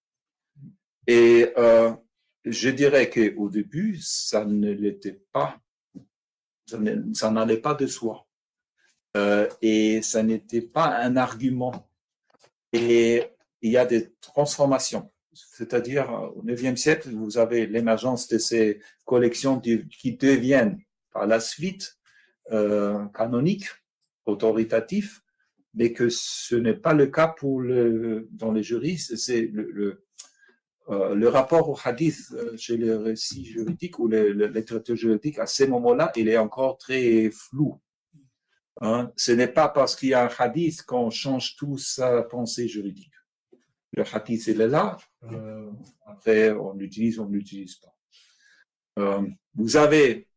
[1.06, 1.92] Et euh,
[2.44, 5.60] je dirais qu'au début, ça ne l'était pas,
[6.66, 8.26] ça n'allait pas de soi.
[9.16, 11.88] Euh, et ça n'était pas un argument.
[12.72, 13.22] Et
[13.62, 15.13] il y a des transformations.
[15.34, 20.78] C'est-à-dire, au IXe siècle, vous avez l'émergence de ces collections qui deviennent
[21.12, 21.98] par la suite
[22.52, 23.68] euh, canoniques,
[24.26, 25.22] autoritatifs,
[25.72, 29.16] mais que ce n'est pas le cas pour le, dans les juristes.
[29.16, 34.96] C'est euh, le, rapport au hadith euh, chez les récits juridiques ou les, les littératures
[34.96, 37.80] juridiques, à ces moments-là, il est encore très flou.
[38.80, 39.10] Hein?
[39.16, 43.12] Ce n'est pas parce qu'il y a un hadith qu'on change tout sa pensée juridique.
[43.96, 44.96] Le hadith, il est là.
[45.30, 45.70] Euh,
[46.06, 47.94] après, on l'utilise, on ne l'utilise pas.
[48.98, 50.28] Euh, vous avez,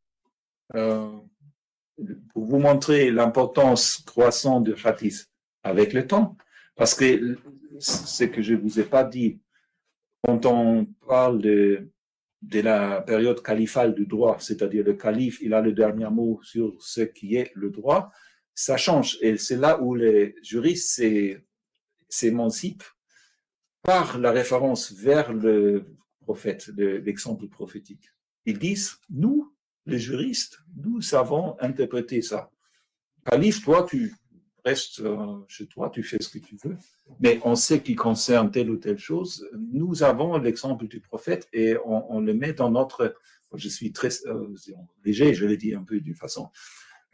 [0.76, 1.12] euh,
[2.34, 5.28] pour vous montrer l'importance croissante du hadith
[5.64, 6.38] avec le temps,
[6.76, 7.38] parce que
[7.80, 9.40] ce que je vous ai pas dit,
[10.24, 11.90] quand on parle de,
[12.44, 16.76] de la période califale du droit, c'est-à-dire le calife, il a le dernier mot sur
[16.80, 18.12] ce qui est le droit,
[18.54, 19.18] ça change.
[19.22, 21.02] Et c'est là où les juristes
[22.10, 22.84] s'émancipent
[23.88, 25.86] par la référence vers le
[26.20, 28.12] prophète, l'exemple prophétique.
[28.46, 29.56] Ils disent, nous,
[29.86, 32.52] les juristes, nous savons interpréter ça.
[33.26, 34.14] Calife, toi, tu
[34.66, 36.76] restes euh, chez toi, tu fais ce que tu veux,
[37.22, 39.50] mais on sait qu'il concerne telle ou telle chose.
[39.72, 43.16] Nous avons l'exemple du prophète et on, le met dans notre.
[43.54, 44.54] Je suis très euh,
[45.06, 46.50] léger, je l'ai dit un peu d'une façon,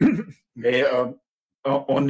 [0.56, 1.06] mais euh,
[1.64, 2.08] on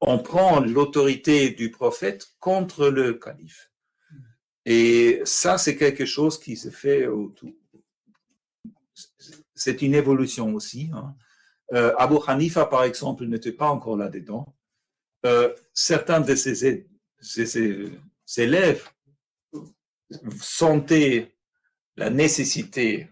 [0.00, 3.70] prend l'autorité du prophète contre le calife.
[4.64, 7.52] Et ça, c'est quelque chose qui se fait autour.
[9.54, 10.90] C'est une évolution aussi.
[10.94, 11.14] Hein.
[11.72, 14.54] Euh, Abu Hanifa, par exemple, n'était pas encore là-dedans.
[15.26, 16.86] Euh, certains de ses,
[18.38, 18.88] élèves
[20.40, 21.34] sentaient
[21.96, 23.10] la nécessité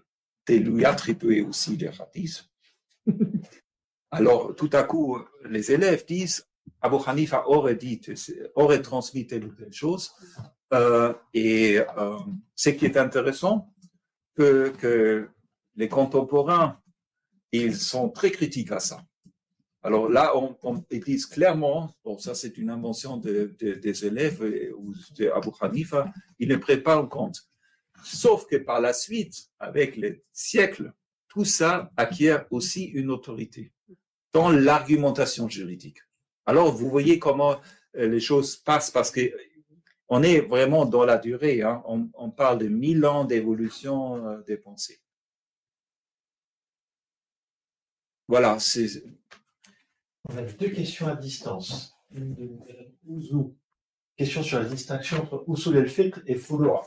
[0.48, 2.48] de lui attribuer aussi des hadiths.
[4.10, 6.48] Alors, tout à coup, les élèves disent,
[6.80, 8.00] Abu Hanifa aurait dit,
[8.55, 10.12] aurait transmis telle ou telle chose.
[10.72, 12.18] Euh, et euh,
[12.55, 13.72] ce qui est intéressant,
[14.36, 15.28] que, que
[15.74, 16.80] les contemporains,
[17.52, 19.02] ils sont très critiques à ça.
[19.82, 24.05] Alors là, on, on ils disent clairement, bon, ça c'est une invention de, de, des
[24.05, 24.42] élèves
[24.76, 27.38] ou de Abu Hanifa, ils ne prennent pas en compte.
[28.05, 30.92] Sauf que par la suite, avec les siècles,
[31.28, 33.72] tout ça acquiert aussi une autorité
[34.32, 35.98] dans l'argumentation juridique.
[36.49, 37.61] Alors, vous voyez comment
[37.97, 39.20] euh, les choses passent parce que
[40.09, 41.61] on est vraiment dans la durée.
[41.61, 41.83] Hein.
[41.85, 44.99] On, parle de mille ans d'évolution euh, des pensées.
[48.29, 48.57] Voilà.
[50.25, 51.95] On a deux questions à distance.
[52.12, 52.49] Une de
[53.07, 53.55] Ouzou.
[54.16, 56.81] Question sur la distinction entre Usul el-Fiqh et Furu'a.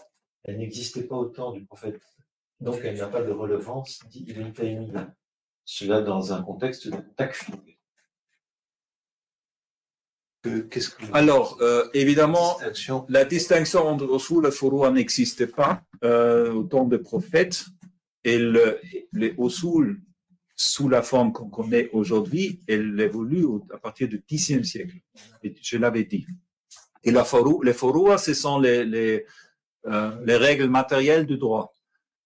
[0.44, 2.02] Elle n'existait pas au temps du prophète,
[2.60, 5.16] donc elle n'a pas de relevance, dit Ibn Taymiyyah.
[5.66, 7.56] Cela dans un contexte de takfir.
[11.14, 12.58] Alors, euh, évidemment,
[13.10, 17.66] la distinction entre Usul et Furu'a n'existait pas euh, au temps des prophètes.
[18.24, 18.80] Et le,
[19.14, 20.02] les Usul,
[20.56, 24.96] sous la forme qu'on connaît aujourd'hui, elle évolue à partir du Xe siècle.
[25.44, 26.26] je l'avais dit.
[27.04, 27.26] Et la
[27.64, 29.26] les Furu'a, ce sont les, les,
[29.88, 31.74] euh, les règles matérielles du droit.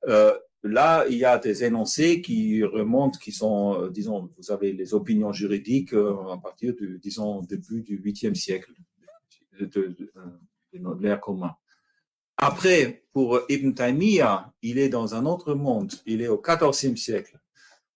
[0.07, 0.37] Euh,
[0.67, 4.95] Là, il y a des énoncés qui remontent, qui sont, euh, disons, vous avez les
[4.95, 8.73] opinions juridiques euh, à partir du, disons, début du 8e siècle
[9.59, 10.11] de, de
[10.99, 11.55] l'ère commun.
[12.37, 15.93] Après, pour Ibn Taymiyyah, il est dans un autre monde.
[16.05, 17.39] Il est au 14e siècle.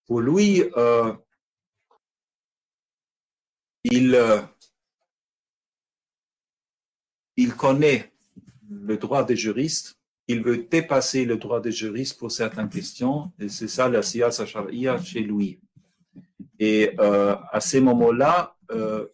[0.06, 1.12] Pour lui, euh,
[3.92, 4.42] euh,
[7.36, 8.12] il connaît
[8.70, 9.99] le droit des juristes
[10.30, 14.46] il veut dépasser le droit des juristes pour certaines questions, et c'est ça la siyasa
[14.46, 15.60] sharia chez lui.
[16.58, 19.06] Et euh, à ces moments-là, euh,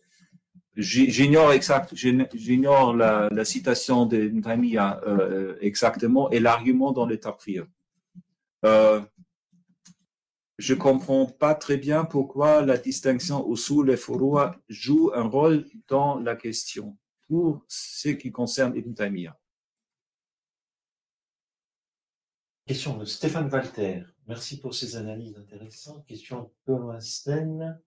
[0.77, 7.67] j'ignore exact, j'ignore la, citation de Ntamia euh, exactement et l'argument dans l'état prière.
[8.65, 9.01] Euh,
[10.59, 16.19] je comprends pas très bien pourquoi la distinction usul et furua joue un rôle dans
[16.19, 16.97] la question
[17.29, 19.37] pour ce qui concerne Ibn Taymiyyah.
[22.67, 24.03] Question de Stéphane Walter.
[24.27, 26.05] Merci pour ces analyses intéressantes.
[26.07, 27.81] Question de Thomas Sten.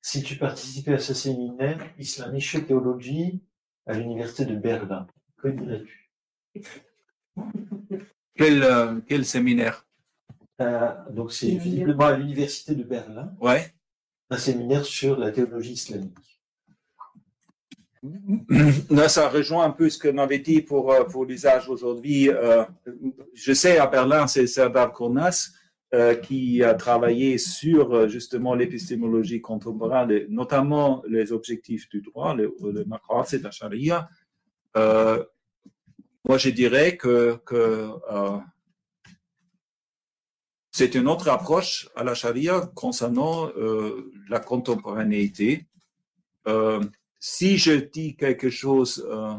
[0.00, 3.42] Si tu participais à ce séminaire, Islamische Théologie,
[3.86, 5.06] à l'université de Berlin,
[5.36, 6.10] que dirais-tu?
[8.34, 9.86] Quel, euh, quel séminaire?
[10.60, 13.74] Euh, donc c'est visiblement à l'université de Berlin, Ouais.
[14.30, 16.29] un séminaire sur la théologie islamique.
[19.06, 22.30] Ça rejoint un peu ce qu'on avait dit pour, euh, pour l'usage aujourd'hui.
[22.30, 22.64] Euh,
[23.34, 25.50] je sais, à Berlin, c'est Serdar Kornas
[25.92, 32.86] euh, qui a travaillé sur justement l'épistémologie contemporaine, notamment les objectifs du droit, le, le
[33.32, 34.08] et la charia.
[34.74, 37.38] Moi, je dirais que,
[40.72, 43.50] c'est une autre approche à la charia concernant
[44.28, 45.66] la contemporanéité.
[47.22, 49.34] Si je dis quelque chose, euh,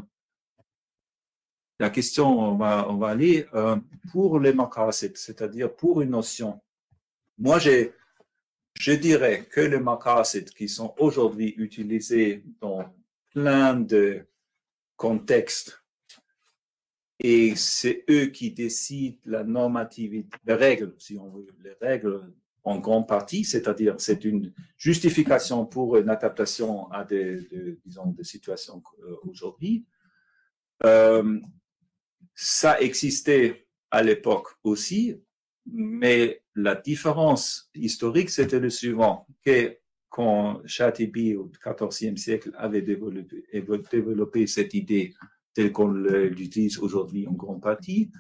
[1.80, 3.76] la question, on va, on va aller euh,
[4.12, 6.62] pour les maqasid, c'est-à-dire pour une notion.
[7.40, 7.94] Moi, j'ai,
[8.76, 12.94] je dirais que les maqasid qui sont aujourd'hui utilisés dans
[13.32, 14.28] plein de
[14.96, 15.84] contextes,
[17.20, 22.32] et c'est eux qui décident la normativité, les règles, si on veut, les règles
[22.64, 27.48] en grande partie, c'est-à-dire c'est une justification pour une adaptation à des,
[27.86, 29.86] disons, des situations euh, aujourd'hui.
[30.86, 31.40] Euh,
[32.36, 35.16] ça existait à l'époque aussi,
[35.66, 39.78] mais la différence historique, c'était le suivant, que
[40.10, 45.14] quand Chatibi au XIVe siècle avait développé cette idée
[45.54, 48.12] telle qu'on l'utilise aujourd'hui en grande partie,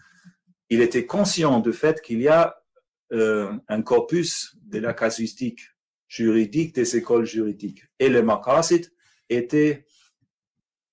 [0.69, 2.60] il était conscient du fait qu'il y a
[3.11, 5.61] euh, un corpus de la casuistique
[6.07, 7.83] juridique des écoles juridiques.
[7.99, 8.91] Et le maqasid
[9.29, 9.85] était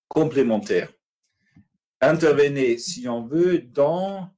[0.08, 0.92] complémentaire.
[2.00, 4.30] Intervenait, si on veut, dans,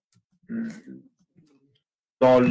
[2.19, 2.43] dans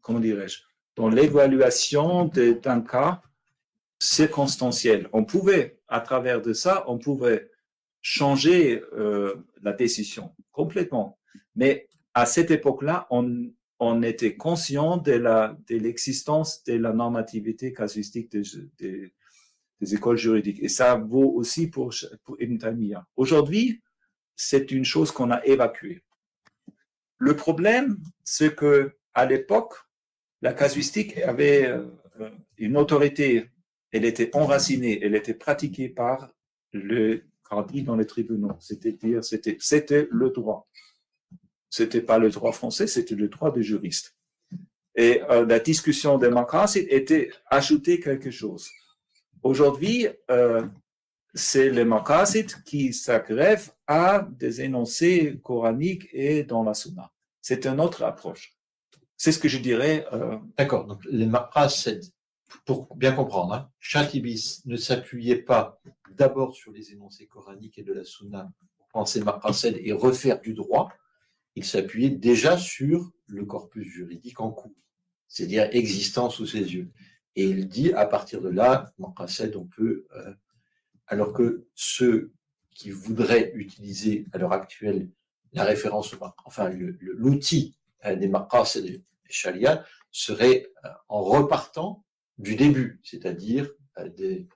[0.00, 0.60] comment dirais-je,
[0.94, 3.20] dans l'évaluation d'un cas
[3.98, 5.08] circonstanciel.
[5.12, 7.50] On pouvait, à travers de ça, on pouvait
[8.00, 11.18] changer euh, la décision complètement.
[11.54, 15.12] Mais à cette époque-là, on, on était conscient de
[15.68, 19.12] l'existence de la normativité casuistique des,
[19.80, 20.62] écoles juridiques.
[20.62, 21.94] Et ça vaut aussi pour,
[22.24, 23.06] pour Ibn Taymiyyah.
[23.16, 23.82] Aujourd'hui,
[24.34, 26.02] c'est une chose qu'on a évacuée.
[27.18, 29.74] Le problème, c'est que à l'époque,
[30.42, 31.86] la casuistique avait euh,
[32.58, 33.50] une autorité.
[33.90, 36.30] Elle était enracinée, elle était pratiquée par
[36.72, 38.56] le cardinal dans les tribunaux.
[38.60, 40.68] C'est-à-dire, c'était, c'était le droit.
[41.76, 44.16] C'était pas le droit français, c'était le droit des juristes.
[44.94, 48.70] Et euh, la discussion des maqasid était ajouter quelque chose.
[49.42, 50.66] Aujourd'hui, euh,
[51.34, 57.12] c'est les maqasid qui s'agrèvent à des énoncés coraniques et dans la sunna.
[57.42, 58.56] C'est une autre approche.
[59.18, 60.06] C'est ce que je dirais.
[60.14, 62.00] euh, D'accord, donc les maqasid,
[62.64, 65.78] pour bien comprendre, hein, Chatibis ne s'appuyait pas
[66.20, 70.54] d'abord sur les énoncés coraniques et de la sunna pour penser maqasid et refaire du
[70.54, 70.88] droit,
[71.56, 74.76] il s'appuyait déjà sur le corpus juridique en cours,
[75.26, 76.90] c'est-à-dire existant sous ses yeux.
[77.34, 80.34] Et il dit, à partir de là, on peut, euh,
[81.06, 82.32] alors que ceux
[82.74, 85.10] qui voudraient utiliser à l'heure actuelle
[85.52, 86.14] la référence,
[86.44, 86.70] enfin
[87.00, 92.04] l'outil euh, des maqasid et des sharia serait euh, en repartant
[92.38, 93.70] du début, c'est-à-dire
[94.16, 94.46] des-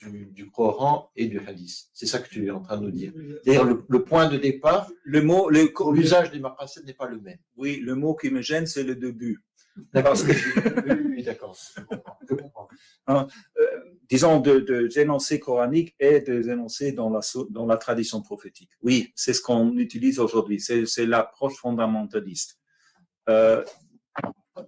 [0.00, 1.86] du, du Coran et du Hadith.
[1.92, 3.12] C'est ça que tu es en train de nous dire.
[3.44, 7.38] D'ailleurs, le, le point de départ, le mot, l'usage des maqasid n'est pas le même.
[7.56, 9.42] oui, le mot qui me gêne, c'est le début.
[9.92, 10.14] D'accord.
[10.14, 11.54] Que- oui, oui, d'accord.
[11.76, 12.18] Je comprends.
[12.28, 12.68] Je comprends.
[13.10, 13.24] Euh,
[14.08, 17.20] disons, de, de, des énoncés coraniques et des énoncés dans la,
[17.50, 18.70] dans la tradition prophétique.
[18.82, 20.60] Oui, c'est ce qu'on utilise aujourd'hui.
[20.60, 22.58] C'est, c'est l'approche fondamentaliste.
[23.28, 23.62] Euh,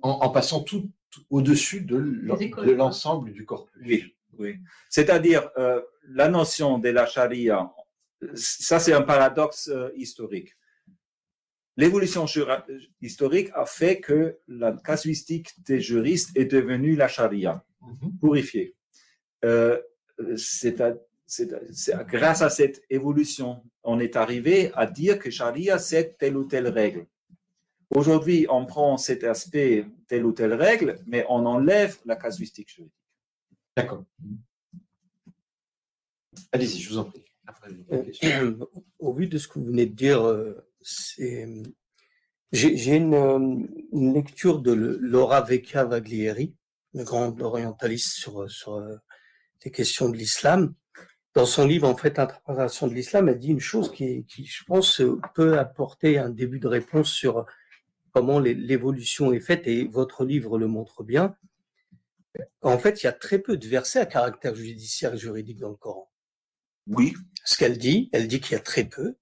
[0.02, 1.96] En, en passant tout, tout au-dessus de,
[2.30, 2.74] hein.
[2.76, 3.82] l'ensemble du corpus.
[3.86, 4.14] Oui.
[4.38, 4.56] Oui.
[4.88, 7.70] C'est-à-dire, euh, la notion de la charia,
[8.34, 10.54] ça c'est un paradoxe euh, historique.
[11.76, 12.26] L'évolution
[13.00, 17.64] historique a fait que la casuistique des juristes est devenue la charia.
[17.80, 18.18] Mhm.
[18.20, 18.74] purifié.
[19.44, 19.80] Euh,
[20.36, 20.96] c'est à-
[21.26, 25.78] c'est à- c'est à- grâce à cette évolution, on est arrivé à dire que Sharia,
[25.78, 27.06] c'est telle ou telle règle.
[27.94, 32.92] Aujourd'hui, on prend cet aspect, telle ou telle règle, mais on enlève la casuistique juridique.
[33.78, 34.04] D'accord.
[36.50, 37.22] Allez-y, je vous en prie.
[37.46, 37.84] Après, une.
[38.24, 38.56] Euh,
[38.98, 41.46] Au vu de ce que vous venez de dire, euh, c'est,
[42.50, 43.38] j'ai une, euh,
[43.92, 46.56] une lecture de Laura Vecchia Vaglieri,
[46.92, 48.84] le grand orientaliste sur, sur
[49.64, 50.74] les questions de l'islam.
[51.34, 54.64] Dans son livre, en fait, Interprétation de l'islam, elle dit une chose qui, qui, je
[54.64, 55.00] pense,
[55.36, 57.46] peut apporter un début de réponse sur
[58.12, 61.36] comment l'évolution est faite, et votre livre le montre bien.
[62.62, 65.70] En fait, il y a très peu de versets à caractère judiciaire et juridique dans
[65.70, 66.10] le Coran
[66.86, 67.14] Oui,
[67.44, 68.10] ce qu'elle dit.
[68.12, 69.16] Elle dit qu'il y a très peu.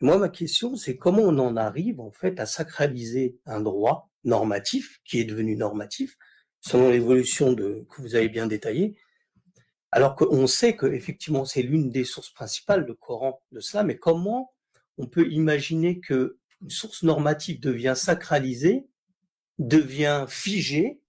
[0.00, 5.00] Moi, ma question, c'est comment on en arrive en fait à sacraliser un droit normatif
[5.04, 6.16] qui est devenu normatif
[6.60, 8.96] selon l'évolution de que vous avez bien détaillé,
[9.92, 13.82] alors qu'on sait que effectivement c'est l'une des sources principales, le Coran, de cela.
[13.82, 14.52] Mais comment
[14.98, 18.86] on peut imaginer que une source normative devient sacralisée,
[19.58, 21.00] devient figée,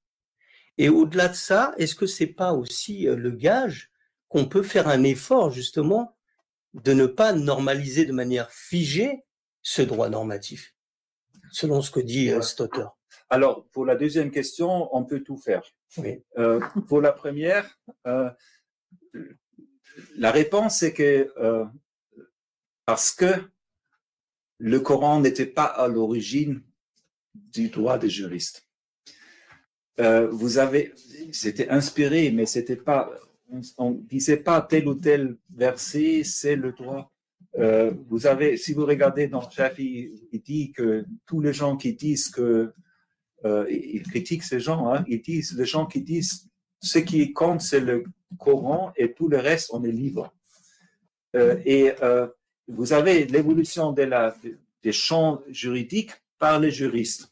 [0.82, 3.92] et au-delà de ça, est-ce que c'est pas aussi euh, le gage
[4.30, 6.18] qu'on peut faire un effort justement
[6.74, 9.24] de ne pas normaliser de manière figée
[9.62, 10.74] ce droit normatif,
[11.52, 12.86] selon ce que dit euh, Stotter
[13.30, 15.62] Alors, pour la deuxième question, on peut tout faire.
[15.98, 16.24] Oui.
[16.40, 18.32] Euh, pour la première, euh,
[20.16, 21.66] la réponse c'est que euh,
[22.88, 23.32] parce que
[24.58, 26.64] le Coran n'était pas à l'origine
[27.36, 28.68] du droit des juristes.
[30.00, 30.94] Euh, vous avez,
[31.32, 33.12] c'était inspiré, mais c'était pas,
[33.78, 37.12] on, ne disait pas tel ou tel verset, c'est le droit.
[37.58, 41.94] Euh, vous avez, si vous regardez dans Shafi, il dit que tous les gens qui
[41.94, 42.72] disent que,
[43.44, 46.48] euh, il critique ces gens, hein, ils disent, les gens qui disent,
[46.80, 48.04] ce qui compte, c'est le
[48.40, 50.34] Coran et tout le reste, on est libre.
[51.66, 51.92] Et
[52.68, 57.31] vous avez l'évolution des champs juridiques par les juristes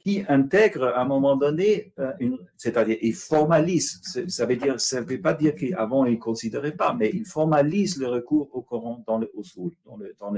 [0.00, 2.12] qui intègrent à un moment donné, euh,
[2.56, 6.76] c'est-à-dire ils formalisent, ça veut dire, ça ne veut pas dire qu'avant ils ne considéraient
[6.76, 10.32] pas, mais ils formalisent le recours au Coran dans le usul, dans, le, dans.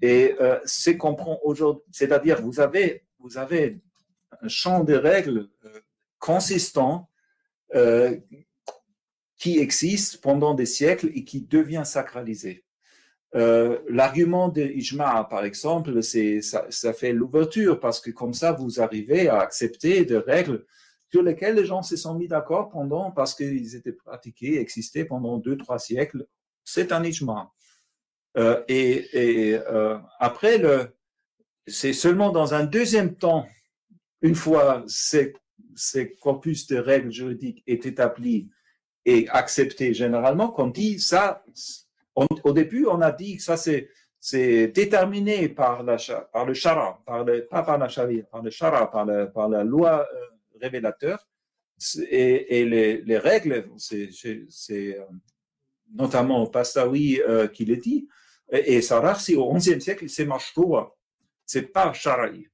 [0.00, 3.80] Et euh, c'est qu'on aujourd'hui, c'est-à-dire vous avez, vous avez
[4.40, 5.80] un champ de règles euh,
[6.18, 7.10] consistant
[7.74, 8.16] euh,
[9.36, 12.64] qui existe pendant des siècles et qui devient sacralisé.
[13.34, 18.52] Euh, L'argument de Ijma, par exemple, c'est ça, ça fait l'ouverture parce que comme ça,
[18.52, 20.64] vous arrivez à accepter des règles
[21.10, 25.38] sur lesquelles les gens se sont mis d'accord pendant parce qu'ils étaient pratiqués, existaient pendant
[25.38, 26.26] deux, trois siècles.
[26.64, 27.52] C'est un Ijma.
[28.36, 30.94] Euh, et et euh, après, le,
[31.66, 33.46] c'est seulement dans un deuxième temps,
[34.22, 35.34] une fois ces,
[35.76, 38.50] ces corpus de règles juridiques est établi
[39.04, 41.44] et accepté généralement, qu'on dit ça,
[42.44, 43.88] au début, on a dit que ça, c'est,
[44.68, 49.06] déterminé par, le le, pas par la sharia, par le shara, par,
[49.48, 50.26] la loi euh,
[50.60, 51.26] révélateur.
[52.10, 55.04] Et, les, les, règles, c'est, euh,
[55.94, 58.08] notamment Pastawi euh, qui le dit,
[58.50, 60.96] et, et Sararsi au XIe siècle, c'est mashtoua,
[61.46, 62.48] c'est pas shara'i.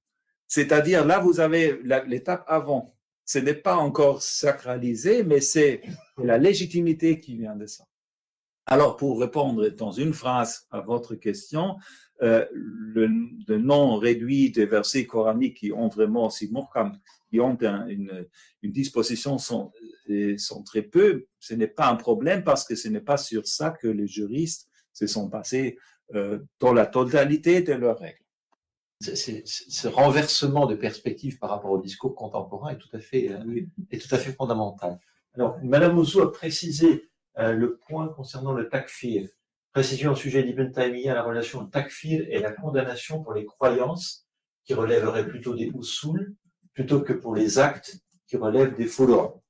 [0.46, 2.94] C'est-à-dire, là, vous avez l'étape avant.
[3.24, 5.80] Ce n'est pas encore sacralisé, mais c'est
[6.18, 7.84] la légitimité qui vient de ça.
[8.66, 11.76] Alors, pour répondre dans une phrase à votre question,
[12.22, 13.08] euh, le,
[13.46, 16.50] le, nom réduit des versets coraniques qui ont vraiment, si
[17.30, 18.26] qui ont un, une,
[18.62, 19.72] une, disposition sont,
[20.38, 23.70] sont très peu, ce n'est pas un problème parce que ce n'est pas sur ça
[23.70, 25.76] que les juristes se sont passés
[26.14, 28.24] euh, dans la totalité de leurs règles
[29.00, 33.98] ce renversement de perspective par rapport au discours contemporain est tout à fait, euh, est
[33.98, 34.98] tout à fait fondamental.
[35.34, 39.28] Alors, Madame Ouzou a précisé euh, le point concernant le takfir.
[39.72, 44.26] Précision au sujet d'Ibn Taymiyyah, la relation takfir et la condamnation pour les croyances
[44.64, 46.36] qui relèveraient plutôt des usul
[46.74, 49.42] plutôt que pour les actes qui relèvent des folo.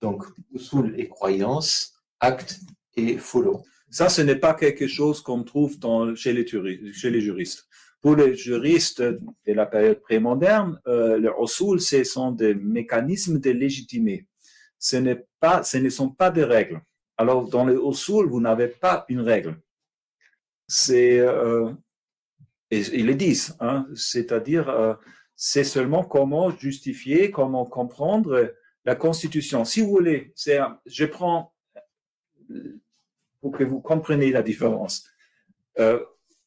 [0.00, 2.60] Donc, usul et croyances, actes
[2.96, 3.62] et folo.
[3.90, 7.66] Ça, ce n'est pas quelque chose qu'on trouve dans, chez, les, juristes.
[8.00, 13.50] Pour les juristes de la période prémoderne, euh, les usul, ce sont des mécanismes de
[13.50, 14.26] légitimité.
[14.78, 14.96] Ce,
[15.40, 16.80] pas, ce ne sont pas des règles.
[17.20, 19.60] Alors, dans les usul, vous n'avez pas une règle.
[20.66, 21.70] C'est, euh,
[22.70, 24.94] ils le disent, hein, c'est-à-dire, euh,
[25.36, 28.54] c'est seulement comment justifier, comment comprendre
[28.86, 29.66] la Constitution.
[29.66, 31.52] Si vous voulez, c'est, je prends
[33.42, 35.06] pour que vous compreniez la différence.
[35.78, 36.02] Euh,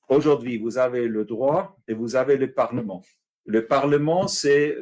[0.10, 3.04] Aujourd'hui, vous avez le droit et vous avez le Parlement.
[3.46, 4.76] Le Parlement, c'est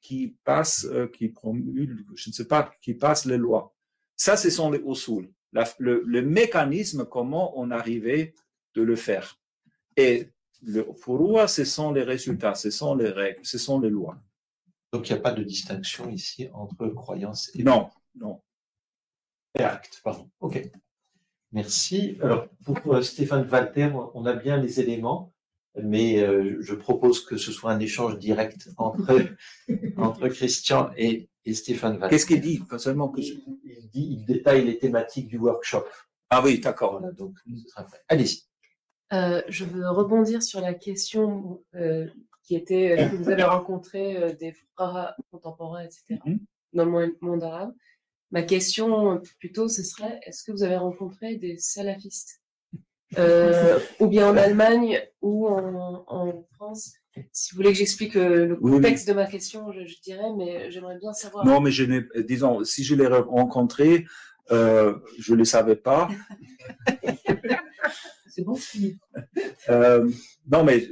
[0.00, 3.74] qui passe, qui promulgue, je ne sais pas, qui passe les lois.
[4.24, 5.32] Ça, ce sont les usul.
[5.80, 8.34] Le, le, mécanisme, comment on arrivait
[8.76, 9.40] de le faire.
[9.96, 10.28] Et
[10.62, 14.16] le furua, ce sont les résultats, ce sont les règles, ce sont les lois.
[14.92, 17.64] Donc, il n'y a pas de distinction ici entre croyance et...
[17.64, 18.40] Non, non.
[19.58, 20.30] Et acte, pardon.
[20.38, 20.70] OK.
[21.50, 22.16] Merci.
[22.22, 25.31] Alors, pour euh, Stéphane Walter, on a bien les éléments,
[25.80, 29.20] mais euh, je propose que ce soit un échange direct entre,
[29.96, 32.08] entre Christian et, et Stéphane Walter.
[32.10, 32.60] Qu'est-ce qu'il dit?
[32.60, 35.84] Pas seulement que il, il, dit, il détaille les thématiques du workshop.
[36.30, 36.98] Ah oui, d'accord.
[36.98, 37.34] Voilà, donc,
[38.08, 38.42] allez-y.
[39.12, 42.06] Euh, je veux rebondir sur la question euh,
[42.44, 46.38] qui était que vous avez rencontré des frères contemporains, etc., mm -hmm.
[46.72, 47.74] dans le monde arabe.
[48.30, 52.41] Ma question plutôt, ce serait, est-ce que vous avez rencontré des salafistes?
[53.18, 56.92] Euh, ou bien en Allemagne ou en, en, France.
[57.32, 60.70] Si vous voulez que j'explique euh, le contexte de ma question, je, je dirais, mais
[60.70, 61.44] j'aimerais bien savoir.
[61.44, 64.06] Non, mais je n'ai, disons, si je l'ai rencontré,
[64.50, 66.08] euh, je ne le savais pas.
[68.28, 68.56] C'est bon.
[69.68, 70.10] euh,
[70.50, 70.88] non, mais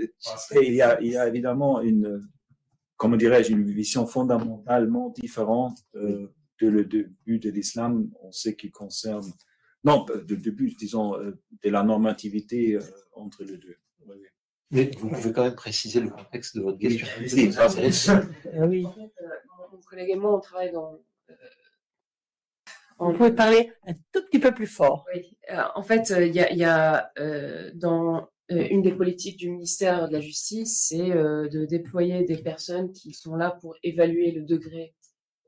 [0.61, 2.21] il y, a, il y a évidemment une,
[2.97, 6.31] comment dirais-je, une vision fondamentalement différente euh,
[6.61, 9.25] de le début de l'islam, on sait qu'il concerne,
[9.85, 12.81] non, de début, disons, euh, de la normativité euh,
[13.13, 13.77] entre les deux.
[14.07, 14.17] Oui.
[14.71, 17.09] Mais vous pouvez quand même préciser le contexte de votre question.
[17.19, 18.87] Oui, ah oui.
[18.87, 19.11] En fait,
[19.73, 21.01] mon collègue et moi, on travaille dans.
[22.99, 25.07] Vous pouvez parler un tout petit peu plus fort.
[25.15, 25.35] Oui.
[25.75, 27.11] en fait, il y a, y a
[27.75, 33.15] dans une des politiques du ministère de la Justice, c'est de déployer des personnes qui
[33.15, 34.95] sont là pour évaluer le degré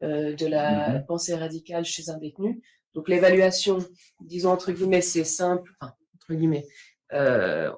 [0.03, 2.61] euh, de la mmh pensée radicale chez un détenu.
[2.95, 3.79] Donc l'évaluation,
[4.21, 6.67] disons entre guillemets, c'est simple, enfin, entre guillemets,
[7.13, 7.73] euh,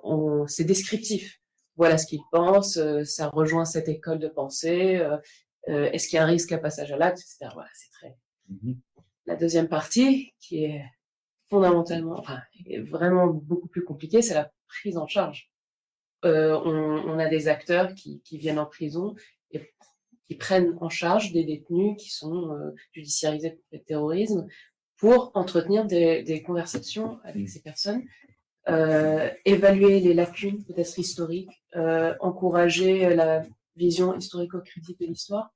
[0.47, 1.41] c'est descriptif.
[1.77, 6.21] Voilà ce qu'il pense, euh, ça rejoint cette école de pensée, euh, est-ce qu'il y
[6.21, 7.51] a un risque à passage à l'acte, etc.
[7.55, 8.17] Voilà, c'est très.
[8.49, 8.75] Mmh
[9.27, 10.85] la deuxième partie, qui est
[11.49, 15.51] fondamentalement, enfin, est vraiment beaucoup plus compliquée, c'est la prise en charge.
[16.23, 19.15] On, on, a des acteurs qui, qui viennent en prison
[19.51, 19.75] et
[20.27, 24.47] qui prennent en charge des détenus qui sont euh, judiciarisés pour le terrorisme
[24.97, 28.03] pour entretenir des, des conversations avec ces personnes,
[28.69, 33.43] euh, évaluer les lacunes peut-être historiques, euh, encourager la
[33.77, 35.53] vision historico-critique de l'histoire.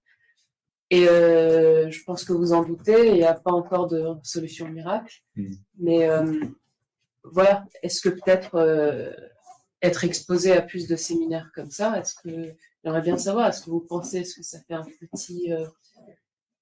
[0.91, 4.69] Et euh, je pense que vous en doutez, il n'y a pas encore de solution
[4.69, 5.23] miracle.
[5.37, 5.55] Mmh.
[5.79, 6.09] Mais
[7.25, 9.15] voilà, est-ce que peut-être
[9.81, 12.55] être exposé à plus de séminaires comme ça, est-ce que
[12.85, 15.53] J'aimerais bien savoir, est-ce que vous pensez, est-ce que ça fait un petit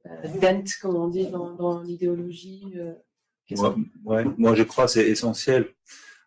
[0.06, 2.92] euh, euh, dent, comme on dit, dans, dans l'idéologie euh,
[3.52, 5.68] moi, ouais, moi, je crois que c'est essentiel.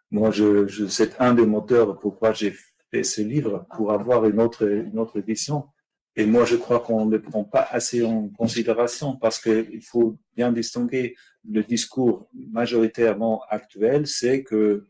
[0.10, 2.56] Moi, je, je, c'est un des moteurs pourquoi j'ai
[2.92, 5.68] fait ce livre, pour avoir une autre, une autre vision.
[6.16, 10.18] Et moi, je crois qu'on ne le prend pas assez en considération parce qu'il faut
[10.36, 11.16] bien distinguer
[11.50, 14.86] le discours majoritairement actuel, c'est que,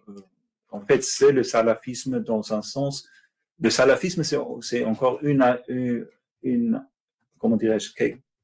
[0.72, 3.08] en fait, c'est le salafisme dans un sens
[3.60, 5.44] le salafisme, c'est encore une,
[6.44, 6.86] une,
[7.38, 7.94] comment dirais-je,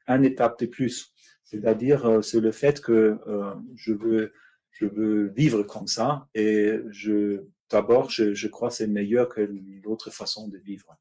[0.07, 1.13] une étape de plus.
[1.43, 4.33] C'est-à-dire, euh, c'est le fait que euh, je veux,
[4.71, 9.49] je veux vivre comme ça et je, d'abord, je, je crois c'est meilleur que
[9.83, 10.97] l'autre façon de vivre.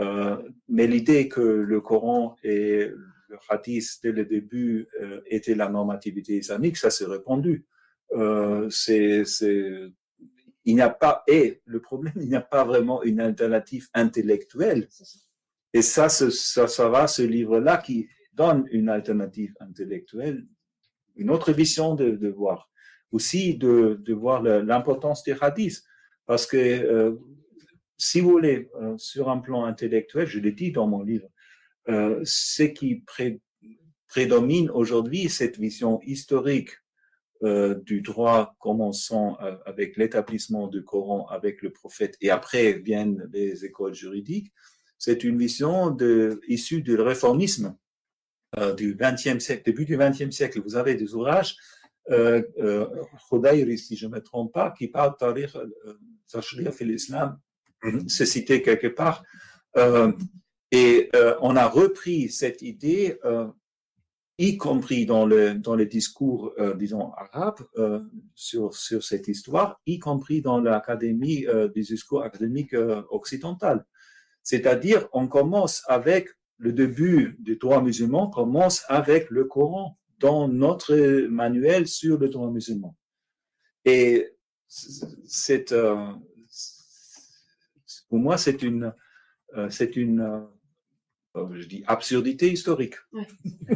[0.00, 0.36] Euh,
[0.68, 2.90] mais l'idée que le Coran et
[3.28, 7.66] le hadith dès le début euh, étaient la normativité islamique, ça s'est répandu.
[8.12, 9.24] Euh, c'est
[10.66, 14.88] il n'y a pas, et le problème, il n'y a pas vraiment une alternative intellectuelle.
[15.72, 18.08] Et ça, ça, ça sera ce livre-là qui
[18.40, 20.46] donne une alternative intellectuelle,
[21.16, 22.70] une autre vision de, voir.
[23.12, 25.82] Aussi de, voir l'importance des hadiths.
[26.24, 27.16] Parce que, euh,
[27.98, 31.28] si vous voulez, euh, sur un plan intellectuel, je l'ai dit dans mon livre,
[31.90, 33.40] euh, ce qui pré,
[34.08, 36.72] prédomine aujourd'hui, cette vision historique
[37.90, 43.94] du droit commençant avec l'établissement du Coran avec le prophète et après viennent les écoles
[43.94, 44.52] juridiques,
[44.98, 45.96] c'est une vision
[46.48, 47.78] issue du réformisme
[48.76, 50.60] du XXe siècle, début du XXe siècle.
[50.60, 51.56] Vous avez des ouvrages,
[52.10, 52.86] euh, euh,
[53.76, 57.38] si je ne me trompe pas, qui parlent de l'islam,
[57.84, 58.08] mm-hmm.
[58.08, 59.22] c'est cité quelque part.
[59.76, 60.12] Euh,
[60.72, 63.46] et euh, on a repris cette idée euh,
[64.38, 68.00] y compris dans le, dans les discours, euh, disons, arabes euh,
[68.34, 73.84] sur, sur cette histoire, y compris dans l'académie euh, des discours académiques euh, occidental.
[74.42, 80.94] C'est-à-dire, on commence avec le début du droit musulman, commence avec le Coran dans notre
[81.28, 82.94] manuel sur le droit musulman.
[83.86, 84.36] Et
[84.68, 86.12] c'est, euh,
[88.08, 88.92] pour moi, c'est une,
[89.56, 90.46] euh, c'est une
[91.36, 92.96] euh, je dis absurdité historique.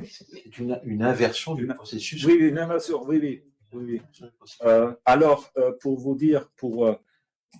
[0.04, 2.24] C'est une, une, inversion du processus.
[2.24, 3.44] Oui, oui, une inversion, oui, oui.
[3.72, 4.28] oui, oui.
[4.62, 6.94] Euh, alors, euh, pour vous dire, pour euh,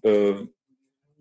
[0.04, 0.44] euh,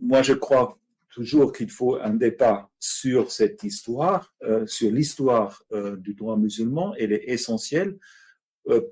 [0.01, 0.79] moi, je crois
[1.13, 4.33] toujours qu'il faut un débat sur cette histoire,
[4.65, 5.63] sur l'histoire
[5.97, 6.95] du droit musulman.
[6.97, 7.97] Elle est essentielle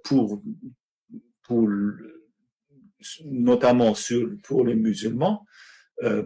[0.04, 0.42] pour,
[1.44, 1.68] pour
[3.26, 5.46] notamment sur, pour les musulmans,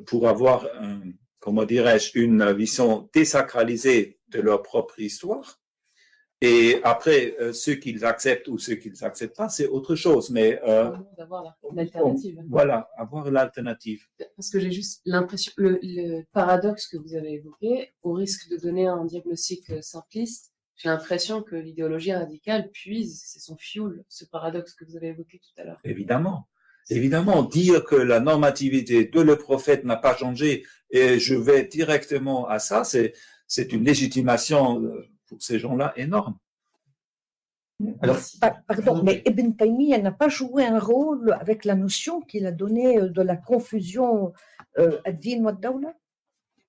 [0.05, 1.01] pour avoir un
[1.45, 5.61] comment dirais-je, une vision désacralisée de leur propre histoire.
[6.41, 10.29] Et après, euh, ceux qu'ils acceptent ou ceux qu'ils n'acceptent pas, c'est autre chose.
[10.29, 12.43] Mais euh, d'avoir l'alternative.
[12.49, 14.05] Voilà, avoir l'alternative.
[14.35, 18.57] Parce que j'ai juste l'impression, le, le, paradoxe que vous avez évoqué, au risque de
[18.57, 24.25] donner un diagnostic euh, simpliste, j'ai l'impression que l'idéologie radicale puise, c'est son fuel, ce
[24.25, 25.79] paradoxe que vous avez évoqué tout à l'heure.
[25.85, 26.47] Évidemment.
[26.89, 32.47] Évidemment, dire que la normativité de le prophète n'a pas changé et je vais directement
[32.47, 33.13] à ça, c'est,
[33.47, 36.37] c'est une légitimation euh, pour ces gens-là énorme.
[38.01, 38.17] Alors,
[38.67, 42.97] pardon, mais Ibn Taymiyyah n'a pas joué un rôle avec la notion qu'il a donnée
[42.97, 44.31] euh, de la confusion
[44.77, 45.93] euh, ad-din wa dawla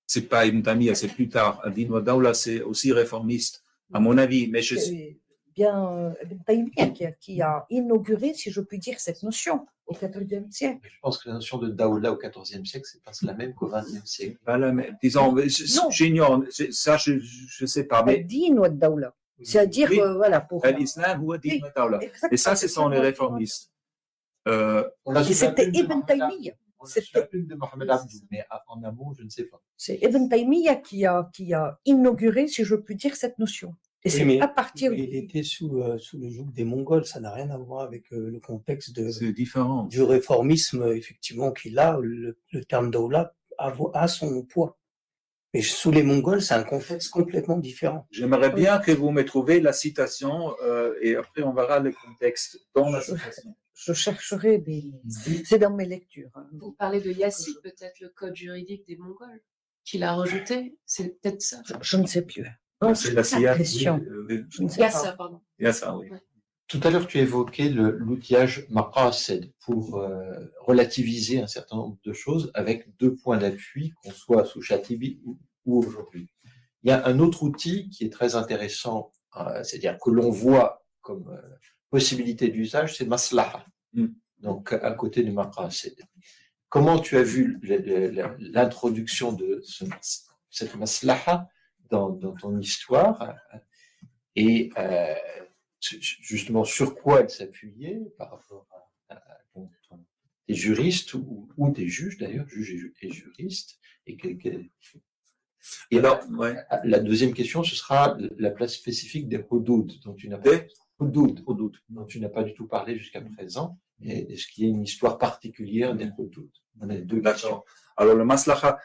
[0.06, 1.60] C'est pas Ibn Taymiyyah, c'est plus tard.
[1.62, 3.62] Ad-din wa dawla, c'est aussi réformiste,
[3.92, 4.48] à mon avis.
[4.48, 4.74] Mais je
[5.56, 9.94] bien Ibn Taymiyyah qui a, qui a inauguré, si je puis dire, cette notion au
[9.94, 10.80] XIVe siècle.
[10.82, 13.68] Je pense que la notion de Daoula au XIVe siècle, c'est pas la même qu'au
[13.68, 14.38] XXe siècle.
[14.44, 14.96] pas la même.
[15.02, 15.34] Disons,
[15.90, 19.14] j'ignore, je- ça je, je sais pas, mais Ad-din wa dawla.
[19.42, 20.00] C'est-à-dire, Oui.
[20.00, 20.64] euh, voilà, pour.
[20.66, 21.98] l'islam ou dawla.
[22.02, 23.70] Exactement, Et ça, ce sont les réformistes.
[24.48, 24.84] Euh,
[25.24, 26.54] c'était de Ibn Taymiyyah.
[26.84, 29.60] C'était- de Mohamed Abdou, mais en amont, je ne sais pas.
[29.76, 33.74] C'est Ibn Taymiyyah qui a, qui a inauguré, si je puis dire, cette notion.
[34.06, 37.04] Et Oui, c'est mais à partir il était sous, euh, sous le joug des Mongols,
[37.04, 39.84] ça n'a rien à voir avec euh, le contexte de, différent.
[39.84, 44.78] du réformisme, effectivement, qu'il a, le, le terme d'Aula a, son poids.
[45.54, 48.06] Mais sous les Mongols, c'est un contexte complètement différent.
[48.10, 52.60] J'aimerais bien que vous me trouviez la citation euh, et après on verra le contexte
[52.74, 53.56] dans la citation.
[53.74, 54.92] Je chercherai des.
[55.44, 56.30] C'est dans mes lectures.
[56.34, 56.46] hein.
[56.52, 59.42] Vous parlez de Yassi, peut-être le code juridique des Mongols,
[59.84, 60.78] qu'il a rejeté.
[60.86, 61.60] C'est peut-être ça.
[61.66, 62.46] Je, je ne sais plus.
[62.82, 63.56] Non, C'est la CIA.
[63.56, 64.00] question.
[64.06, 64.74] euh, sais pas.
[64.84, 65.40] Yassa, pardon.
[65.58, 66.08] Il y a ça, oui.
[66.68, 72.50] Tout à l'heure, tu évoquais l'outillage maqasid pour euh, relativiser un certain nombre de choses
[72.54, 76.28] avec deux points d'appui, qu'on soit sous Chatibi ou, ou aujourd'hui.
[76.82, 80.84] Il y a un autre outil qui est très intéressant, euh, c'est-à-dire que l'on voit
[81.02, 81.40] comme euh,
[81.90, 83.64] possibilité d'usage, c'est maslaha.
[83.92, 84.06] Mm.
[84.40, 85.94] Donc, à côté du maqasid.
[86.68, 87.58] Comment tu as vu
[88.40, 89.84] l'introduction de ce,
[90.50, 91.48] cette maslaha
[91.90, 93.34] dans, dans ton histoire
[94.34, 95.14] et euh,
[95.80, 98.66] justement sur quoi elle s'appuyait par rapport
[99.08, 100.04] à, à- à ton- ton-
[100.48, 103.78] des juristes ou, ou des juges d'ailleurs, juges et, ju- et juristes.
[104.06, 104.16] Et,
[105.98, 106.54] Alors, ouais.
[106.84, 110.50] la deuxième question, ce sera la place spécifique des hudud dont tu n'as pas,
[111.00, 111.42] hudud,
[111.88, 113.78] dont tu n'as pas du tout parlé jusqu'à présent.
[114.00, 116.50] Est-ce qu'il y a une histoire particulière des hudud
[116.80, 117.48] On a deux questions.
[117.48, 117.64] D'accord.
[117.96, 118.78] Alors le maslaha, euh,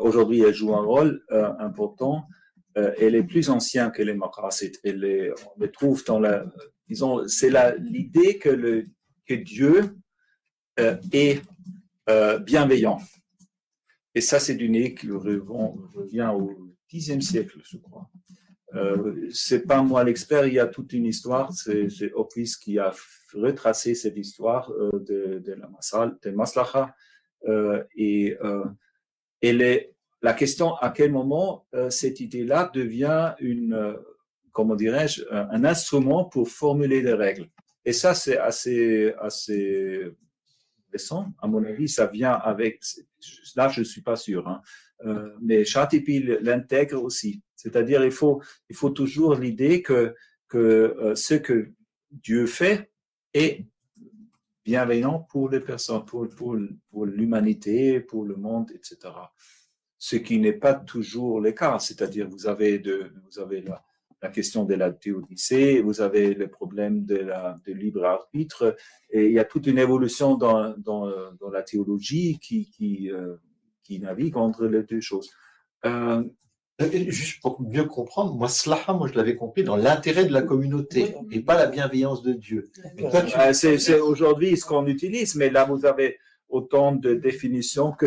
[0.00, 2.24] aujourd'hui, elle joue un rôle euh, important.
[2.76, 4.78] Euh, elle est plus ancienne que les maqasid.
[4.84, 6.44] Elle on le trouve dans la,
[6.88, 8.84] disons, c'est l'idée que le
[9.28, 9.96] que Dieu
[10.80, 11.42] euh, est
[12.08, 12.98] euh, bienveillant.
[14.14, 18.10] Et ça, c'est une idée qui revient, au Xe siècle, je crois.
[18.74, 21.52] Euh, c'est pas moi l'expert, il y a toute une histoire.
[21.52, 22.92] C'est Opis qui a
[23.34, 26.94] retracé cette histoire euh, de, la masal, de maslaha.
[27.46, 28.36] Euh, et
[29.40, 33.94] elle est la question à quel moment euh, cette idée-là devient une, euh,
[34.52, 37.48] comment dirais-je, un, instrument pour formuler des règles.
[37.84, 40.10] Et ça, c'est assez, assez
[40.92, 41.32] récent.
[41.40, 42.82] À mon avis, ça vient avec.
[43.56, 44.48] Là, je suis pas sûr.
[44.48, 44.60] Hein.
[45.06, 47.42] Euh, mais Chatipi l'intègre aussi.
[47.54, 50.14] C'est-à-dire, il faut, il faut toujours l'idée que
[50.48, 51.72] que euh, ce que
[52.10, 52.90] Dieu fait
[53.34, 53.66] est
[54.68, 56.54] bienveillant pour les personnes, pour,
[57.06, 58.98] l'humanité, pour le monde, etc.
[59.96, 61.78] Ce qui n'est pas toujours le cas.
[61.78, 62.82] C'est-à-dire, vous avez,
[63.24, 68.76] vous avez la, question de la théodicée, vous avez le problème de libre arbitre,
[69.08, 70.74] et il y a toute une évolution dans,
[71.50, 72.38] la théologie
[73.10, 73.36] euh,
[73.84, 75.30] qui navigue entre les deux choses.
[75.86, 76.22] Euh,
[77.08, 81.14] Juste pour mieux comprendre, moi, slaha, moi, je l'avais compris dans l'intérêt de la communauté
[81.32, 82.70] et pas la bienveillance de Dieu.
[82.96, 83.02] Tu-
[83.36, 86.18] Euh, c'est aujourd'hui ce qu'on utilise, mais là, vous avez
[86.48, 88.06] autant de définitions que,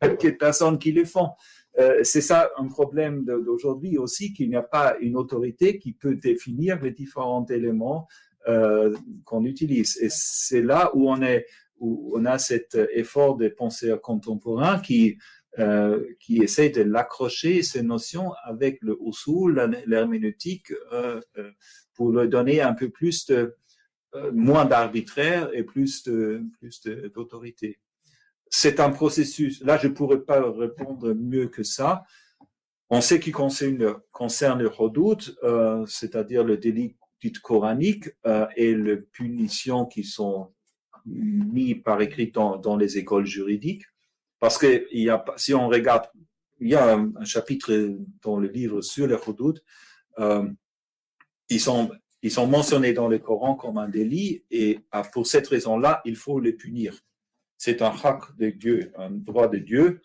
[0.20, 1.30] que personnes qui le font.
[1.78, 6.16] Euh, c'est ça un problème d'aujourd'hui aussi, qu'il n'y a pas une autorité qui peut
[6.16, 8.06] définir les différents éléments
[8.46, 8.94] euh,
[9.24, 9.96] qu'on utilise.
[10.02, 11.46] Et c'est là où on est,
[11.78, 15.16] où on a cet effort des penseurs contemporains qui
[15.58, 19.54] euh, qui essaie de l'accrocher ces notions avec le usul,
[19.86, 21.50] l'herméneutique, euh, euh,
[21.94, 23.54] pour leur donner un peu plus de
[24.14, 26.80] euh, moins d'arbitraire et plus de plus
[27.14, 27.78] d'autorité.
[28.48, 29.62] C'est un processus.
[29.62, 32.04] Là, je pourrais pas répondre mieux que ça.
[32.90, 38.74] En ce qui concerne, concerne le redoute, euh, c'est-à-dire le délit dit coranique euh, et
[38.74, 40.52] les punitions qui sont
[41.06, 43.84] mis par écrit dans, dans les écoles juridiques,
[44.42, 44.88] parce que
[45.36, 46.06] si on regarde,
[46.58, 47.70] il y a un, chapitre
[48.22, 49.62] dans le livre sur les redoutes,
[50.18, 50.50] euh,
[51.48, 51.92] ils sont
[52.22, 56.16] ils sont mentionnés dans le Coran comme un délit et ah, pour cette raison-là, il
[56.16, 56.98] faut les punir.
[57.56, 60.00] C'est un haq de Dieu, un droit de Dieu,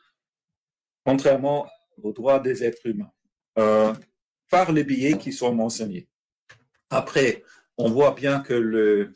[1.03, 1.67] contrairement
[2.03, 3.11] aux droits des êtres humains,
[3.57, 3.91] euh,
[4.51, 6.07] par les billets qui sont mentionnés.
[6.91, 7.43] Après,
[7.75, 9.13] on voit bien que le,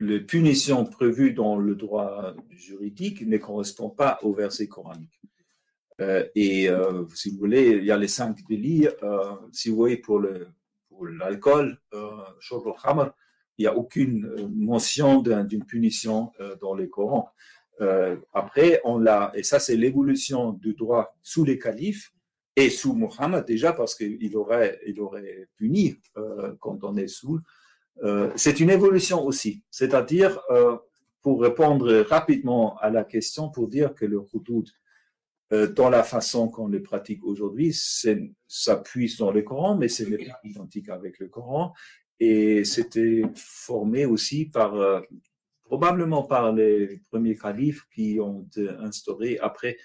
[0.00, 5.20] les punitions prévues dans le droit juridique ne correspondent pas au verset coranique.
[6.00, 8.88] Euh, et euh, si vous voulez, il y a les cinq délits.
[9.02, 10.46] Euh, si vous voyez pour le
[10.88, 17.30] pour l'alcool, il n'y a aucune mention d'une punition dans les Corans.
[18.34, 22.12] après, on l'a, et ça c'est l'évolution du droit sous les califes
[22.56, 25.94] et sous Muhammad déjà parce qu'il aurait il aurait puni
[26.58, 27.38] quand on est sous
[28.02, 30.76] euh, c'est une évolution aussi, c'est-à-dire, euh,
[31.22, 34.68] pour répondre rapidement à la question, pour dire que le hudud,
[35.52, 37.74] euh, dans la façon qu'on le pratique aujourd'hui,
[38.46, 41.72] s'appuie dans le Coran, mais ce n'est pas identique avec le Coran.
[42.20, 45.04] Et c'était formé aussi par,
[45.62, 48.48] probablement par les premiers califes qui ont
[48.80, 49.76] instauré, après,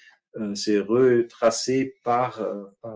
[0.56, 2.44] c'est retracé par,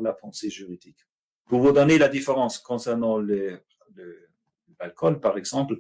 [0.02, 0.98] la pensée juridique.
[1.46, 3.58] Pour vous donner la différence concernant les,
[4.80, 5.76] l'alcool, par exemple,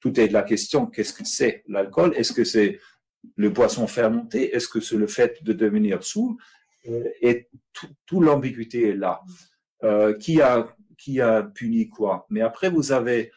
[0.00, 2.14] tout est de la question, qu'est-ce que c'est l'alcool?
[2.16, 2.78] Est-ce que c'est
[3.36, 6.38] le boisson fermenté Est-ce que c'est le fait de devenir sous
[6.88, 9.20] euh, Et toute l'ambiguïté est là.
[9.84, 12.26] Euh, qui, a, qui a puni quoi?
[12.30, 13.30] Mais après, vous avez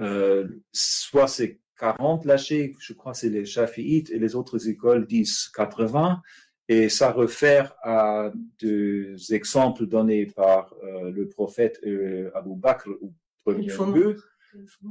[0.00, 5.48] euh, soit c'est 40 lâchés, je crois c'est les Shafi'ites, et les autres écoles disent
[5.54, 6.20] 80,
[6.68, 11.80] et ça réfère à des exemples donnés par euh, le prophète
[12.34, 13.12] Abu Bakr au
[13.44, 14.16] premier lieu,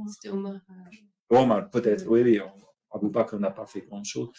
[0.08, 0.60] c'était Omar.
[1.30, 2.40] Omar, peut-être, oui, oui.
[2.92, 4.30] Abu Bakr n'a pas fait grand-chose.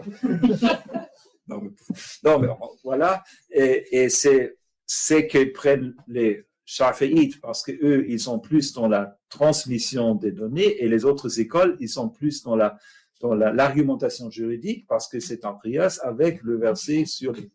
[1.46, 2.48] non, mais,
[2.82, 3.22] voilà.
[3.50, 8.88] Et, et c'est, c'est qu'ils prennent les Shafi'ites parce que eux, ils sont plus dans
[8.88, 12.78] la transmission des données et les autres écoles, ils sont plus dans la
[13.20, 17.50] dans l'argumentation juridique parce que c'est en prias avec le verset sur les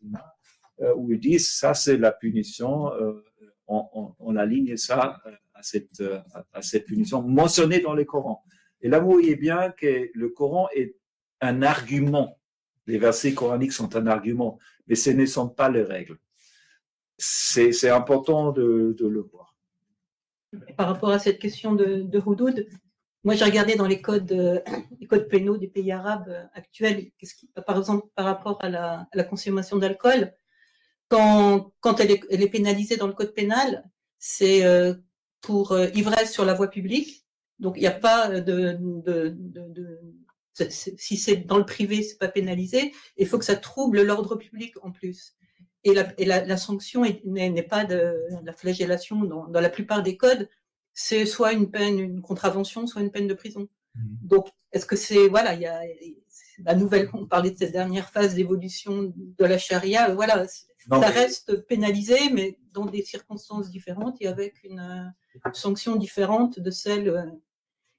[0.82, 3.24] euh, où ils disent ça c'est la punition, euh,
[3.66, 8.42] on, on, on, aligne ça euh, à cette, punition mentionnée dans les Corans.
[8.80, 10.96] Et là, vous voyez bien que le Coran est
[11.40, 12.38] un argument.
[12.86, 16.18] Les versets coraniques sont un argument, mais ce ne sont pas les règles.
[17.18, 19.56] C'est important de, le voir.
[20.76, 22.68] Par rapport à cette question de, Houdoud,
[23.24, 24.62] moi j'ai regardé dans les codes,
[25.00, 27.10] les codes pénaux des pays arabes actuels,
[27.66, 30.32] par exemple par rapport à la, consommation d'alcool,
[31.08, 33.84] quand, quand elle, est, elle, est, pénalisée dans le code pénal,
[34.18, 34.94] c'est euh,
[35.46, 37.24] pour euh, ivresse sur la voie publique.
[37.60, 40.00] Donc il n'y a pas de, de, de, de
[40.68, 42.92] si c'est dans le privé, c'est pas pénalisé.
[43.16, 45.36] Il faut que ça trouble l'ordre public en plus.
[45.84, 50.02] Et la, et la, la sanction n'est pas de la flagellation dans, dans, la plupart
[50.02, 50.48] des codes.
[50.94, 53.68] C'est soit une peine, une contravention, soit une peine de prison.
[53.94, 54.00] Mmh.
[54.22, 55.80] Donc, est-ce que c'est voilà, il y a
[56.64, 57.08] la nouvelle.
[57.12, 60.12] On parlait de cette dernière phase d'évolution de la charia.
[60.14, 60.46] Voilà,
[60.90, 61.14] non, ça mais...
[61.14, 65.14] reste pénalisé, mais dans des circonstances différentes et avec une,
[65.52, 67.24] sanction différente de celle euh,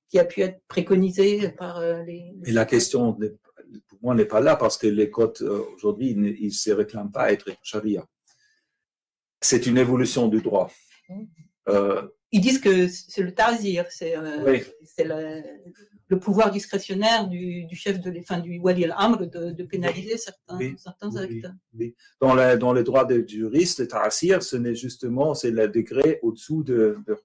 [0.10, 2.34] qui a pu être préconisée par euh, les.
[2.46, 6.46] Et la question, pour moi, n'est pas là parce que les codes euh, aujourd'hui, ils
[6.46, 8.06] ne se réclament pas à être charia.
[9.42, 10.72] C'est une évolution du droit.
[11.10, 11.24] Mmh.
[11.70, 14.64] Euh, ils disent que c'est le tazir, c'est euh, oui.
[16.10, 20.58] le, pouvoir discrétionnaire du, du chef de enfin, du wali al-amr de, de, pénaliser certains,
[20.58, 20.76] oui.
[20.78, 21.42] certains oui.
[21.46, 21.96] actes.
[22.20, 26.20] Dans, la, dans les droits des juristes, le tazir, ce n'est justement c'est le degré
[26.22, 27.18] au-dessous de, de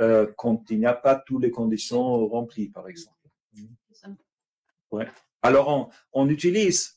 [0.00, 3.16] euh, quand il n'y a pas toutes les conditions remplies, par exemple.
[4.90, 5.06] Ouais.
[5.40, 6.96] Alors on, on, utilise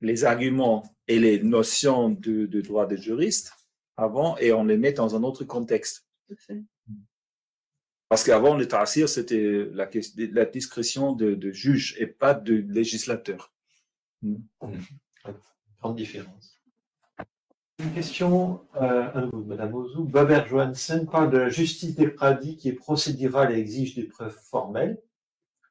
[0.00, 3.52] les arguments et les notions de, de droit des juristes
[3.96, 6.06] avant et on les met dans un autre contexte.
[8.08, 9.88] Parce qu'avant, le ta'asir, c'était la,
[10.32, 13.52] la, discrétion de, de, juge et pas de législateur.
[14.22, 14.36] Mmh.
[15.80, 16.60] Grande différence.
[17.80, 20.04] Une question euh, à vous, Madame Ozou.
[20.04, 24.38] Baber Johansen parle de la justice des pradis qui est procédurale et exige des preuves
[24.48, 25.02] formelles,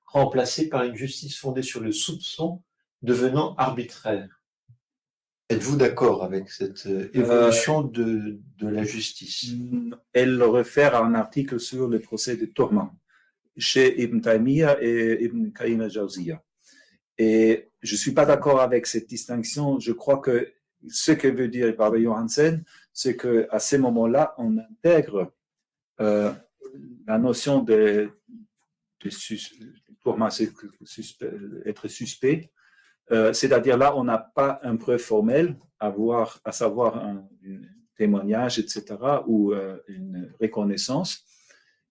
[0.06, 2.62] remplacée par une justice fondée sur le soupçon
[3.02, 4.43] devenant arbitraire.
[5.50, 9.54] Êtes-vous d'accord avec cette évolution euh, de, de, la justice?
[10.14, 12.92] Elle réfère à un article sur le procès de Tourment
[13.58, 16.42] chez Ibn Taymiyyah et Ibn Qayyim al-Jawziyah.
[17.18, 19.80] Et je suis pas d'accord avec cette distinction.
[19.80, 20.52] Je crois que
[20.90, 25.34] ce que veut dire Barbara Johansen, c'est que à ces moments-là, on intègre
[26.02, 26.32] euh,
[27.06, 28.10] la notion de,
[29.02, 29.40] de sus,
[30.02, 30.52] tourment, c'est
[31.66, 32.52] être suspect,
[33.12, 37.28] euh, c'est-à-dire là, on n'a pas un preuve formel, à, voir, à savoir un,
[37.98, 38.96] témoignage, etc.,
[39.28, 41.24] ou euh, une reconnaissance.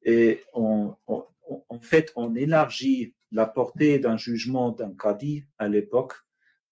[0.02, 6.14] Et on, en fait, on élargit la portée d'un jugement d'un cadi à l'époque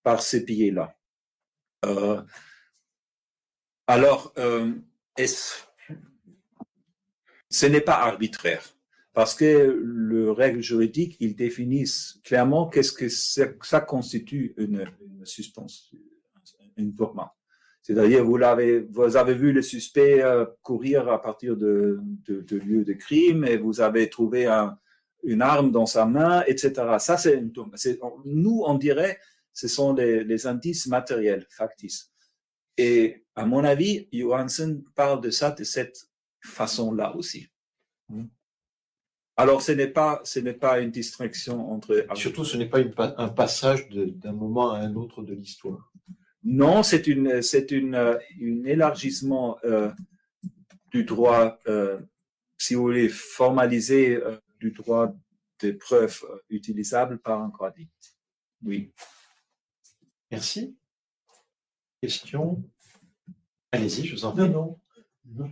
[0.02, 0.94] par ces biais-là.
[1.86, 2.22] Euh,
[3.86, 4.72] alors, euh,
[7.48, 8.62] ce n'est pas arbitraire.
[9.12, 15.98] Parce que le règle juridique, ils définissent clairement qu'est-ce que ça constitue une, une suspension,
[16.76, 17.30] une tourmente.
[17.82, 22.92] C'est-à-dire, vous, l'avez, vous avez vu le suspect euh, courir à partir de, lieu de
[22.92, 24.78] crime et vous avez trouvé un,
[25.24, 26.72] une arme dans sa main, etc.
[26.98, 27.52] Ça, c'est une
[28.26, 29.18] Nous, on dirait,
[29.52, 32.12] ce sont les, les indices matériels, factices.
[32.76, 36.08] Et à mon avis, Johansen parle de ça de cette
[36.42, 37.48] façon-là aussi.
[39.40, 42.06] Alors, ce n'est pas, ce n'est pas une distraction entre.
[42.14, 45.90] Surtout, ce n'est pas une, un passage d'un moment à un autre de l'histoire.
[46.44, 48.18] Non, c'est une, c'est une, un
[48.66, 49.90] élargissement euh,
[50.90, 51.98] du droit, euh,
[52.58, 55.14] si vous voulez, formalisé euh, du droit
[55.58, 57.88] des preuves euh, utilisables par un codie.
[58.62, 58.92] Oui.
[60.30, 60.76] Merci.
[62.02, 62.62] Question?
[63.72, 64.50] Allez-y, je vous en prie.
[64.50, 64.78] Non,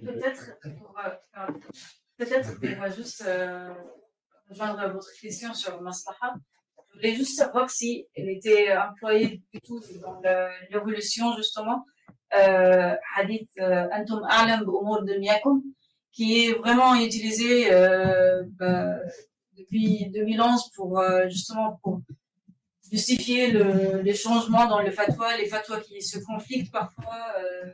[0.02, 0.94] Peut-être pour,
[2.19, 3.24] peut-être pour juste
[4.51, 6.35] rejoindre votre question sur Maslaha,
[6.90, 10.20] je voulais juste savoir si elle était employée du tout dans
[10.70, 11.85] l'évolution, justement,
[12.36, 15.62] euh, hadith euh, Antum Alam de Miakum,
[16.12, 18.97] qui est vraiment utilisé euh, bah,
[19.57, 22.01] depuis 2011 pour euh, justement pour
[22.90, 27.35] justifier le, les changements dans le fatwa, les fatwas qui se conflictent parfois.
[27.39, 27.73] Euh,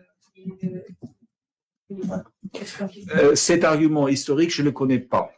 [3.17, 5.31] euh, cet argument historique, je ne le connais pas.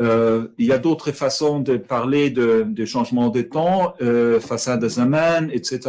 [0.00, 4.80] Euh, il y a d'autres façons de parler de, de changement de temps, euh, façade
[4.80, 5.80] de zaman, etc.,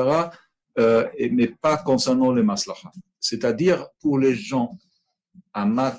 [0.78, 2.92] euh, mais pas concernant le maslaha.
[3.20, 4.78] C'est-à-dire pour les gens,
[5.54, 5.98] à ma,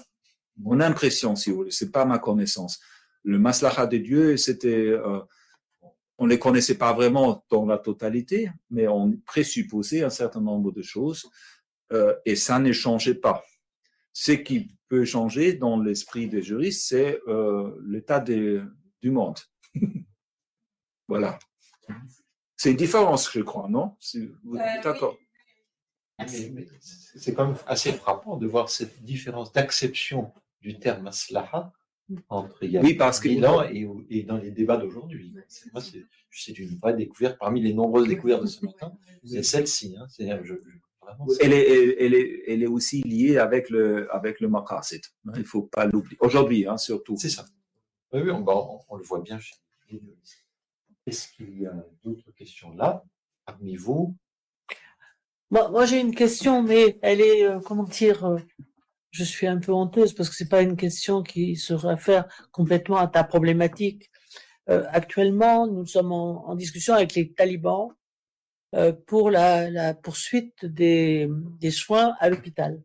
[0.59, 2.81] mon impression, si vous voulez, c'est pas ma connaissance.
[3.25, 4.95] Le maslaha de Dieu, c'était,
[6.17, 10.73] on ne les connaissait pas vraiment dans la totalité, mais on présupposait un certain nombre
[10.73, 11.31] de choses,
[12.25, 13.45] et ça ne changeait pas.
[14.23, 18.61] Ce qui peut changer dans l'esprit des juristes, c'est euh, l'état du
[19.05, 19.39] monde.
[21.09, 21.39] voilà.
[22.55, 23.97] C'est une différence, je crois, non?
[24.17, 24.29] Euh,
[24.85, 25.17] D'accord.
[26.27, 30.31] C'est quand même assez frappant de voir cette différence d'acception
[30.61, 31.73] du terme maslaha
[32.29, 33.29] entre il y a oui, parce que...
[33.29, 35.33] et, et, dans les débats d'aujourd'hui.
[36.31, 38.93] C'est une vraie découverte parmi les nombreuses découvertes de ce matin.
[39.25, 39.97] C'est celle-ci.
[39.99, 40.07] Hein,
[40.43, 40.57] je,
[41.41, 45.03] elle est, elle, est, elle est aussi liée avec le, avec le maqasid.
[45.35, 46.17] Il ne faut pas l'oublier.
[46.21, 47.17] Aujourd'hui, hein, surtout.
[47.17, 47.45] C'est ça.
[48.13, 48.45] Oui, oui on,
[48.89, 49.39] on, le voit bien
[51.07, 53.05] Est-ce qu'il y a d'autres questions là,
[53.45, 54.17] parmi vous?
[55.51, 58.39] Moi, moi j'ai une question, mais elle est, euh, comment dire, euh,
[59.11, 62.97] je suis un peu honteuse parce que c'est pas une question qui se réfère complètement
[62.97, 64.11] à ta problématique.
[64.69, 67.91] Euh, actuellement, nous sommes en, en, discussion avec les talibans
[69.07, 71.29] pour la, la poursuite des,
[71.59, 72.81] des, soins à l'hôpital.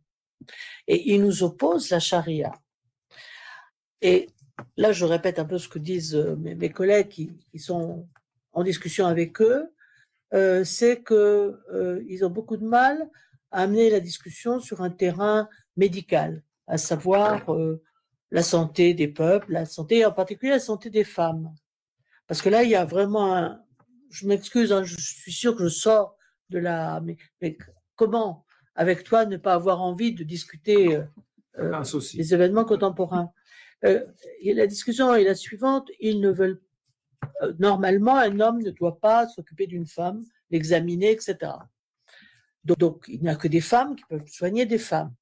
[0.88, 2.52] Et ils nous opposent la charia.
[4.02, 4.30] Et
[4.78, 8.08] là, je répète un peu ce que disent euh, mes, mes collègues qui, qui, sont
[8.54, 9.74] en discussion avec eux,
[10.34, 13.10] euh, c'est que euh, ils ont beaucoup de mal
[13.52, 15.48] à amener la discussion sur un terrain
[15.78, 17.82] médical, à savoir euh,
[18.32, 21.54] la santé des peuples, la santé, en particulier la santé des femmes.
[22.28, 23.62] Parce que là, il y a vraiment un,
[24.10, 26.18] je m'excuse, hein, je suis sûr que je sors
[26.50, 27.02] de la.
[27.02, 27.58] Mais, mais,
[27.96, 28.46] comment,
[28.76, 31.04] avec toi, ne pas avoir envie de discuter euh,
[31.60, 31.84] euh
[32.14, 33.32] des événements contemporains?
[33.84, 34.06] Euh,
[34.40, 36.62] et La discussion est la suivante ils ne veulent.
[37.42, 41.38] Euh, normalement, un homme ne doit pas s'occuper d'une femme, l'examiner, etc.
[42.64, 45.14] Donc, donc il n'y a que des femmes qui peuvent soigner des femmes.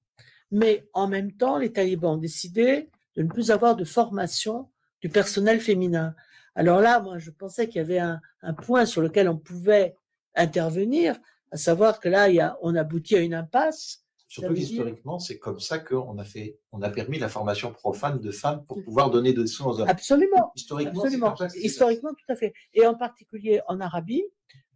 [0.52, 4.70] Mais en même temps, les talibans ont décidé de ne plus avoir de formation
[5.02, 6.16] du personnel féminin.
[6.56, 9.96] Alors là, moi, je pensais qu'il y avait un, un, point sur lequel on pouvait
[10.36, 11.18] intervenir,
[11.52, 14.04] à savoir que là, il y a, on aboutit à une impasse.
[14.28, 18.32] Surtout historiquement, c'est comme ça qu'on a fait, on a permis la formation profane de
[18.32, 19.88] femmes pour pouvoir donner des soins aux hommes.
[19.88, 20.52] Absolument.
[20.56, 21.36] Historiquement, Absolument.
[21.54, 22.54] historiquement, tout à fait.
[22.74, 24.24] Et en particulier en Arabie,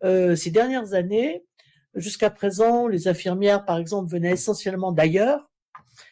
[0.03, 1.43] euh, ces dernières années,
[1.95, 5.49] jusqu'à présent, les infirmières, par exemple, venaient essentiellement d'ailleurs.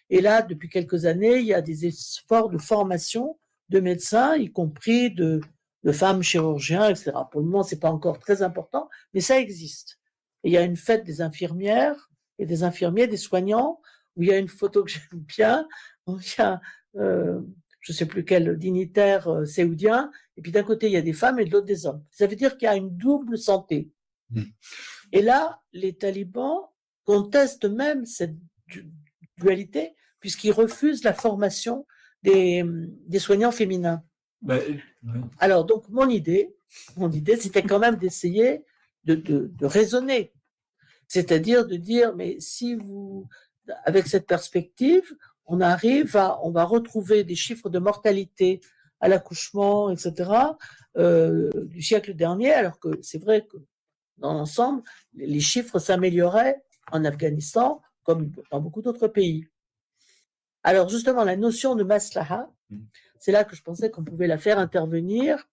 [0.09, 3.37] Et là, depuis quelques années, il y a des efforts de formation
[3.69, 5.39] de médecins, y compris de,
[5.85, 7.11] de femmes chirurgiens, etc.
[7.31, 9.99] Pour le moment, c'est pas encore très important, mais ça existe.
[10.43, 12.09] Et il y a une fête des infirmières
[12.39, 13.79] et des infirmiers, des soignants,
[14.15, 15.67] où il y a une photo que j'aime bien,
[16.07, 16.59] où il y a,
[16.95, 17.39] euh,
[17.79, 21.13] je sais plus quel dignitaire euh, séoudien, et puis d'un côté il y a des
[21.13, 22.03] femmes et de l'autre des hommes.
[22.09, 23.91] Ça veut dire qu'il y a une double santé.
[24.31, 24.41] Mmh.
[25.11, 26.61] Et là, les talibans
[27.03, 28.35] contestent même cette
[29.37, 31.85] dualité, puisqu'ils refusent la formation
[32.23, 32.65] des,
[33.07, 34.03] des soignants féminins.
[34.45, 34.79] Ben,
[35.39, 36.55] Alors, donc, mon idée,
[36.97, 38.63] mon idée, c'était quand même d'essayer
[39.03, 40.33] de, de, de, raisonner.
[41.07, 43.27] C'est-à-dire de dire, mais si vous,
[43.83, 45.15] avec cette perspective,
[45.47, 48.61] on arrive à, on va retrouver des chiffres de mortalité
[48.99, 50.31] à l'accouchement, etc.,
[50.97, 53.57] euh, du siècle dernier, alors que c'est vrai que
[54.17, 54.83] dans l'ensemble,
[55.15, 59.47] les chiffres s'amélioraient en Afghanistan comme dans beaucoup d'autres pays.
[60.63, 62.77] Alors justement, la notion de maslaha, mmh.
[63.19, 65.47] C'est là que je pensais qu'on pouvait la faire intervenir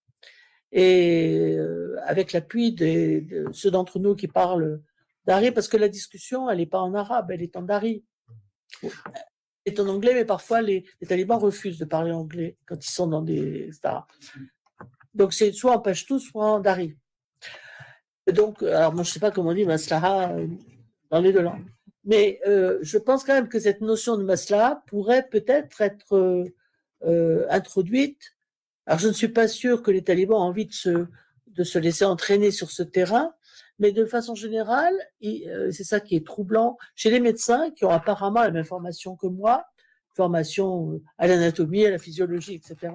[0.72, 4.80] et euh, avec l'appui de, ceux d'entre nous qui parlent
[5.26, 8.04] d'Ari, parce que la discussion, elle n'est pas en arabe, elle est en Dari.
[8.82, 8.90] Elle
[9.66, 13.22] est en anglais, mais parfois les, talibans refusent de parler anglais quand ils sont dans
[13.22, 13.70] des.
[15.14, 16.96] Donc c'est soit en pashto, soit en Dari.
[18.32, 20.46] Donc, alors moi je ne sais pas comment on dit maslaha euh,
[21.10, 21.66] dans les deux langues.
[22.04, 26.44] Mais euh, je pense quand même que cette notion de maslaha pourrait peut-être être, euh,
[27.50, 28.36] introduite.
[28.86, 31.06] Alors je ne suis pas sûr que les talibans aient envie de se,
[31.48, 33.32] de se laisser entraîner sur ce terrain,
[33.78, 38.42] mais de façon générale, c'est ça qui est troublant chez les médecins qui ont apparemment
[38.42, 39.64] la même formation que moi,
[40.14, 42.92] formation à l'anatomie, à la physiologie, etc.,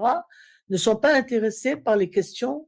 [0.69, 2.67] ne sont pas intéressés par les questions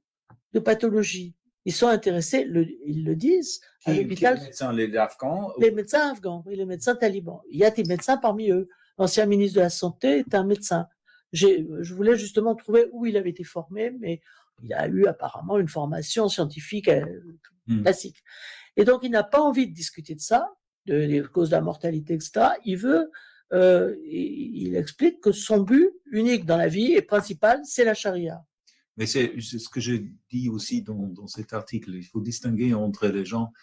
[0.54, 1.36] de pathologie.
[1.66, 2.48] Ils sont intéressés,
[2.86, 4.36] ils le disent, à l'hôpital.
[4.36, 7.42] Les médecins, les Afghans Les médecins afghans, oui, les médecins talibans.
[7.50, 8.70] Il y a des médecins parmi eux.
[8.98, 10.88] L'ancien ministre de la Santé est un médecin.
[11.34, 14.22] Je voulais justement trouver où il avait été formé, mais
[14.64, 17.06] il a eu apparemment une formation scientifique euh,
[17.68, 17.84] hmm.
[17.84, 18.24] classique.
[18.76, 20.48] Et donc, il n'a pas envie de discuter de ça,
[20.86, 22.48] de, des causes de la mortalité, etc.
[22.66, 23.10] Il veut,
[23.54, 28.44] euh, il explique que son but unique dans la vie et principal, c'est la charia.
[28.98, 29.96] Mais c'est ce que je
[30.30, 31.96] dis aussi dans, dans, cet article.
[31.96, 33.54] Il faut distinguer entre les gens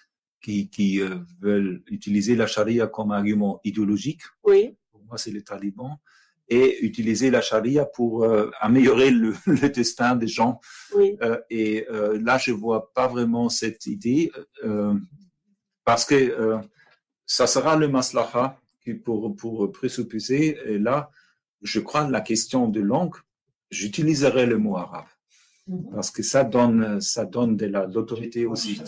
[0.41, 4.23] qui, qui euh, veulent utiliser la charia comme argument idéologique.
[4.45, 4.77] Oui.
[4.91, 5.99] Pour moi, c'est les talibans.
[6.49, 10.61] Et utiliser la charia pour euh, améliorer le, le, destin des gens.
[10.95, 11.17] Oui.
[11.23, 14.31] Euh, et euh, là, je vois pas vraiment cette idée
[15.85, 16.61] parce que
[17.27, 20.59] ça sera le maslaha qui pour, pour présupposer.
[20.67, 21.11] Et là,
[21.63, 23.15] je crois la question de langue,
[23.71, 25.07] j'utiliserai le mot arabe.
[25.69, 25.91] Mhm.
[25.93, 28.81] parce que ça donne, ça donne de l'autorité aussi.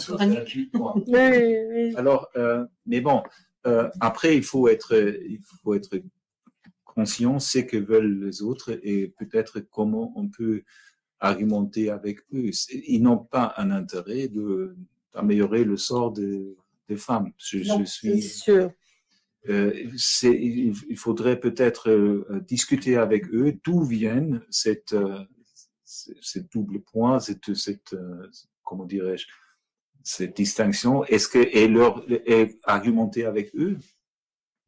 [1.97, 3.23] Alors, euh, mais bon,
[3.67, 6.01] euh, après, il faut être, il faut être
[6.99, 10.63] conscient ce que veulent les autres et peut-être comment on peut
[11.21, 12.51] argumenter avec eux.
[12.95, 14.29] Ils n'ont pas un intérêt
[15.15, 16.57] d'améliorer le sort des,
[16.89, 17.31] des femmes.
[17.39, 18.73] Je, je suis sûr.
[19.49, 19.73] Euh,
[20.25, 25.23] il faudrait peut-être euh, discuter avec eux d'où viennent cette euh,
[25.85, 27.95] cette double point, cette, cette
[28.63, 29.27] comment dirais-je,
[30.03, 33.79] cette distinction, est-ce que et leur et argumenter avec eux?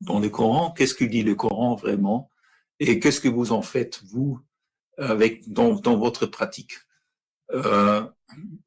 [0.00, 2.30] Dans le Coran, qu'est-ce que dit le Coran vraiment,
[2.78, 4.40] et qu'est-ce que vous en faites vous
[4.96, 6.74] avec dans, dans votre pratique?
[7.52, 8.02] Euh,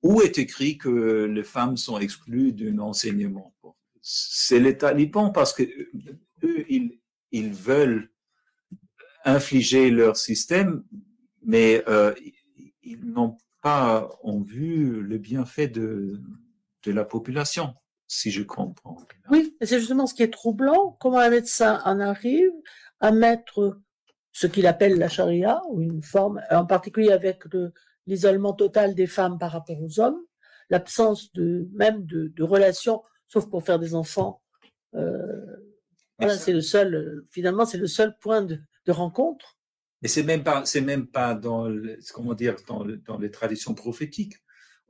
[0.01, 3.55] Où est écrit que les femmes sont exclues d'un enseignement?
[4.01, 5.63] C'est les talibans parce que
[6.43, 6.99] eux ils,
[7.31, 8.11] ils veulent
[9.25, 10.83] infliger leur système,
[11.41, 12.13] mais euh,
[12.81, 16.19] ils n'ont pas en vue le bienfait de,
[16.83, 17.73] de la population,
[18.07, 18.97] si je comprends.
[19.29, 22.51] Oui, c'est justement ce qui est troublant, comment un médecin en arrive
[22.99, 23.79] à mettre
[24.31, 27.43] ce qu'il appelle la charia, ou une forme, en particulier avec
[28.07, 30.19] l'isolement total des femmes par rapport aux hommes,
[30.69, 34.41] l'absence de même de, de relations, sauf pour faire des enfants.
[34.95, 35.45] Euh,
[36.17, 39.57] voilà, c'est le seul, finalement, c'est le seul point de, de rencontre.
[40.01, 41.71] Et c'est même pas, c'est même pas dans,
[42.13, 44.35] comment dire, dans, dans, les traditions prophétiques.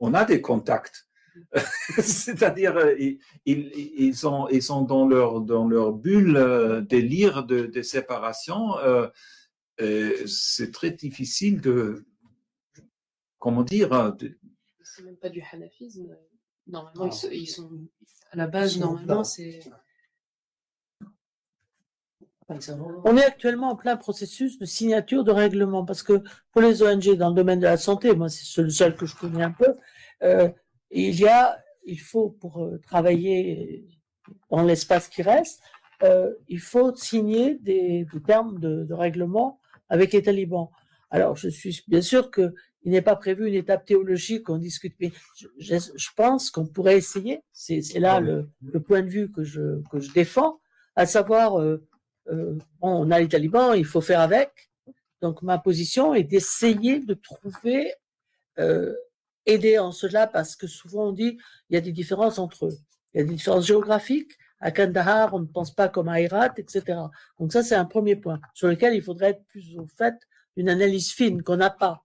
[0.00, 1.06] On a des contacts.
[1.98, 7.66] C'est-à-dire, euh, ils, ils, sont, ils sont dans leur, dans leur bulle euh, délire de,
[7.66, 8.78] de séparation.
[8.78, 9.08] Euh,
[10.26, 12.04] c'est très difficile de,
[13.38, 14.14] comment dire.
[14.14, 14.38] De...
[14.82, 16.16] C'est même pas du hanafisme.
[16.66, 17.70] Normalement, ils, ils, sont,
[18.30, 19.60] à la base, normalement, c'est
[22.48, 27.16] on est actuellement en plein processus de signature de règlement parce que pour les ONG
[27.16, 29.74] dans le domaine de la santé, moi c'est le seul que je connais un peu,
[30.22, 30.50] euh,
[30.94, 33.84] il y a, il faut pour euh, travailler
[34.50, 35.60] dans l'espace qui reste,
[36.02, 40.68] euh, il faut signer des, termes de, règlement avec les talibans.
[41.10, 42.54] Alors je suis bien sûr que
[42.86, 45.10] il n'est pas prévu une étape théologique qu'on discute, mais
[45.58, 47.40] je, pense qu'on pourrait essayer.
[47.50, 48.50] C'est là le,
[48.86, 50.60] point de vue que je défends,
[50.94, 54.50] à savoir euh, on a les talibans, il faut faire avec.
[55.22, 57.94] Donc ma position est d'essayer de trouver,
[59.46, 61.38] aider en cela, parce que souvent on dit
[61.70, 62.78] il y a des différences entre eux.
[63.12, 64.32] Il y a des différences géographiques.
[64.60, 66.98] À Kandahar, on ne pense pas comme à Herat, etc.
[67.38, 70.14] Donc ça, c'est un premier point sur lequel il faudrait être plus au fait
[70.56, 72.02] d'une analyse fine qu'on n'a pas.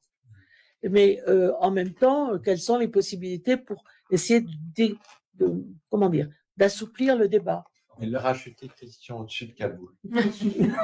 [0.84, 4.98] Mais euh, en même temps, quelles sont les possibilités pour essayer de,
[5.36, 7.64] de comment dire, d'assouplir le débat?
[8.02, 9.91] Il a rajouté Christian au-dessus de Kaboul.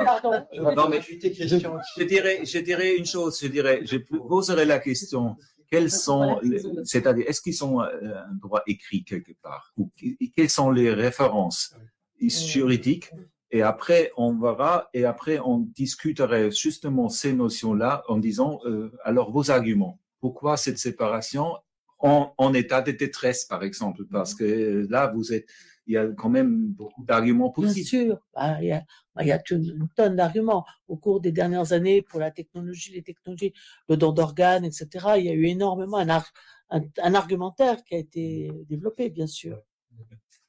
[0.06, 0.46] Pardon.
[0.54, 5.38] Non, mais Christian Je dirais, je dirais une chose, je dirais, je poserai la question,
[5.70, 6.40] quels sont,
[6.84, 7.90] c'est-à-dire, est-ce qu'ils ont euh,
[8.30, 9.74] un droit écrit quelque part?
[9.78, 9.92] Ou
[10.36, 11.76] quelles sont les références
[12.20, 13.12] juridiques?
[13.52, 19.32] Et après, on verra, et après, on discuterait justement ces notions-là en disant, euh, alors
[19.32, 20.00] vos arguments.
[20.20, 21.56] Pourquoi cette séparation
[22.00, 24.04] en, en état de détresse, par exemple?
[24.12, 25.48] Parce que là, vous êtes,
[25.88, 27.86] il y a quand même beaucoup d'arguments Bien possibles.
[27.88, 28.84] sûr, bah, il y a,
[29.16, 30.66] bah, il y a toute une tonne d'arguments.
[30.88, 33.54] Au cours des dernières années, pour la technologie, les technologies,
[33.90, 36.34] le don d'organes, etc., il y a eu énormément un, ar-
[36.70, 39.62] un, un argumentaire qui a été développé, bien sûr.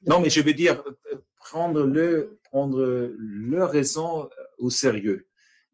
[0.05, 4.27] Non, mais je veux dire, euh, prendre le, prendre leur raison euh,
[4.57, 5.27] au sérieux.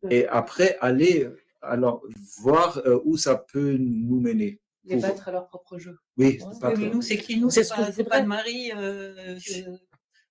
[0.09, 2.03] Et après, aller, euh, alors,
[2.41, 4.59] voir où ça peut nous mener.
[4.85, 5.97] Les battre à leur propre jeu.
[6.17, 6.39] Oui, Ouais.
[6.53, 7.39] c'est pas Oui, mais trop- nous, c'est qui?
[7.39, 9.77] Nous C'est ce pas, pas de Marie euh, euh,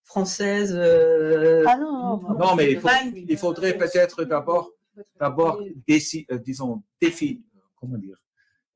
[0.03, 0.74] française.
[0.77, 3.15] euh, Ah non, non, Non, mais il, faut- Fine.
[3.29, 4.73] il faudrait peut-être d'abord,
[5.19, 7.41] d'abord, euh, disons, définir,
[7.77, 8.16] comment dire,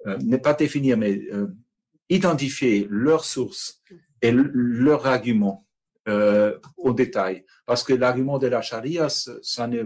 [0.06, 1.48] euh, ne pas définir, mais euh,
[2.08, 3.82] identifier leurs sources
[4.22, 5.64] et l- leur argument
[6.08, 7.44] euh, au détail.
[7.66, 9.82] Parce que l'argument de la charia, ça ça ne,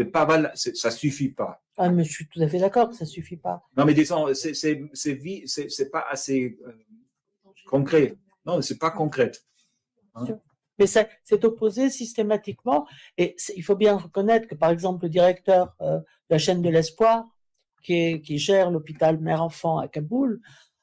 [0.00, 1.62] c'est pas c'est- ça suffit pas.
[1.76, 3.62] Ah, mais je suis tout à fait d'accord que ça suffit pas.
[3.76, 6.72] Non, mais disons, c'est, c'est, pas assez euh,
[7.66, 8.16] concret.
[8.46, 9.32] Non, c'est pas concret.
[10.78, 12.86] Mais ça- c'est opposé systématiquement.
[13.18, 16.70] Et il faut bien reconnaître que, par exemple, le directeur euh, de la chaîne de
[16.70, 17.26] l'espoir,
[17.82, 20.40] qui, qui gère l'hôpital mère-enfant à Kaboul,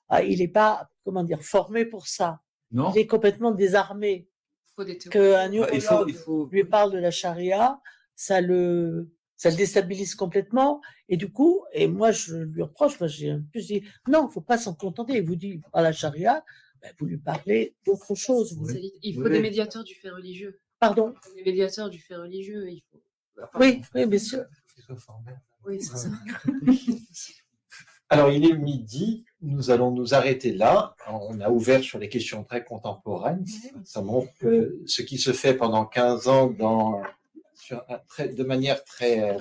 [0.09, 2.39] ah, il n'est pas, comment dire, formé pour ça.
[2.71, 2.91] Non?
[2.93, 4.27] Il est complètement désarmé.
[4.75, 5.11] Faut des théories.
[5.11, 7.79] Qu'un Il faut, neurologue il faut, lui parle de la charia,
[8.17, 10.81] ça le, ça le déstabilise complètement.
[11.07, 14.41] Et du coup, et moi, je lui reproche, moi, j'ai un peu dit, non, faut
[14.41, 15.17] pas s'en contenter.
[15.17, 16.43] Il vous dit, à la charia,
[16.81, 18.57] ben, vous lui parlez d'autre chose.
[19.03, 19.29] Il faut Oui.
[19.31, 20.59] des médiateurs du fait religieux.
[20.79, 21.13] Pardon?
[21.35, 22.69] Des médiateurs du fait religieux.
[22.69, 23.01] Il faut...
[23.59, 24.43] Oui, oui, bien sûr.
[25.65, 26.09] Oui, c'est ça.
[28.09, 29.25] Alors, il est midi.
[29.41, 30.95] Nous allons nous arrêter là.
[31.07, 33.45] On a ouvert sur les questions très contemporaines.
[33.83, 37.01] Ça montre que ce qui se fait pendant 15 ans dans,
[37.67, 39.37] sur un très- de manière très, euh,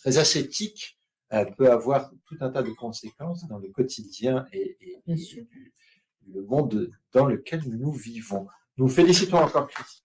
[0.00, 0.98] très ascétique
[1.34, 5.18] euh, peut avoir tout un tas de conséquences dans le quotidien et, et- Bien et
[5.18, 5.44] sûr.
[5.50, 5.72] du-
[6.34, 8.46] le monde dans lequel nous vivons.
[8.78, 10.00] Nous félicitons encore Christ-